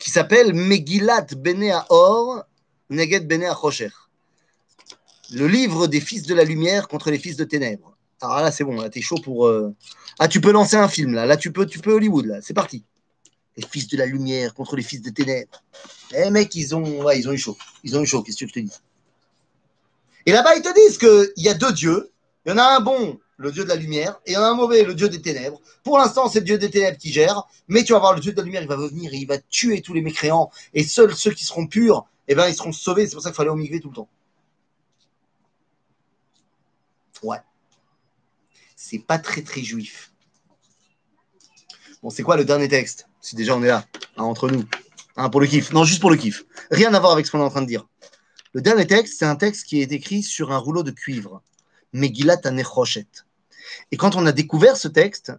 qui 0.00 0.10
s'appelle 0.10 0.54
Megillat 0.54 1.26
Bene 1.36 1.84
Or 1.88 2.42
Neged 2.90 3.28
Bene 3.28 3.44
Achosher. 3.44 3.90
Le 5.30 5.46
livre 5.46 5.86
des 5.86 6.00
fils 6.00 6.24
de 6.24 6.34
la 6.34 6.42
lumière 6.42 6.88
contre 6.88 7.12
les 7.12 7.18
fils 7.20 7.36
de 7.36 7.44
ténèbres. 7.44 7.96
Alors 8.20 8.40
là, 8.40 8.50
c'est 8.50 8.64
bon, 8.64 8.80
là, 8.80 8.90
t'es 8.90 9.02
chaud 9.02 9.20
pour. 9.22 9.46
euh, 9.46 9.72
Ah, 10.18 10.26
tu 10.26 10.40
peux 10.40 10.50
lancer 10.50 10.74
un 10.74 10.88
film, 10.88 11.14
là. 11.14 11.26
Là, 11.26 11.36
tu 11.36 11.52
peux, 11.52 11.64
tu 11.64 11.78
peux 11.78 11.92
Hollywood, 11.92 12.26
là. 12.26 12.40
C'est 12.42 12.54
parti. 12.54 12.82
Les 13.56 13.64
fils 13.64 13.86
de 13.86 13.96
la 13.96 14.06
lumière 14.06 14.54
contre 14.54 14.74
les 14.74 14.82
fils 14.82 15.00
de 15.00 15.10
ténèbres. 15.10 15.62
Eh, 16.12 16.28
mec, 16.30 16.52
ils 16.56 16.74
ont, 16.74 17.08
ils 17.12 17.28
ont 17.28 17.32
eu 17.32 17.38
chaud. 17.38 17.56
Ils 17.84 17.96
ont 17.96 18.02
eu 18.02 18.06
chaud, 18.06 18.24
qu'est-ce 18.24 18.38
que 18.38 18.48
je 18.48 18.52
te 18.52 18.58
dis? 18.58 18.72
Et 20.26 20.32
là-bas, 20.32 20.56
ils 20.56 20.62
te 20.62 20.74
disent 20.74 20.98
qu'il 20.98 21.44
y 21.44 21.48
a 21.48 21.54
deux 21.54 21.72
dieux. 21.72 22.10
Il 22.44 22.50
y 22.50 22.52
en 22.52 22.58
a 22.58 22.78
un 22.78 22.80
bon, 22.80 23.20
le 23.42 23.52
dieu 23.52 23.64
de 23.64 23.68
la 23.68 23.74
lumière, 23.74 24.20
et 24.24 24.36
en 24.36 24.42
un 24.42 24.54
mauvais, 24.54 24.84
le 24.84 24.94
dieu 24.94 25.08
des 25.08 25.20
ténèbres. 25.20 25.60
Pour 25.82 25.98
l'instant, 25.98 26.28
c'est 26.28 26.38
le 26.38 26.44
dieu 26.44 26.58
des 26.58 26.70
ténèbres 26.70 26.96
qui 26.96 27.12
gère, 27.12 27.42
mais 27.68 27.82
tu 27.82 27.92
vas 27.92 27.98
voir 27.98 28.14
le 28.14 28.20
dieu 28.20 28.32
de 28.32 28.36
la 28.36 28.44
lumière, 28.44 28.62
il 28.62 28.68
va 28.68 28.76
venir 28.76 29.12
et 29.12 29.16
il 29.16 29.26
va 29.26 29.38
tuer 29.38 29.82
tous 29.82 29.92
les 29.92 30.00
mécréants, 30.00 30.50
et 30.74 30.84
seuls 30.84 31.14
ceux 31.14 31.32
qui 31.32 31.44
seront 31.44 31.66
purs, 31.66 32.06
eh 32.28 32.34
ben, 32.34 32.48
ils 32.48 32.54
seront 32.54 32.72
sauvés. 32.72 33.06
C'est 33.06 33.14
pour 33.14 33.22
ça 33.22 33.30
qu'il 33.30 33.36
fallait 33.36 33.50
au 33.50 33.56
migrer 33.56 33.80
tout 33.80 33.88
le 33.88 33.94
temps. 33.96 34.08
Ouais. 37.22 37.38
C'est 38.76 39.00
pas 39.00 39.18
très 39.18 39.42
très 39.42 39.62
juif. 39.62 40.12
Bon, 42.02 42.10
c'est 42.10 42.22
quoi 42.22 42.36
le 42.36 42.44
dernier 42.44 42.68
texte? 42.68 43.06
Si 43.20 43.36
déjà 43.36 43.56
on 43.56 43.62
est 43.62 43.68
là, 43.68 43.86
hein, 44.16 44.24
entre 44.24 44.48
nous, 44.48 44.64
hein, 45.16 45.30
pour 45.30 45.40
le 45.40 45.46
kiff. 45.46 45.72
Non, 45.72 45.84
juste 45.84 46.00
pour 46.00 46.10
le 46.10 46.16
kiff. 46.16 46.44
Rien 46.70 46.92
à 46.94 47.00
voir 47.00 47.12
avec 47.12 47.26
ce 47.26 47.30
qu'on 47.30 47.38
est 47.38 47.44
en 47.44 47.50
train 47.50 47.62
de 47.62 47.66
dire. 47.66 47.86
Le 48.52 48.60
dernier 48.60 48.86
texte, 48.86 49.18
c'est 49.18 49.24
un 49.24 49.36
texte 49.36 49.66
qui 49.66 49.80
est 49.80 49.92
écrit 49.92 50.22
sur 50.22 50.52
un 50.52 50.58
rouleau 50.58 50.82
de 50.82 50.90
cuivre. 50.90 51.42
Megillat 51.92 52.40
Anechoshet. 52.44 53.06
Et 53.90 53.96
quand 53.96 54.16
on 54.16 54.26
a 54.26 54.32
découvert 54.32 54.76
ce 54.76 54.88
texte, 54.88 55.32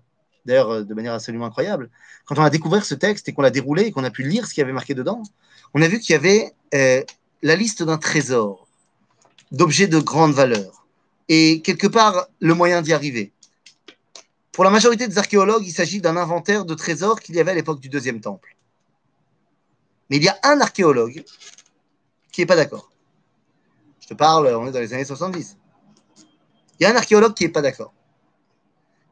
d'ailleurs 0.46 0.72
euh, 0.72 0.84
de 0.84 0.94
manière 0.94 1.14
absolument 1.14 1.46
incroyable, 1.46 1.90
quand 2.26 2.38
on 2.38 2.44
a 2.44 2.50
découvert 2.50 2.86
ce 2.86 2.96
texte 2.96 3.28
et 3.30 3.34
qu'on 3.34 3.42
l'a 3.42 3.50
déroulé 3.50 3.84
et 3.84 3.92
qu'on 3.92 4.04
a 4.04 4.12
pu 4.12 4.24
lire 4.24 4.46
ce 4.46 4.54
qu'il 4.54 4.62
y 4.62 4.64
avait 4.64 4.74
marqué 4.74 4.94
dedans, 4.94 5.24
on 5.74 5.82
a 5.82 5.88
vu 5.88 6.00
qu'il 6.00 6.14
y 6.14 6.16
avait 6.16 6.54
euh, 6.74 7.04
la 7.42 7.56
liste 7.56 7.84
d'un 7.84 7.98
trésor, 7.98 8.68
d'objets 9.52 9.88
de 9.88 10.00
grande 10.00 10.34
valeur, 10.34 10.86
et 11.30 11.62
quelque 11.62 11.88
part 11.88 12.28
le 12.40 12.54
moyen 12.54 12.82
d'y 12.82 12.94
arriver. 12.94 13.32
Pour 14.52 14.64
la 14.64 14.70
majorité 14.70 15.08
des 15.08 15.18
archéologues, 15.18 15.66
il 15.66 15.72
s'agit 15.72 16.00
d'un 16.00 16.16
inventaire 16.16 16.64
de 16.64 16.76
trésors 16.76 17.20
qu'il 17.20 17.36
y 17.36 17.40
avait 17.40 17.52
à 17.52 17.56
l'époque 17.56 17.80
du 17.80 17.90
deuxième 17.90 18.22
temple. 18.22 18.56
Mais 20.10 20.18
il 20.18 20.24
y 20.24 20.28
a 20.28 20.38
un 20.44 20.62
archéologue 20.62 21.24
qui 22.32 22.42
n'est 22.42 22.46
pas 22.46 22.56
d'accord. 22.56 22.92
Je 24.00 24.08
te 24.08 24.14
parle, 24.14 24.48
on 24.48 24.68
est 24.68 24.72
dans 24.72 24.80
les 24.80 24.94
années 24.94 25.06
70. 25.06 25.58
Il 26.80 26.84
y 26.84 26.86
a 26.86 26.92
un 26.92 26.96
archéologue 26.96 27.34
qui 27.34 27.46
n'est 27.46 27.52
pas 27.52 27.62
d'accord. 27.62 27.94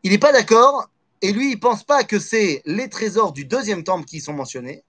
Il 0.03 0.11
n'est 0.11 0.17
pas 0.17 0.31
d'accord, 0.31 0.89
et 1.21 1.31
lui, 1.31 1.51
il 1.51 1.59
pense 1.59 1.83
pas 1.83 2.03
que 2.03 2.19
c'est 2.19 2.61
les 2.65 2.89
trésors 2.89 3.33
du 3.33 3.45
deuxième 3.45 3.83
temple 3.83 4.05
qui 4.05 4.19
sont 4.19 4.33
mentionnés, 4.33 4.83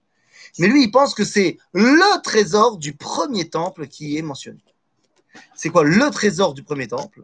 mais 0.59 0.67
lui, 0.67 0.83
il 0.83 0.91
pense 0.91 1.13
que 1.13 1.23
c'est 1.23 1.57
le 1.73 2.21
trésor 2.21 2.77
du 2.77 2.93
premier 2.93 3.49
temple 3.49 3.87
qui 3.87 4.17
est 4.17 4.21
mentionné. 4.21 4.63
C'est 5.55 5.69
quoi 5.69 5.83
le 5.83 6.09
trésor 6.09 6.53
du 6.53 6.63
premier 6.63 6.87
temple? 6.87 7.23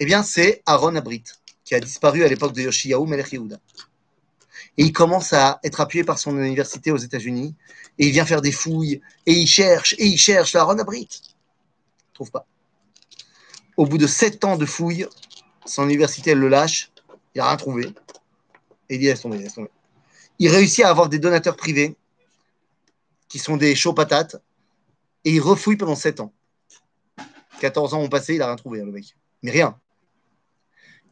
Eh 0.00 0.04
bien, 0.04 0.22
c'est 0.22 0.62
Aaron 0.66 0.96
Abrit, 0.96 1.24
qui 1.64 1.74
a 1.74 1.80
disparu 1.80 2.24
à 2.24 2.28
l'époque 2.28 2.52
de 2.52 2.62
Yoshiyahu 2.62 3.06
Melech. 3.06 3.32
Et 3.34 4.82
il 4.84 4.92
commence 4.92 5.32
à 5.32 5.60
être 5.62 5.80
appuyé 5.80 6.04
par 6.04 6.18
son 6.18 6.36
université 6.38 6.90
aux 6.90 6.96
États-Unis, 6.96 7.54
et 7.98 8.06
il 8.06 8.12
vient 8.12 8.26
faire 8.26 8.42
des 8.42 8.52
fouilles, 8.52 9.00
et 9.26 9.32
il 9.32 9.46
cherche, 9.46 9.94
et 9.98 10.06
il 10.06 10.18
cherche 10.18 10.52
l'Aaron 10.52 10.78
Abrit. 10.78 11.08
Il 11.10 12.14
trouve 12.14 12.30
pas. 12.30 12.46
Au 13.76 13.86
bout 13.86 13.98
de 13.98 14.06
sept 14.06 14.44
ans 14.44 14.56
de 14.56 14.66
fouilles, 14.66 15.06
son 15.64 15.84
université, 15.84 16.32
elle 16.32 16.38
le 16.38 16.48
lâche, 16.48 16.90
il 17.34 17.38
n'a 17.38 17.48
rien 17.48 17.56
trouvé. 17.56 17.86
Et 18.88 18.94
il 18.94 18.98
dit, 18.98 19.06
laisse 19.06 19.22
tomber, 19.22 19.38
laisse 19.38 19.54
tomber. 19.54 19.70
Il 20.38 20.48
réussit 20.48 20.84
à 20.84 20.90
avoir 20.90 21.08
des 21.08 21.18
donateurs 21.18 21.56
privés, 21.56 21.96
qui 23.28 23.38
sont 23.38 23.56
des 23.56 23.74
chauds 23.74 23.94
patates, 23.94 24.36
et 25.24 25.30
il 25.30 25.40
refouille 25.40 25.76
pendant 25.76 25.94
sept 25.94 26.20
ans. 26.20 26.32
14 27.60 27.94
ans 27.94 28.00
ont 28.00 28.08
passé, 28.08 28.34
il 28.34 28.38
n'a 28.38 28.46
rien 28.46 28.56
trouvé, 28.56 28.80
hein, 28.80 28.84
le 28.84 28.92
mec. 28.92 29.16
Mais 29.42 29.50
rien. 29.50 29.78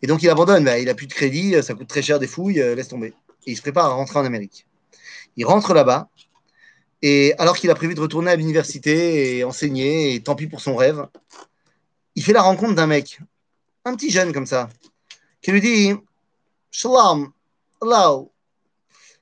Et 0.03 0.07
donc 0.07 0.23
il 0.23 0.29
abandonne, 0.29 0.65
bah, 0.65 0.79
il 0.79 0.87
n'a 0.87 0.95
plus 0.95 1.07
de 1.07 1.13
crédit, 1.13 1.63
ça 1.63 1.75
coûte 1.75 1.89
très 1.89 2.03
cher 2.03 2.19
des 2.19 2.27
fouilles, 2.27 2.61
euh, 2.61 2.75
laisse 2.75 2.89
tomber. 2.89 3.15
Et 3.47 3.53
il 3.53 3.57
se 3.57 3.63
prépare 3.63 3.87
à 3.87 3.95
rentrer 3.95 4.19
en 4.19 4.25
Amérique. 4.25 4.67
Il 5.37 5.47
rentre 5.47 5.73
là-bas, 5.75 6.09
et 7.01 7.35
alors 7.39 7.57
qu'il 7.57 7.71
a 7.71 7.75
prévu 7.75 7.95
de 7.95 8.01
retourner 8.01 8.31
à 8.31 8.37
l'université 8.37 9.39
et 9.39 9.45
enseigner, 9.45 10.15
et 10.15 10.23
tant 10.23 10.35
pis 10.35 10.47
pour 10.47 10.61
son 10.61 10.77
rêve, 10.77 11.07
il 12.15 12.23
fait 12.23 12.33
la 12.33 12.43
rencontre 12.43 12.75
d'un 12.75 12.87
mec, 12.87 13.21
un 13.85 13.95
petit 13.95 14.11
jeune 14.11 14.33
comme 14.33 14.47
ça, 14.47 14.69
qui 15.41 15.53
lui 15.53 15.61
dit 15.61 15.95
Shalom, 16.75 17.31
hello. 17.83 18.33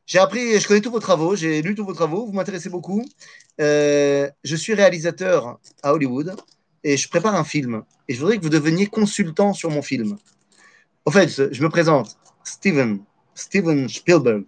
J'ai 0.06 0.20
appris, 0.20 0.60
je 0.60 0.68
connais 0.68 0.80
tous 0.80 0.92
vos 0.92 1.00
travaux, 1.00 1.34
j'ai 1.34 1.62
lu 1.62 1.74
tous 1.74 1.84
vos 1.84 1.92
travaux, 1.92 2.24
vous 2.24 2.32
m'intéressez 2.32 2.70
beaucoup. 2.70 3.04
Euh, 3.60 4.30
je 4.44 4.54
suis 4.54 4.72
réalisateur 4.72 5.58
à 5.82 5.92
Hollywood 5.92 6.36
et 6.84 6.96
je 6.96 7.08
prépare 7.08 7.34
un 7.34 7.42
film. 7.42 7.82
Et 8.06 8.14
je 8.14 8.20
voudrais 8.20 8.38
que 8.38 8.44
vous 8.44 8.50
deveniez 8.50 8.86
consultant 8.86 9.52
sur 9.52 9.68
mon 9.68 9.82
film. 9.82 10.16
Au 11.04 11.10
fait, 11.10 11.52
je 11.52 11.62
me 11.64 11.68
présente, 11.68 12.16
Steven, 12.44 13.02
Steven 13.34 13.88
Spielberg. 13.88 14.44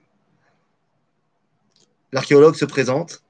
L'archéologue 2.13 2.55
se 2.55 2.67
présente. 2.67 3.25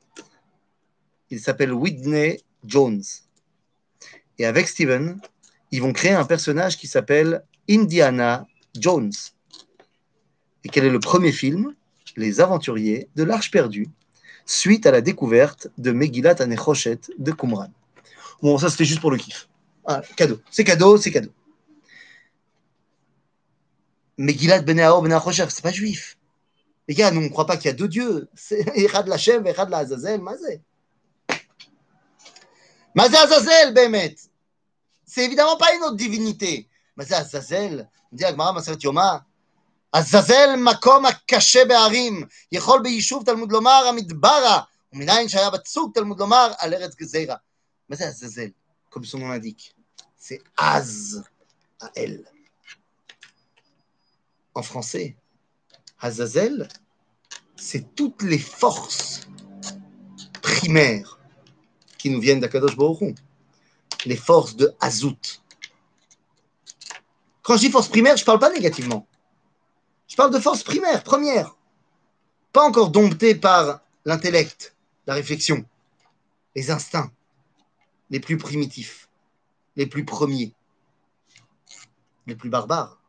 Il 1.30 1.40
s'appelle 1.40 1.72
Whitney 1.72 2.42
Jones. 2.62 3.04
Et 4.38 4.44
avec 4.44 4.68
Steven, 4.68 5.18
ils 5.70 5.80
vont 5.80 5.94
créer 5.94 6.12
un 6.12 6.26
personnage 6.26 6.76
qui 6.76 6.88
s'appelle 6.88 7.42
Indiana 7.70 8.46
Jones. 8.78 9.12
Et 10.64 10.68
quel 10.68 10.84
est 10.84 10.90
le 10.90 11.00
premier 11.00 11.32
film 11.32 11.74
Les 12.16 12.40
Aventuriers 12.40 13.08
de 13.16 13.24
l'Arche 13.24 13.50
perdue, 13.50 13.88
suite 14.46 14.86
à 14.86 14.90
la 14.90 15.00
découverte 15.00 15.68
de 15.78 15.92
Megillat 15.92 16.36
Anechoshet 16.40 17.00
de 17.18 17.32
Qumran. 17.32 17.68
Bon, 18.42 18.58
ça 18.58 18.70
c'était 18.70 18.84
juste 18.84 19.00
pour 19.00 19.10
le 19.10 19.16
kiff. 19.16 19.48
Ah, 19.86 20.02
cadeau. 20.16 20.40
C'est 20.50 20.64
cadeau, 20.64 20.96
c'est 20.96 21.10
cadeau. 21.10 21.30
Megillat 24.18 24.62
Beneaor 24.62 25.02
Benachosher, 25.02 25.46
c'est 25.48 25.62
pas 25.62 25.72
juif. 25.72 26.16
Les 26.88 26.94
gars, 26.94 27.10
nous 27.10 27.20
on 27.20 27.24
ne 27.24 27.28
croit 27.28 27.46
pas 27.46 27.56
qu'il 27.56 27.66
y 27.66 27.68
a 27.70 27.76
deux 27.76 27.88
dieux. 27.88 28.28
C'est 28.34 28.64
Erad 28.76 29.06
Lachem, 29.08 29.46
Erad 29.46 29.70
la 29.70 29.78
Azazel, 29.78 30.20
Mazé. 30.20 30.60
Mazé 32.94 33.16
Azazel, 33.16 33.72
Bemet. 33.74 34.16
C'est 35.04 35.24
évidemment 35.24 35.56
pas 35.56 35.74
une 35.74 35.82
autre 35.82 35.96
divinité. 35.96 36.68
Mazé 36.96 37.14
Azazel, 37.14 37.88
on 38.12 38.16
dit 38.16 38.24
Agmara 38.24 38.52
Maseret 38.52 38.78
Yoma. 38.82 39.24
עזאזל 39.91 40.55
מקום 40.55 41.05
הקשה 41.05 41.65
בהרים, 41.65 42.23
יכול 42.51 42.79
ביישוב 42.83 43.23
תלמוד 43.25 43.51
לומר 43.51 43.85
המדברה, 43.89 44.61
ומנין 44.93 45.29
שהיה 45.29 45.49
בצוק 45.49 45.95
תלמוד 45.95 46.19
לומר 46.19 46.51
על 46.57 46.73
ארץ 46.73 46.95
גזירה. 46.95 47.35
מה 47.89 47.95
זה 47.95 48.07
עזאזל? 48.07 48.49
Comme 48.89 49.05
son 49.05 49.19
nom 49.19 49.29
l'indique. 49.29 49.75
C'est 50.17 50.41
Az, 50.57 51.23
à 51.79 51.91
elle. 51.95 52.25
En 54.55 54.63
français, 54.63 55.15
Azazel, 55.99 56.67
c'est 57.55 57.95
toutes 57.95 58.23
les 58.23 58.39
forces 58.39 59.27
primaires 60.41 61.19
qui 61.97 62.09
nous 62.09 62.19
viennent 62.19 62.39
d'Akadosh 62.39 62.75
Baruch 62.75 63.01
Hu. 63.01 63.15
Les 64.05 64.15
forces 64.15 64.55
de 64.55 64.73
Azout. 64.79 65.41
Quand 67.41 67.55
je 67.57 67.61
dis 67.61 67.71
force 67.71 67.87
primaire, 67.87 68.17
je 68.17 68.23
ne 68.23 68.25
parle 68.25 68.39
pas 68.39 68.51
négativement. 68.51 69.07
Je 70.12 70.16
parle 70.18 70.30
de 70.30 70.38
force 70.38 70.62
primaire, 70.62 71.02
première. 71.02 71.56
Pas 72.52 72.60
encore 72.60 72.90
domptée 72.90 73.34
par 73.34 73.80
l'intellect, 74.04 74.76
la 75.06 75.14
réflexion, 75.14 75.64
les 76.54 76.70
instincts 76.70 77.10
les 78.10 78.20
plus 78.20 78.36
primitifs, 78.36 79.08
les 79.74 79.86
plus 79.86 80.04
premiers, 80.04 80.52
les 82.26 82.36
plus 82.36 82.50
barbares. 82.50 83.00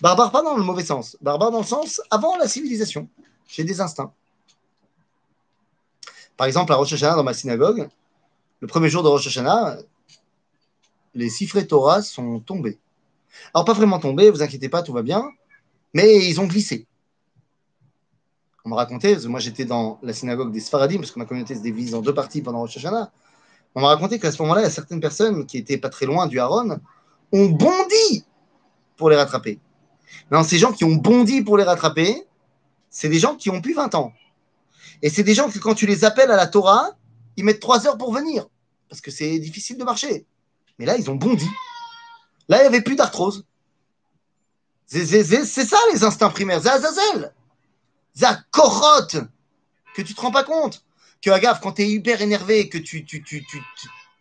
Barbares 0.00 0.30
pas 0.30 0.42
dans 0.42 0.56
le 0.56 0.62
mauvais 0.62 0.84
sens, 0.84 1.16
barbares 1.22 1.50
dans 1.50 1.58
le 1.58 1.66
sens 1.66 2.00
avant 2.12 2.36
la 2.36 2.46
civilisation. 2.46 3.08
J'ai 3.48 3.64
des 3.64 3.80
instincts. 3.80 4.12
Par 6.36 6.46
exemple, 6.46 6.72
à 6.72 6.76
Rosh 6.76 6.92
Hashanah, 6.92 7.16
dans 7.16 7.24
ma 7.24 7.34
synagogue, 7.34 7.88
le 8.60 8.68
premier 8.68 8.90
jour 8.90 9.02
de 9.02 9.08
Rosh 9.08 9.26
Hashanah, 9.26 9.78
les 11.16 11.30
siffrets 11.30 11.66
Torah 11.66 12.00
sont 12.00 12.38
tombés. 12.38 12.78
Alors, 13.52 13.64
pas 13.64 13.72
vraiment 13.72 13.98
tombés, 13.98 14.30
vous 14.30 14.40
inquiétez 14.40 14.68
pas, 14.68 14.84
tout 14.84 14.92
va 14.92 15.02
bien, 15.02 15.28
mais 15.92 16.26
ils 16.26 16.40
ont 16.40 16.46
glissé. 16.46 16.86
On 18.64 18.68
m'a 18.70 18.76
raconté, 18.76 19.12
parce 19.12 19.24
que 19.24 19.28
moi 19.28 19.40
j'étais 19.40 19.64
dans 19.64 19.98
la 20.02 20.12
synagogue 20.12 20.52
des 20.52 20.60
Sfaradim, 20.60 20.98
parce 20.98 21.10
que 21.10 21.18
ma 21.18 21.24
communauté 21.24 21.54
se 21.54 21.60
divise 21.60 21.94
en 21.94 22.02
deux 22.02 22.14
parties 22.14 22.42
pendant 22.42 22.60
Rosh 22.60 22.76
Hashanah. 22.76 23.10
On 23.74 23.80
m'a 23.80 23.88
raconté 23.88 24.18
qu'à 24.18 24.32
ce 24.32 24.42
moment-là, 24.42 24.68
certaines 24.68 25.00
personnes 25.00 25.46
qui 25.46 25.56
étaient 25.56 25.78
pas 25.78 25.88
très 25.88 26.06
loin 26.06 26.26
du 26.26 26.38
Haron 26.40 26.78
ont 27.32 27.46
bondi 27.46 28.24
pour 28.96 29.08
les 29.10 29.16
rattraper. 29.16 29.60
Non, 30.30 30.42
ces 30.42 30.58
gens 30.58 30.72
qui 30.72 30.84
ont 30.84 30.96
bondi 30.96 31.42
pour 31.42 31.56
les 31.56 31.64
rattraper, 31.64 32.26
c'est 32.90 33.08
des 33.08 33.18
gens 33.18 33.36
qui 33.36 33.48
ont 33.48 33.60
plus 33.60 33.74
20 33.74 33.94
ans. 33.94 34.12
Et 35.02 35.08
c'est 35.08 35.22
des 35.22 35.34
gens 35.34 35.48
que 35.48 35.58
quand 35.58 35.74
tu 35.74 35.86
les 35.86 36.04
appelles 36.04 36.30
à 36.30 36.36
la 36.36 36.46
Torah, 36.46 36.90
ils 37.36 37.44
mettent 37.44 37.60
3 37.60 37.86
heures 37.86 37.96
pour 37.96 38.12
venir. 38.12 38.46
Parce 38.88 39.00
que 39.00 39.10
c'est 39.10 39.38
difficile 39.38 39.78
de 39.78 39.84
marcher. 39.84 40.26
Mais 40.78 40.84
là, 40.84 40.98
ils 40.98 41.08
ont 41.10 41.14
bondi. 41.14 41.48
Là, 42.48 42.58
il 42.58 42.62
n'y 42.62 42.66
avait 42.66 42.82
plus 42.82 42.96
d'arthrose. 42.96 43.46
C'est 44.90 45.04
ça 45.04 45.78
les 45.92 46.02
instincts 46.02 46.30
primaires. 46.30 46.60
C'est 46.60 46.68
Azazel. 46.68 47.32
Que 49.94 50.02
tu 50.02 50.14
te 50.14 50.20
rends 50.20 50.32
pas 50.32 50.42
compte. 50.42 50.84
Que, 51.22 51.30
agave, 51.30 51.60
quand 51.62 51.72
tu 51.72 51.82
es 51.82 51.88
hyper 51.88 52.20
énervé, 52.22 52.68
que 52.68 52.78
tu, 52.78 53.06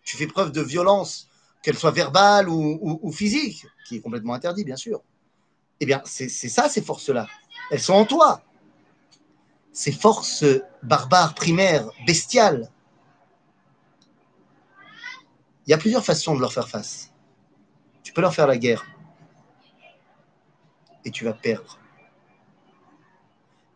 fais 0.06 0.28
preuve 0.28 0.52
de 0.52 0.62
violence, 0.62 1.28
qu'elle 1.64 1.78
soit 1.78 1.92
verbale 1.92 2.50
ou, 2.50 2.78
ou, 2.82 3.00
ou, 3.02 3.12
physique, 3.12 3.66
qui 3.88 3.96
est 3.96 4.02
complètement 4.02 4.36
interdit, 4.36 4.64
bien 4.64 4.76
sûr, 4.76 5.02
eh 5.80 5.86
bien, 5.88 6.04
c'est 6.06 6.30
ça, 6.30 6.70
ces 6.70 6.84
forces-là. 6.84 7.28
Elles 7.72 7.82
sont 7.82 7.94
en 7.94 8.06
toi. 8.06 8.44
Ces 9.72 9.92
forces 9.92 10.46
barbares, 10.84 11.34
primaires, 11.34 11.90
bestiales. 12.06 12.70
Il 15.66 15.72
y 15.72 15.74
a 15.74 15.78
plusieurs 15.78 16.06
façons 16.06 16.36
de 16.36 16.42
leur 16.42 16.54
faire 16.54 16.70
face. 16.70 17.12
Tu 18.04 18.14
peux 18.14 18.22
leur 18.22 18.36
faire 18.36 18.48
la 18.48 18.58
guerre. 18.58 18.86
Et 21.06 21.12
tu 21.12 21.24
vas 21.24 21.34
perdre. 21.34 21.80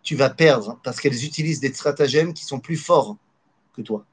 Tu 0.02 0.16
vas 0.16 0.30
perdre 0.30 0.80
parce 0.84 1.00
qu'elles 1.00 1.26
utilisent 1.26 1.62
des 1.62 1.74
stratagèmes 1.74 2.34
qui 2.34 2.44
sont 2.44 2.60
plus 2.60 2.78
forts 2.78 3.18
que 3.74 3.82
toi. 3.82 4.06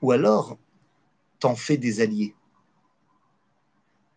Ou 0.00 0.10
alors, 0.10 0.58
t'en 1.38 1.54
fais 1.54 1.76
des 1.76 2.00
alliés. 2.00 2.34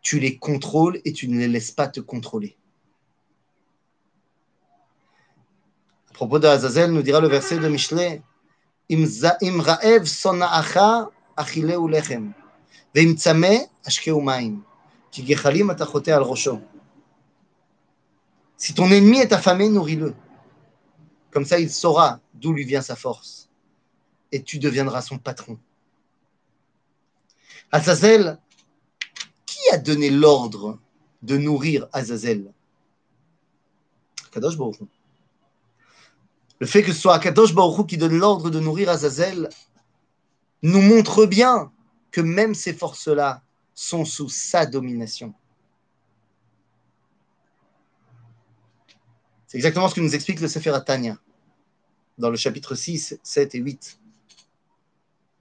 Tu 0.01 0.19
les 0.19 0.37
contrôles 0.37 0.99
et 1.05 1.13
tu 1.13 1.27
ne 1.27 1.37
les 1.37 1.47
laisses 1.47 1.71
pas 1.71 1.87
te 1.87 1.99
contrôler. 1.99 2.57
À 6.09 6.13
propos 6.13 6.39
de 6.39 6.47
Azazel, 6.47 6.91
nous 6.91 7.01
dira 7.01 7.19
le 7.19 7.27
verset 7.27 7.59
de 7.59 7.67
Michelet 7.67 8.21
Im 8.91 9.61
ra'ev 9.61 10.05
Si 18.57 18.73
ton 18.73 18.91
ennemi 18.91 19.19
est 19.19 19.31
affamé, 19.31 19.69
nourris-le. 19.69 20.13
Comme 21.31 21.45
ça, 21.45 21.57
il 21.59 21.71
saura 21.71 22.19
d'où 22.33 22.51
lui 22.51 22.65
vient 22.65 22.81
sa 22.81 22.97
force. 22.97 23.49
Et 24.33 24.43
tu 24.43 24.59
deviendras 24.59 25.01
son 25.01 25.17
patron. 25.17 25.57
Azazel, 27.71 28.39
qui 29.45 29.59
a 29.71 29.77
donné 29.77 30.09
l'ordre 30.09 30.79
de 31.21 31.37
nourrir 31.37 31.87
Azazel? 31.93 32.51
Le 36.59 36.65
fait 36.65 36.83
que 36.83 36.91
ce 36.91 36.99
soit 36.99 37.19
Kadosh 37.19 37.53
qui 37.87 37.97
donne 37.97 38.17
l'ordre 38.17 38.49
de 38.49 38.59
nourrir 38.59 38.89
Azazel 38.89 39.47
nous 40.61 40.81
montre 40.81 41.25
bien 41.25 41.71
que 42.11 42.19
même 42.19 42.53
ces 42.53 42.73
forces-là 42.73 43.44
sont 43.75 44.05
sous 44.05 44.29
sa 44.29 44.65
domination. 44.65 45.33
C'est 49.47 49.57
exactement 49.57 49.87
ce 49.87 49.95
que 49.95 50.01
nous 50.01 50.15
explique 50.15 50.39
le 50.39 50.47
Sefer 50.47 50.77
Tanya 50.85 51.17
dans 52.17 52.29
le 52.29 52.37
chapitre 52.37 52.73
6, 52.75 53.19
7 53.21 53.55
et 53.55 53.59
8. 53.59 53.99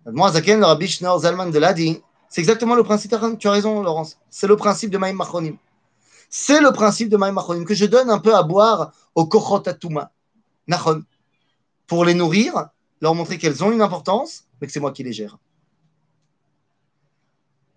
Moi, 0.06 0.32
Zaken, 0.32 0.60
de 0.60 2.04
c'est 2.28 2.40
exactement 2.40 2.74
le 2.74 2.82
principe. 2.82 3.14
Tu 3.38 3.46
as 3.46 3.50
raison, 3.52 3.80
Laurence. 3.80 4.18
C'est 4.28 4.48
le 4.48 4.56
principe 4.56 4.90
de 4.90 4.98
Maïm 4.98 5.16
Machonim. 5.16 5.56
C'est 6.28 6.60
le 6.60 6.72
principe 6.72 7.08
de 7.08 7.16
Maïm 7.16 7.34
Machonim 7.34 7.64
que 7.64 7.74
je 7.74 7.86
donne 7.86 8.10
un 8.10 8.18
peu 8.18 8.34
à 8.34 8.42
boire 8.42 8.92
aux 9.14 9.26
Kochot 9.26 9.68
Atuma, 9.68 10.10
Nachon, 10.66 11.04
pour 11.86 12.04
les 12.04 12.14
nourrir, 12.14 12.70
leur 13.00 13.14
montrer 13.14 13.38
qu'elles 13.38 13.62
ont 13.62 13.70
une 13.70 13.82
importance, 13.82 14.44
mais 14.60 14.66
que 14.66 14.72
c'est 14.72 14.80
moi 14.80 14.90
qui 14.90 15.04
les 15.04 15.12
gère. 15.12 15.38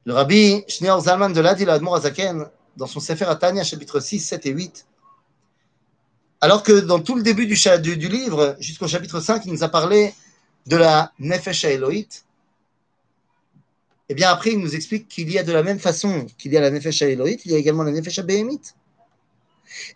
Le 0.07 0.13
rabbi 0.13 0.63
Schneer 0.69 1.01
Zalman 1.01 1.33
de 1.33 1.41
l'Adil 1.41 1.69
Azaken, 1.69 2.47
dans 2.77 2.87
son 2.87 3.01
Sefer 3.01 3.25
Atania, 3.25 3.65
chapitre 3.65 3.99
6, 3.99 4.21
7 4.21 4.45
et 4.45 4.51
8, 4.51 4.87
alors 6.39 6.63
que 6.63 6.79
dans 6.79 7.01
tout 7.01 7.13
le 7.15 7.23
début 7.23 7.45
du, 7.45 7.55
livre, 8.07 8.55
jusqu'au 8.57 8.87
chapitre 8.87 9.19
5, 9.19 9.41
il 9.45 9.51
nous 9.51 9.65
a 9.65 9.67
parlé 9.67 10.13
de 10.65 10.77
la 10.77 11.11
Nefesh 11.19 11.65
Elohit, 11.65 12.07
et 14.07 14.13
eh 14.13 14.15
bien 14.15 14.29
après, 14.29 14.51
il 14.51 14.59
nous 14.59 14.77
explique 14.77 15.09
qu'il 15.09 15.29
y 15.29 15.37
a 15.37 15.43
de 15.43 15.51
la 15.51 15.61
même 15.61 15.77
façon 15.79 16.25
qu'il 16.37 16.53
y 16.53 16.57
a 16.57 16.61
la 16.61 16.71
Nefesh 16.71 17.01
Elohit, 17.01 17.41
il 17.43 17.51
y 17.51 17.55
a 17.55 17.57
également 17.57 17.83
la 17.83 17.91
Nefesh 17.91 18.21
Behemit. 18.21 18.61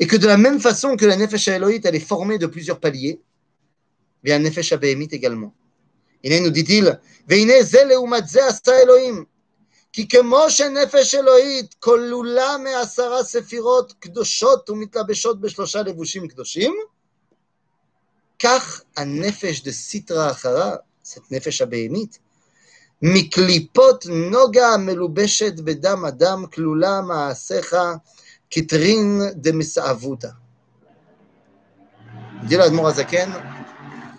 Et 0.02 0.08
que 0.08 0.18
de 0.18 0.28
la 0.28 0.36
même 0.36 0.60
façon 0.60 0.98
que 0.98 1.06
la 1.06 1.16
Nefesh 1.16 1.48
Elohit, 1.48 1.80
elle 1.86 1.96
est 1.96 2.02
formée 2.02 2.38
de 2.38 2.48
plusieurs 2.48 2.82
paliers, 2.82 3.22
eh 3.22 4.26
bien 4.26 4.40
la 4.40 4.50
Nefesh 4.50 4.74
Behemit 4.74 5.08
également. 5.12 5.54
Et 6.22 6.38
nous 6.42 6.50
dit, 6.50 6.66
Elohim. 8.84 9.26
כי 9.94 10.08
כמו 10.08 10.50
שנפש 10.50 11.16
אלוהית 11.16 11.74
כלולה 11.74 12.58
מעשרה 12.58 13.24
ספירות 13.24 13.94
קדושות 14.00 14.70
ומתלבשות 14.70 15.42
בשלושה 15.42 15.82
לבושים 15.82 16.28
קדושים, 16.28 16.76
כך 18.40 18.82
הנפש 18.98 19.62
דסיטרא 19.62 20.32
אחרא, 20.32 20.76
זאת 21.04 21.32
נפש 21.32 21.62
הבהמית, 21.62 22.20
מקליפות 23.02 24.06
נוגה 24.06 24.78
מלובשת 24.78 25.60
בדם 25.60 26.06
אדם 26.06 26.46
כלולה 26.54 27.02
מעשיך 27.02 27.76
dit 32.44 32.58
l'Admor 32.58 32.88
Azaken, 32.88 33.32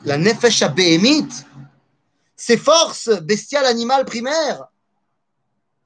la 0.04 0.16
nefesh 0.16 0.62
abéhémite, 0.62 1.44
ses 2.36 2.56
forces 2.56 3.10
bestiales 3.20 3.66
animales 3.66 4.04
primaires, 4.04 4.64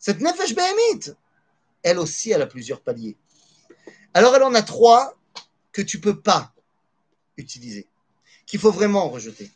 cette 0.06 0.20
nefesh 0.20 0.54
béhémite, 0.54 1.16
elle 1.82 1.98
aussi, 1.98 2.30
elle 2.30 2.42
a 2.42 2.46
plusieurs 2.46 2.80
paliers. 2.80 3.16
Alors, 4.14 4.34
elle 4.34 4.42
en 4.42 4.54
a 4.54 4.62
trois 4.62 5.16
que 5.72 5.82
tu 5.82 5.98
ne 5.98 6.02
peux 6.02 6.20
pas 6.20 6.52
utiliser, 7.36 7.86
qu'il 8.46 8.60
faut 8.60 8.72
vraiment 8.72 9.08
rejeter 9.08 9.50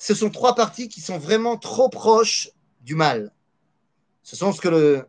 ce 0.00 0.14
sont 0.14 0.30
trois 0.30 0.54
parties 0.54 0.88
qui 0.88 1.02
sont 1.02 1.18
vraiment 1.18 1.58
trop 1.58 1.90
proches 1.90 2.50
du 2.80 2.94
mal. 2.94 3.32
Ce 4.22 4.34
sont 4.34 4.50
ce 4.50 4.60
que 4.62 4.68
le 4.68 5.06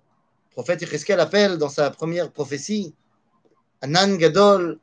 prophète 0.52 0.82
Yecheskel 0.82 1.22
appelle 1.22 1.58
dans 1.58 1.70
sa 1.70 1.90
première 1.92 2.30
prophétie 2.30 2.94
Anan 3.80 4.18
Gadol, 4.18 4.80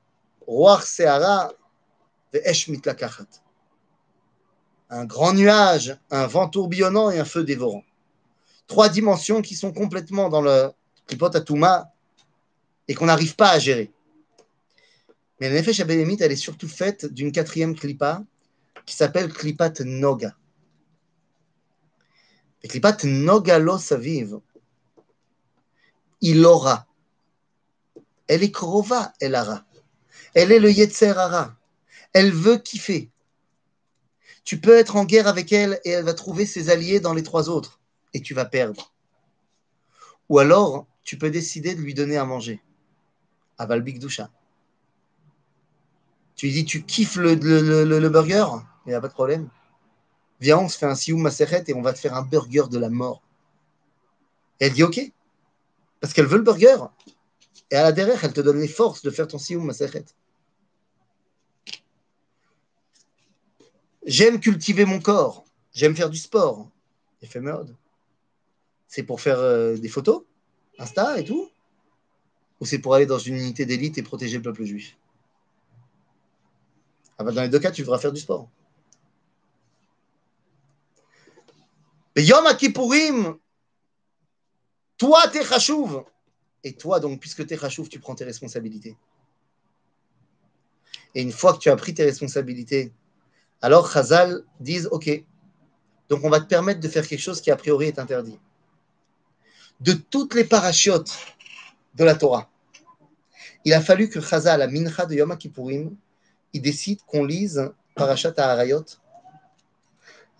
Roar 0.46 0.82
Seara. 0.82 1.52
Un 4.90 5.04
grand 5.04 5.34
nuage, 5.34 5.98
un 6.10 6.26
vent 6.26 6.48
tourbillonnant 6.48 7.10
et 7.10 7.18
un 7.18 7.26
feu 7.26 7.44
dévorant. 7.44 7.84
Trois 8.68 8.90
dimensions 8.90 9.42
qui 9.42 9.54
sont 9.54 9.72
complètement 9.72 10.28
dans 10.28 10.42
le 10.42 10.70
Klipot 11.06 11.34
Atuma 11.34 11.90
et 12.86 12.94
qu'on 12.94 13.06
n'arrive 13.06 13.34
pas 13.34 13.50
à 13.50 13.58
gérer. 13.58 13.90
Mais 15.40 15.48
la 15.48 15.60
Nefesh 15.60 15.80
Abélémite, 15.80 16.20
elle 16.20 16.32
est 16.32 16.36
surtout 16.36 16.68
faite 16.68 17.06
d'une 17.06 17.32
quatrième 17.32 17.74
Klipa 17.74 18.22
qui 18.84 18.94
s'appelle 18.94 19.32
Klipat 19.32 19.80
Noga. 19.80 20.36
Et 22.62 22.68
Klipat 22.68 23.04
Noga 23.04 23.58
lo 23.58 23.78
saviv, 23.78 24.38
il 26.20 26.44
aura. 26.44 26.86
Elle 28.26 28.42
est 28.42 28.50
krova, 28.50 29.14
elle 29.20 29.34
aura. 29.34 29.64
Elle 30.34 30.52
est 30.52 30.58
le 30.58 30.70
Yetzer 30.70 31.16
Hara. 31.16 31.56
Elle 32.12 32.32
veut 32.32 32.58
kiffer. 32.58 33.10
Tu 34.44 34.60
peux 34.60 34.76
être 34.76 34.96
en 34.96 35.04
guerre 35.04 35.28
avec 35.28 35.52
elle 35.52 35.80
et 35.84 35.90
elle 35.90 36.04
va 36.04 36.14
trouver 36.14 36.44
ses 36.44 36.68
alliés 36.68 37.00
dans 37.00 37.14
les 37.14 37.22
trois 37.22 37.48
autres 37.48 37.77
et 38.14 38.20
tu 38.20 38.34
vas 38.34 38.44
perdre. 38.44 38.92
Ou 40.28 40.38
alors, 40.38 40.86
tu 41.04 41.16
peux 41.16 41.30
décider 41.30 41.74
de 41.74 41.80
lui 41.80 41.94
donner 41.94 42.16
à 42.16 42.24
manger. 42.24 42.60
Aval 43.56 43.82
Bigdusha. 43.82 44.30
Tu 46.36 46.46
lui 46.46 46.52
dis, 46.52 46.64
tu 46.64 46.82
kiffes 46.84 47.16
le, 47.16 47.34
burger? 48.08 48.46
Il 48.86 48.90
n'y 48.90 48.94
a 48.94 49.00
pas 49.00 49.08
de 49.08 49.12
problème. 49.12 49.48
Viens, 50.40 50.58
on 50.58 50.68
se 50.68 50.78
fait 50.78 50.86
un 50.86 50.94
sioum 50.94 51.20
maseret 51.20 51.64
et 51.66 51.74
on 51.74 51.82
va 51.82 51.92
te 51.92 51.98
faire 51.98 52.14
un 52.14 52.22
burger 52.22 52.64
de 52.70 52.78
la 52.78 52.88
mort. 52.88 53.22
Elle 54.60 54.72
dit 54.72 54.84
OK. 54.84 55.00
Parce 56.00 56.12
qu'elle 56.12 56.26
veut 56.26 56.38
le 56.38 56.44
burger. 56.44 56.76
Et 57.70 57.76
à 57.76 57.82
la 57.82 57.92
derrière, 57.92 58.22
elle 58.22 58.32
te 58.32 58.40
donne 58.40 58.60
les 58.60 58.68
forces 58.68 59.02
de 59.02 59.10
faire 59.10 59.26
ton 59.26 59.38
sioum 59.38 59.64
maseret. 59.64 60.04
J'aime 64.06 64.40
cultiver 64.40 64.84
mon 64.84 65.00
corps. 65.00 65.44
J'aime 65.72 65.96
faire 65.96 66.10
du 66.10 66.18
sport. 66.18 66.70
mode. 67.36 67.76
C'est 68.88 69.02
pour 69.02 69.20
faire 69.20 69.38
euh, 69.38 69.76
des 69.76 69.88
photos 69.88 70.22
Insta 70.78 71.18
et 71.18 71.24
tout 71.24 71.50
Ou 72.60 72.66
c'est 72.66 72.78
pour 72.78 72.94
aller 72.94 73.06
dans 73.06 73.18
une 73.18 73.36
unité 73.36 73.66
d'élite 73.66 73.98
et 73.98 74.02
protéger 74.02 74.38
le 74.38 74.42
peuple 74.42 74.64
juif? 74.64 74.96
Ah 77.18 77.24
ben 77.24 77.32
Dans 77.32 77.42
les 77.42 77.48
deux 77.48 77.58
cas, 77.58 77.70
tu 77.70 77.82
devras 77.82 77.98
faire 77.98 78.12
du 78.12 78.20
sport. 78.20 78.48
Mais 82.16 82.24
Yom 82.24 82.44
Kippourim, 82.56 83.38
toi, 84.96 85.28
t'es 85.28 85.44
Khashouv. 85.44 86.04
Et 86.64 86.72
toi, 86.72 86.98
donc, 86.98 87.20
puisque 87.20 87.46
t'es 87.46 87.56
Khashouv, 87.56 87.88
tu 87.88 88.00
prends 88.00 88.14
tes 88.14 88.24
responsabilités. 88.24 88.96
Et 91.14 91.22
une 91.22 91.32
fois 91.32 91.52
que 91.52 91.58
tu 91.58 91.70
as 91.70 91.76
pris 91.76 91.94
tes 91.94 92.04
responsabilités, 92.04 92.92
alors 93.62 93.90
Chazal 93.90 94.44
disent 94.60 94.88
Ok, 94.90 95.08
donc 96.08 96.24
on 96.24 96.30
va 96.30 96.40
te 96.40 96.46
permettre 96.46 96.80
de 96.80 96.88
faire 96.88 97.06
quelque 97.06 97.20
chose 97.20 97.40
qui 97.40 97.50
a 97.50 97.56
priori 97.56 97.86
est 97.86 97.98
interdit. 97.98 98.38
De 99.80 99.92
toutes 99.92 100.34
les 100.34 100.44
parachiotes 100.44 101.12
de 101.94 102.04
la 102.04 102.14
Torah, 102.14 102.50
il 103.64 103.72
a 103.74 103.80
fallu 103.80 104.08
que 104.08 104.20
Chazal, 104.20 104.60
la 104.60 104.66
mincha 104.66 105.06
de 105.06 105.14
Yom 105.14 105.36
Kippourim, 105.36 105.96
il 106.52 106.62
décide 106.62 107.00
qu'on 107.06 107.24
lise 107.24 107.70
Parashat 107.94 108.34
Harayot, 108.36 108.84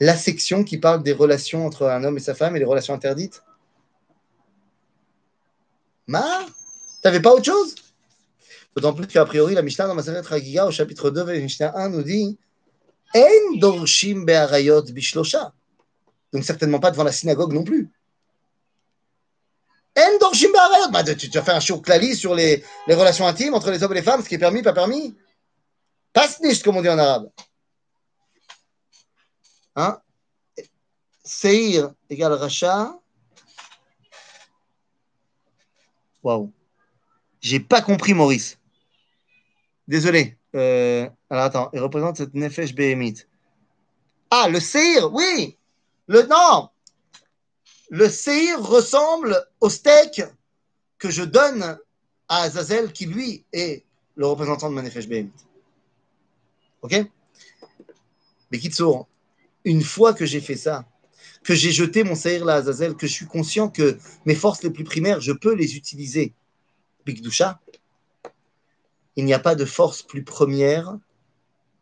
la 0.01 0.17
section 0.17 0.65
qui 0.65 0.79
parle 0.79 1.03
des 1.03 1.13
relations 1.13 1.67
entre 1.67 1.87
un 1.87 2.05
homme 2.05 2.17
et 2.17 2.21
sa 2.21 2.35
femme 2.35 2.57
et 2.57 2.59
les 2.59 2.65
relations 2.65 2.95
interdites. 2.95 3.43
Ma 6.07 6.47
T'avais 7.03 7.21
pas 7.21 7.33
autre 7.33 7.45
chose? 7.45 7.75
D'autant 8.75 8.93
plus 8.93 9.07
qu'a 9.07 9.25
priori, 9.25 9.55
la 9.55 9.63
Mishnah 9.63 9.87
dans 9.87 9.95
Maseret 9.95 10.23
Chagiga, 10.23 10.67
au 10.67 10.71
chapitre 10.71 11.11
2, 11.11 11.25
Mishnah 11.41 11.77
1, 11.77 11.91
nous 11.91 12.03
dit 12.03 12.39
En 13.15 13.57
dorshim 13.59 14.25
bishlosha. 14.25 15.53
Donc 16.33 16.45
certainement 16.45 16.81
pas 16.81 16.91
devant 16.91 17.05
la 17.05 17.13
synagogue 17.13 17.53
non 17.53 17.65
plus. 17.65 17.91
Bah, 20.91 21.03
tu, 21.05 21.29
tu 21.31 21.39
as 21.39 21.43
fait 21.43 21.53
un 21.53 21.61
show 21.61 21.81
clali 21.81 22.17
sur 22.17 22.35
les, 22.35 22.65
relations 22.89 23.27
intimes 23.27 23.55
entre 23.55 23.71
les 23.71 23.83
hommes 23.83 23.93
et 23.93 23.97
les 23.97 24.03
femmes, 24.03 24.23
ce 24.23 24.29
qui 24.29 24.35
est 24.37 24.39
permis, 24.39 24.63
pas 24.63 24.73
permis. 24.73 25.17
Pasnish, 26.13 26.63
comme 26.63 26.77
on 26.77 26.83
dit 26.83 26.89
en 26.89 26.99
arabe. 26.99 27.31
Hein? 29.77 30.01
Seir 31.25 31.93
égale 32.09 32.33
Racha. 32.33 32.99
Waouh. 36.23 36.53
J'ai 37.41 37.61
pas 37.61 37.81
compris, 37.81 38.15
Maurice. 38.15 38.59
Désolé. 39.87 40.37
Euh, 40.55 41.09
alors 41.31 41.45
attends, 41.45 41.71
il 41.73 41.81
représente 41.81 42.17
cette 42.17 42.35
Nefesh 42.35 42.75
Behemit. 42.75 43.25
Ah, 44.31 44.49
le 44.49 44.59
Seir, 44.59 45.13
oui. 45.13 45.57
Le 46.07 46.23
non. 46.23 46.71
Le 47.91 48.09
Seir 48.09 48.63
ressemble 48.63 49.43
au 49.61 49.71
steak 49.71 50.23
que 50.99 51.11
je 51.11 51.23
donne 51.23 51.79
à 52.29 52.43
Azazel, 52.43 52.93
qui 52.93 53.07
lui 53.07 53.45
est 53.53 53.85
le 54.17 54.27
représentant 54.27 54.69
de 54.69 54.75
ma 54.75 54.83
Nefesh 54.83 55.09
Behemit. 55.09 55.33
Ok? 56.83 56.95
Mais 58.51 58.59
Kitsour, 58.59 59.09
une 59.65 59.83
fois 59.83 60.13
que 60.13 60.27
j'ai 60.27 60.41
fait 60.41 60.57
ça, 60.57 60.87
que 61.45 61.55
j'ai 61.55 61.73
jeté 61.73 62.05
mon 62.05 62.15
Seir 62.15 62.45
là 62.45 62.55
à 62.55 62.57
Azazel, 62.57 62.95
que 62.95 63.07
je 63.07 63.13
suis 63.13 63.27
conscient 63.27 63.69
que 63.69 63.99
mes 64.27 64.35
forces 64.35 64.63
les 64.63 64.71
plus 64.71 64.85
primaires, 64.85 65.21
je 65.21 65.33
peux 65.33 65.55
les 65.55 65.77
utiliser. 65.77 66.35
Bigdusha, 67.07 67.61
il 69.17 69.25
n'y 69.25 69.35
a 69.35 69.39
pas 69.39 69.55
de 69.55 69.65
force 69.65 70.03
plus 70.03 70.23
première 70.23 70.99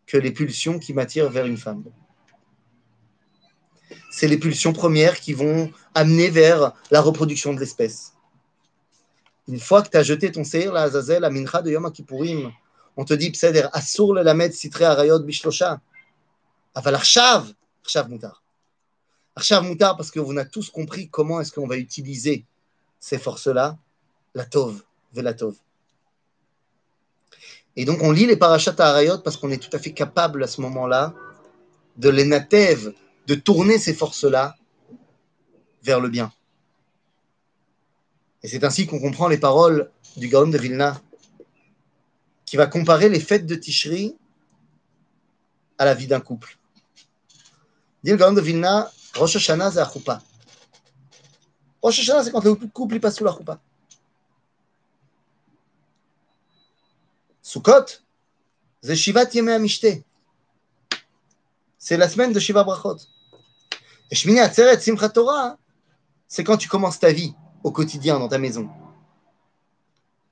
que 0.06 0.16
les 0.16 0.30
pulsions 0.30 0.78
qui 0.78 0.94
m'attirent 0.94 1.30
vers 1.30 1.46
une 1.46 1.56
femme. 1.56 1.84
C'est 4.16 4.28
les 4.28 4.38
pulsions 4.38 4.72
premières 4.72 5.20
qui 5.20 5.34
vont 5.34 5.70
amener 5.94 6.30
vers 6.30 6.72
la 6.90 7.02
reproduction 7.02 7.52
de 7.52 7.60
l'espèce. 7.60 8.14
Une 9.46 9.60
fois 9.60 9.82
que 9.82 9.90
tu 9.90 9.98
as 9.98 10.02
jeté 10.02 10.32
ton 10.32 10.42
seir, 10.42 10.72
la 10.72 10.84
Azazel, 10.84 11.20
la 11.20 11.28
mincha 11.28 11.60
de 11.60 11.70
Yom 11.70 11.92
Kippourim, 11.92 12.50
on 12.96 13.04
te 13.04 13.12
dit, 13.12 13.30
Pseder, 13.30 13.66
Assour 13.74 14.14
le 14.14 14.22
lamed 14.22 14.54
sitre 14.54 14.80
arayot 14.84 15.18
bishlosha. 15.18 15.82
Aval 16.74 16.94
arshav, 16.94 17.52
arshav 17.84 18.08
mutar. 18.08 18.42
Arshav 19.34 19.62
mutar, 19.64 19.98
parce 19.98 20.10
qu'on 20.10 20.38
a 20.38 20.46
tous 20.46 20.70
compris 20.70 21.10
comment 21.10 21.42
est-ce 21.42 21.52
qu'on 21.52 21.66
va 21.66 21.76
utiliser 21.76 22.46
ces 22.98 23.18
forces-là, 23.18 23.76
la 24.34 24.46
tov, 24.46 24.82
la 25.14 25.34
tov. 25.34 25.56
Et 27.76 27.84
donc, 27.84 27.98
on 28.00 28.12
lit 28.12 28.24
les 28.24 28.38
parachats 28.38 28.76
à 28.78 28.84
Arayot 28.84 29.18
parce 29.18 29.36
qu'on 29.36 29.50
est 29.50 29.62
tout 29.62 29.76
à 29.76 29.78
fait 29.78 29.92
capable 29.92 30.42
à 30.42 30.46
ce 30.46 30.62
moment-là 30.62 31.12
de 31.98 32.08
les 32.08 32.24
natev, 32.24 32.94
de 33.26 33.34
tourner 33.34 33.78
ces 33.78 33.94
forces-là 33.94 34.56
vers 35.82 36.00
le 36.00 36.08
bien. 36.08 36.32
Et 38.42 38.48
c'est 38.48 38.64
ainsi 38.64 38.86
qu'on 38.86 39.00
comprend 39.00 39.28
les 39.28 39.38
paroles 39.38 39.90
du 40.16 40.28
Gaon 40.28 40.48
de 40.48 40.58
Vilna, 40.58 41.00
qui 42.44 42.56
va 42.56 42.66
comparer 42.66 43.08
les 43.08 43.20
fêtes 43.20 43.46
de 43.46 43.54
Tishri 43.54 44.16
à 45.78 45.84
la 45.84 45.94
vie 45.94 46.06
d'un 46.06 46.20
couple. 46.20 46.58
Dit 48.04 48.12
le 48.12 48.16
Gaon 48.16 48.32
de 48.32 48.40
Vilna, 48.40 48.90
Rosh 49.16 49.36
Hashanah, 49.36 49.72
c'est 49.72 49.78
la 49.78 49.90
choupa. 49.90 50.22
Rosh 51.82 51.98
Hashanah, 52.00 52.24
c'est 52.24 52.30
quand 52.30 52.44
le 52.44 52.54
couple 52.54 53.00
passe 53.00 53.16
sous 53.16 53.24
la 53.24 53.32
choupa. 53.32 53.60
Sukkot, 57.42 57.86
c'est 58.82 58.96
Shivat 58.96 59.30
Yemei 59.32 59.54
Amishte. 59.54 60.04
C'est 61.78 61.96
la 61.96 62.08
semaine 62.08 62.32
de 62.32 62.40
Shiva 62.40 62.64
Brachot. 62.64 62.98
Simchat 64.12 65.08
Torah, 65.08 65.58
c'est 66.28 66.44
quand 66.44 66.56
tu 66.56 66.68
commences 66.68 66.98
ta 66.98 67.12
vie 67.12 67.34
au 67.64 67.72
quotidien 67.72 68.18
dans 68.18 68.28
ta 68.28 68.38
maison. 68.38 68.68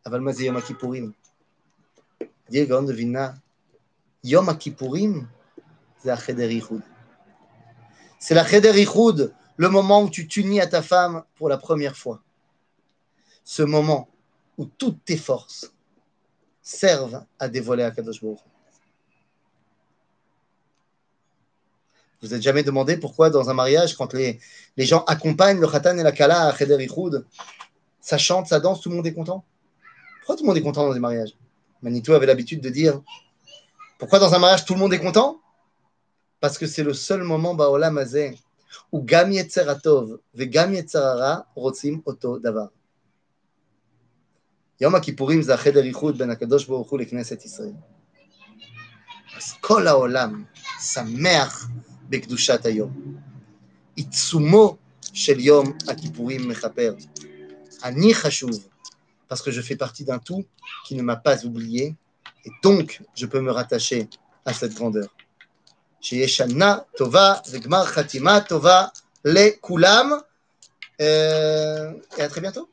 Aval 0.04 0.22
Yom 0.38 0.60
Gaon 2.66 2.82
de 2.82 2.92
Yom 4.22 4.58
c'est 5.98 6.08
la 6.08 6.16
Cheder. 6.16 6.62
C'est 8.18 8.34
la 8.34 8.44
le 9.56 9.68
moment 9.68 10.02
où 10.02 10.10
tu 10.10 10.26
t'unis 10.26 10.60
à 10.60 10.66
ta 10.66 10.82
femme 10.82 11.24
pour 11.36 11.48
la 11.48 11.56
première 11.56 11.96
fois. 11.96 12.22
Ce 13.44 13.62
moment 13.62 14.08
où 14.58 14.66
toutes 14.66 15.04
tes 15.04 15.16
forces 15.16 15.72
servent 16.62 17.24
à 17.38 17.48
dévoiler 17.48 17.84
Akadosh 17.84 18.22
Baruch. 18.22 18.38
Vous 22.23 22.29
n'êtes 22.29 22.41
jamais 22.41 22.63
demandé 22.63 22.97
pourquoi 22.97 23.29
dans 23.29 23.49
un 23.49 23.53
mariage, 23.53 23.95
quand 23.95 24.13
les, 24.13 24.39
les 24.75 24.85
gens 24.85 25.03
accompagnent 25.05 25.59
le 25.59 25.67
Khatan 25.67 25.97
et 25.97 26.03
la 26.03 26.11
Kala 26.11 26.47
à 26.47 26.57
Cheder 26.57 26.77
Yichud, 26.79 27.25
ça 28.01 28.17
chante, 28.17 28.47
ça 28.47 28.59
danse, 28.59 28.81
tout 28.81 28.89
le 28.89 28.95
monde 28.95 29.07
est 29.07 29.13
content 29.13 29.45
Pourquoi 30.19 30.35
tout 30.35 30.43
le 30.43 30.47
monde 30.47 30.57
est 30.57 30.61
content 30.61 30.87
dans 30.87 30.93
des 30.93 30.99
mariages 30.99 31.35
Manitou 31.81 32.13
avait 32.13 32.25
l'habitude 32.25 32.61
de 32.61 32.69
dire 32.69 33.01
pourquoi 33.99 34.17
dans 34.19 34.33
un 34.33 34.39
mariage 34.39 34.63
tout 34.63 34.73
le 34.73 34.79
monde 34.79 34.93
est 34.93 34.99
content 34.99 35.41
Parce 36.39 36.57
que 36.57 36.65
c'est 36.65 36.83
le 36.83 36.93
seul 36.93 37.21
moment 37.23 37.53
Baolam 37.53 37.97
Hazeh 37.97 38.33
où 38.93 39.01
Gam 39.03 39.31
Yetzeratov 39.31 40.19
ve 40.33 40.45
Gam 40.45 40.73
Yetzerara 40.73 41.45
rotzim 41.55 42.01
oto 42.05 42.39
davar. 42.39 42.69
יום 44.81 44.95
הכיפורים 44.95 45.41
זה 45.41 45.53
החדר 45.53 45.83
איחוד 45.83 46.17
בין 46.17 46.29
הקדוש 46.29 46.65
ברוך 46.65 46.89
הוא 46.89 46.99
לכנסת 46.99 47.45
ישראל. 47.45 47.73
אז 49.37 49.53
כל 49.61 49.87
העולם 49.87 50.43
שמח 50.93 51.69
בקדושת 52.09 52.65
היום. 52.65 52.91
עיצומו 53.95 54.77
של 55.13 55.39
יום 55.39 55.73
הכיפורים 55.87 56.49
מכפר. 56.49 56.93
אני 57.83 58.13
חשוב, 58.13 58.67
parce 59.29 59.41
que 59.41 59.51
je 59.51 59.61
fais 59.61 59.75
partie 59.75 60.03
d'un 60.03 60.19
tout 60.19 60.45
qui 60.85 60.95
ne 60.95 61.01
m'a 61.01 61.15
pas 61.15 61.45
oublié, 61.45 61.95
et 62.45 62.51
donc 62.63 63.01
je 63.15 63.25
peux 63.25 63.41
me 63.41 63.51
rattacher 63.51 64.09
à 64.45 64.53
cette 64.53 64.73
grandeur. 64.73 65.09
שיהיה 66.01 66.27
שנה 66.27 66.77
טובה 66.97 67.33
וגמר 67.51 67.85
חתימה 67.85 68.41
טובה 68.41 68.85
לכולם. 69.25 70.11
Euh, 71.01 71.93
et 72.17 72.21
à 72.21 72.27
très 72.27 72.41
bientôt. 72.41 72.69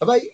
Bye 0.00 0.08
bye. 0.08 0.30